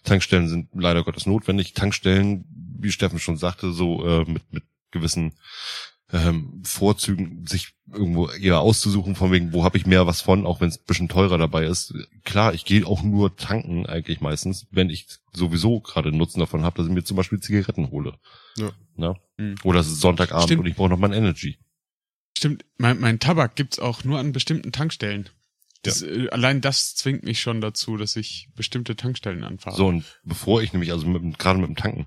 [0.04, 1.74] Tankstellen sind leider Gottes notwendig.
[1.74, 2.44] Tankstellen,
[2.78, 5.34] wie Steffen schon sagte, so äh, mit, mit gewissen
[6.12, 10.60] ähm, Vorzügen, sich irgendwo eher auszusuchen, von wegen, wo habe ich mehr was von, auch
[10.60, 11.94] wenn es bisschen teurer dabei ist.
[12.24, 16.76] Klar, ich gehe auch nur tanken eigentlich meistens, wenn ich sowieso gerade Nutzen davon habe,
[16.76, 18.14] dass ich mir zum Beispiel Zigaretten hole.
[18.56, 18.70] Ja.
[18.96, 19.16] Na?
[19.36, 19.56] Mhm.
[19.64, 20.60] Oder es ist Sonntagabend Stimmt.
[20.60, 21.58] und ich brauche noch mein Energy.
[22.36, 25.30] Stimmt, mein, mein Tabak gibt's auch nur an bestimmten Tankstellen.
[25.82, 26.08] Das, ja.
[26.08, 29.76] äh, allein das zwingt mich schon dazu, dass ich bestimmte Tankstellen anfahre.
[29.76, 32.06] So, und bevor ich nämlich, also mit, gerade mit dem Tanken,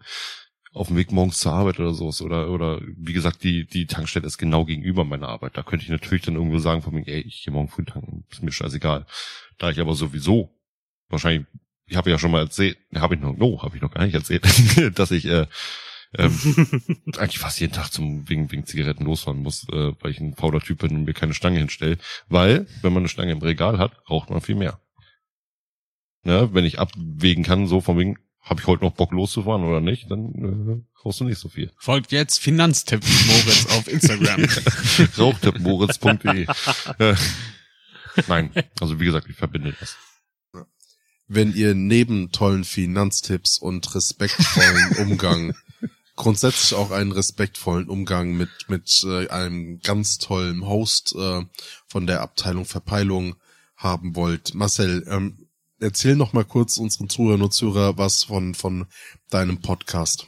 [0.78, 4.26] auf dem Weg morgens zur Arbeit oder sowas oder oder wie gesagt die die Tankstelle
[4.26, 5.58] ist genau gegenüber meiner Arbeit.
[5.58, 8.26] Da könnte ich natürlich dann irgendwo sagen von mir ey ich gehe morgen früh tanken
[8.30, 9.06] ist mir scheißegal.
[9.58, 10.56] Da ich aber sowieso
[11.10, 11.46] wahrscheinlich
[11.86, 14.16] ich habe ja schon mal erzählt habe ich noch no habe ich noch gar nicht
[14.16, 14.44] erzählt
[15.00, 15.48] dass ich äh,
[16.18, 16.34] ähm,
[17.18, 20.62] eigentlich fast jeden Tag zum wegen wegen Zigaretten losfahren muss äh, weil ich ein fauler
[20.62, 21.98] Typ bin und mir keine Stange hinstelle.
[22.30, 24.80] Weil wenn man eine Stange im Regal hat raucht man viel mehr.
[26.24, 28.18] Ne, wenn ich abwägen kann so von wegen
[28.50, 31.72] habe ich heute noch Bock loszufahren oder nicht, dann äh, brauchst du nicht so viel.
[31.78, 34.44] Folgt jetzt Finanztipp Moritz auf Instagram.
[35.18, 36.48] Rauchtippmoritz.de
[37.00, 37.16] äh,
[38.28, 39.98] Nein, also wie gesagt, ich verbinde das.
[41.28, 45.54] Wenn ihr neben tollen Finanztipps und respektvollen Umgang
[46.16, 51.46] grundsätzlich auch einen respektvollen Umgang mit mit äh, einem ganz tollen Host äh,
[51.88, 53.36] von der Abteilung Verpeilung
[53.76, 54.56] haben wollt.
[54.56, 55.47] Marcel, ähm,
[55.80, 58.88] erzähl noch mal kurz unseren Zuhörern und Zuhörer was von, von
[59.30, 60.28] deinem Podcast.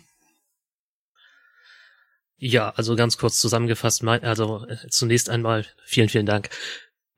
[2.38, 6.50] Ja, also ganz kurz zusammengefasst, also äh, zunächst einmal vielen, vielen Dank.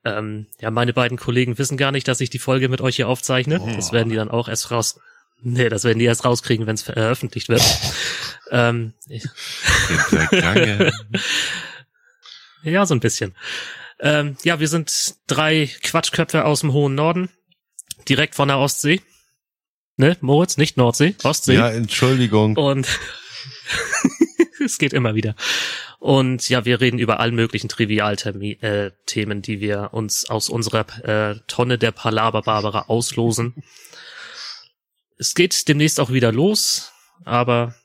[0.04, 3.08] Ähm, ja, meine beiden Kollegen wissen gar nicht, dass ich die Folge mit euch hier
[3.08, 3.62] aufzeichne.
[3.62, 3.70] Oh.
[3.76, 5.00] Das werden die dann auch erst raus.
[5.44, 7.62] Nee, das werden die erst rauskriegen, wenn es veröffentlicht wird.
[8.52, 8.94] ähm,
[12.64, 13.36] ja, so ein bisschen.
[14.00, 17.30] Ähm, ja, wir sind drei Quatschköpfe aus dem hohen Norden
[18.10, 19.02] direkt von der Ostsee.
[19.98, 21.56] Ne, Moritz, nicht Nordsee, Ostsee.
[21.56, 22.58] Ja, Entschuldigung.
[22.58, 22.88] Und
[24.66, 25.36] es geht immer wieder.
[26.00, 30.88] Und ja, wir reden über all möglichen Trivialthemen, äh, Themen, die wir uns aus unserer
[31.08, 33.64] äh, Tonne der Palaber Barbara auslosen.
[35.18, 36.92] Es geht demnächst auch wieder los,
[37.24, 37.76] aber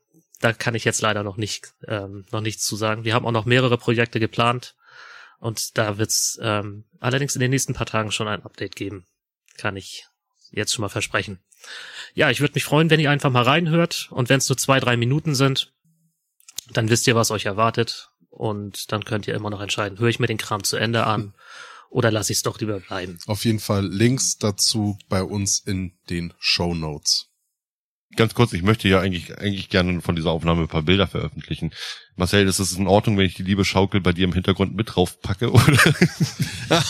[0.40, 3.04] da kann ich jetzt leider noch nicht ähm, noch nichts zu sagen.
[3.04, 4.74] Wir haben auch noch mehrere Projekte geplant
[5.38, 9.06] und da wird's ähm, allerdings in den nächsten paar Tagen schon ein Update geben.
[9.56, 10.06] Kann ich
[10.50, 11.40] jetzt schon mal versprechen.
[12.14, 14.80] Ja, ich würde mich freuen, wenn ihr einfach mal reinhört und wenn es nur zwei,
[14.80, 15.72] drei Minuten sind,
[16.72, 20.18] dann wisst ihr, was euch erwartet und dann könnt ihr immer noch entscheiden, höre ich
[20.18, 21.34] mir den Kram zu Ende an
[21.90, 23.18] oder lasse ich es doch lieber bleiben.
[23.26, 27.28] Auf jeden Fall Links dazu bei uns in den Show Notes.
[28.16, 31.72] Ganz kurz, ich möchte ja eigentlich, eigentlich gerne von dieser Aufnahme ein paar Bilder veröffentlichen.
[32.18, 34.94] Marcel, ist es in Ordnung, wenn ich die liebe Schaukel bei dir im Hintergrund mit
[34.94, 35.52] drauf packe?
[35.52, 35.76] Oder?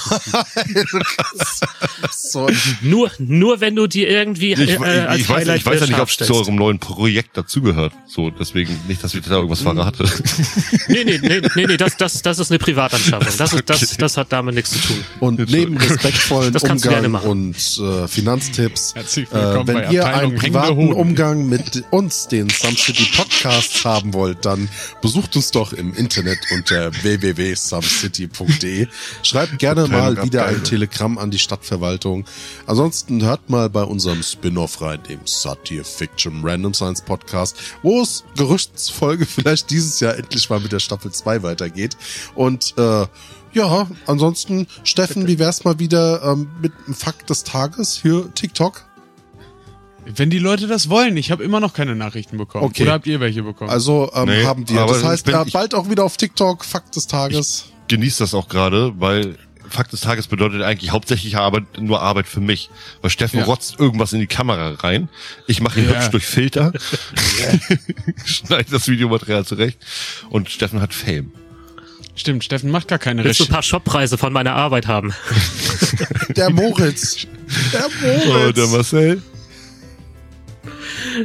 [2.12, 2.48] so.
[2.80, 5.98] nur, nur wenn du die irgendwie ich, äh, als ich, weiß, ich weiß ja nicht,
[5.98, 7.92] ob es zu eurem neuen Projekt dazugehört.
[8.06, 10.04] So, deswegen nicht, dass ich da irgendwas verrate.
[10.88, 13.36] nee, nee, nee, nee, nee das, das, das ist eine Privatanschaffung.
[13.36, 15.04] Das, ist, das, das hat damit nichts zu tun.
[15.18, 19.26] Und neben respektvollen Umgang und äh, Finanztipps, äh,
[19.66, 24.68] wenn ihr einen privaten Umgang mit uns, den Some City Podcasts, haben wollt, dann
[25.02, 28.86] besucht uns doch im Internet unter www.sumcity.de.
[29.22, 32.26] Schreibt gerne mal wieder ein Telegramm an die Stadtverwaltung.
[32.66, 38.24] Ansonsten hört mal bei unserem Spin-off rein, dem Satire Fiction Random Science Podcast, wo es
[38.36, 41.96] Gerüchtsfolge vielleicht dieses Jahr endlich mal mit der Staffel 2 weitergeht.
[42.34, 43.06] Und äh,
[43.52, 48.84] ja, ansonsten, Steffen, wie wär's mal wieder ähm, mit dem Fakt des Tages für TikTok?
[50.14, 52.64] Wenn die Leute das wollen, ich habe immer noch keine Nachrichten bekommen.
[52.64, 52.84] Okay.
[52.84, 53.70] Oder habt ihr welche bekommen?
[53.70, 54.86] Also ähm, nee, haben wir.
[54.86, 57.66] Das heißt, ja, bald auch wieder auf TikTok, Fakt des Tages.
[57.88, 59.36] Genießt das auch gerade, weil
[59.68, 62.70] Fakt des Tages bedeutet eigentlich hauptsächlich Arbeit, nur Arbeit für mich.
[63.02, 63.44] Weil Steffen ja.
[63.46, 65.08] rotzt irgendwas in die Kamera rein.
[65.48, 65.96] Ich mache ihn ja.
[65.96, 66.72] hübsch durch Filter.
[68.24, 69.78] Schneide das Videomaterial zurecht.
[70.30, 71.32] Und Steffen hat Fame.
[72.14, 75.12] Stimmt, Steffen macht gar keine Willst du ein paar Shoppreise von meiner Arbeit haben?
[76.28, 77.26] der Moritz.
[77.72, 78.26] Der Moritz.
[78.26, 79.22] Oh, der Marcel.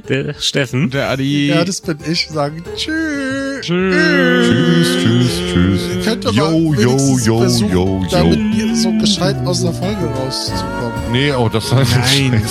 [0.07, 0.89] Der Steffen.
[0.89, 1.47] Der Adi.
[1.47, 2.27] Ja, das bin ich.
[2.29, 3.61] Sagen Tschüss.
[3.61, 6.05] Tschüss, tschüss, tschüss.
[6.05, 8.05] Könnt ihr yo, mal yo, yo, yo, yo.
[8.09, 11.11] damit ihr so gescheit aus der Folge rauszukommen.
[11.11, 12.41] Nee, oh, das war Nein.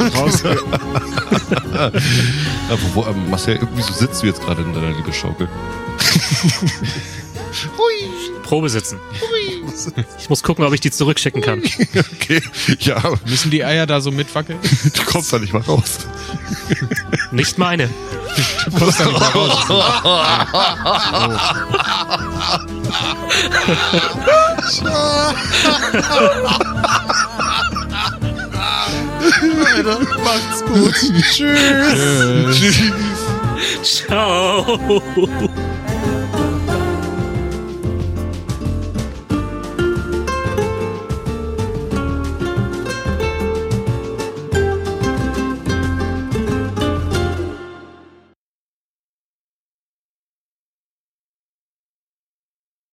[0.14, 0.44] Raus.
[2.70, 5.48] Apropos, ähm, Marcel, wieso sitzt du jetzt gerade in deiner Liebeschaukel?
[7.76, 8.10] Hui.
[8.42, 8.98] Probe sitzen.
[9.20, 9.62] Hui.
[10.18, 11.62] Ich muss gucken, ob ich die zurückschicken kann.
[12.20, 12.42] Okay,
[12.80, 13.00] ja.
[13.26, 14.58] Müssen die Eier da so mitwackeln?
[14.94, 15.98] Du kommst da nicht mal raus.
[17.32, 17.88] Nicht meine.
[18.66, 19.58] Du kommst da nicht mal raus.
[29.42, 30.94] Leute, macht's gut.
[31.32, 32.58] Tschüss.
[32.58, 32.92] Tschüss.
[34.06, 35.02] Ciao.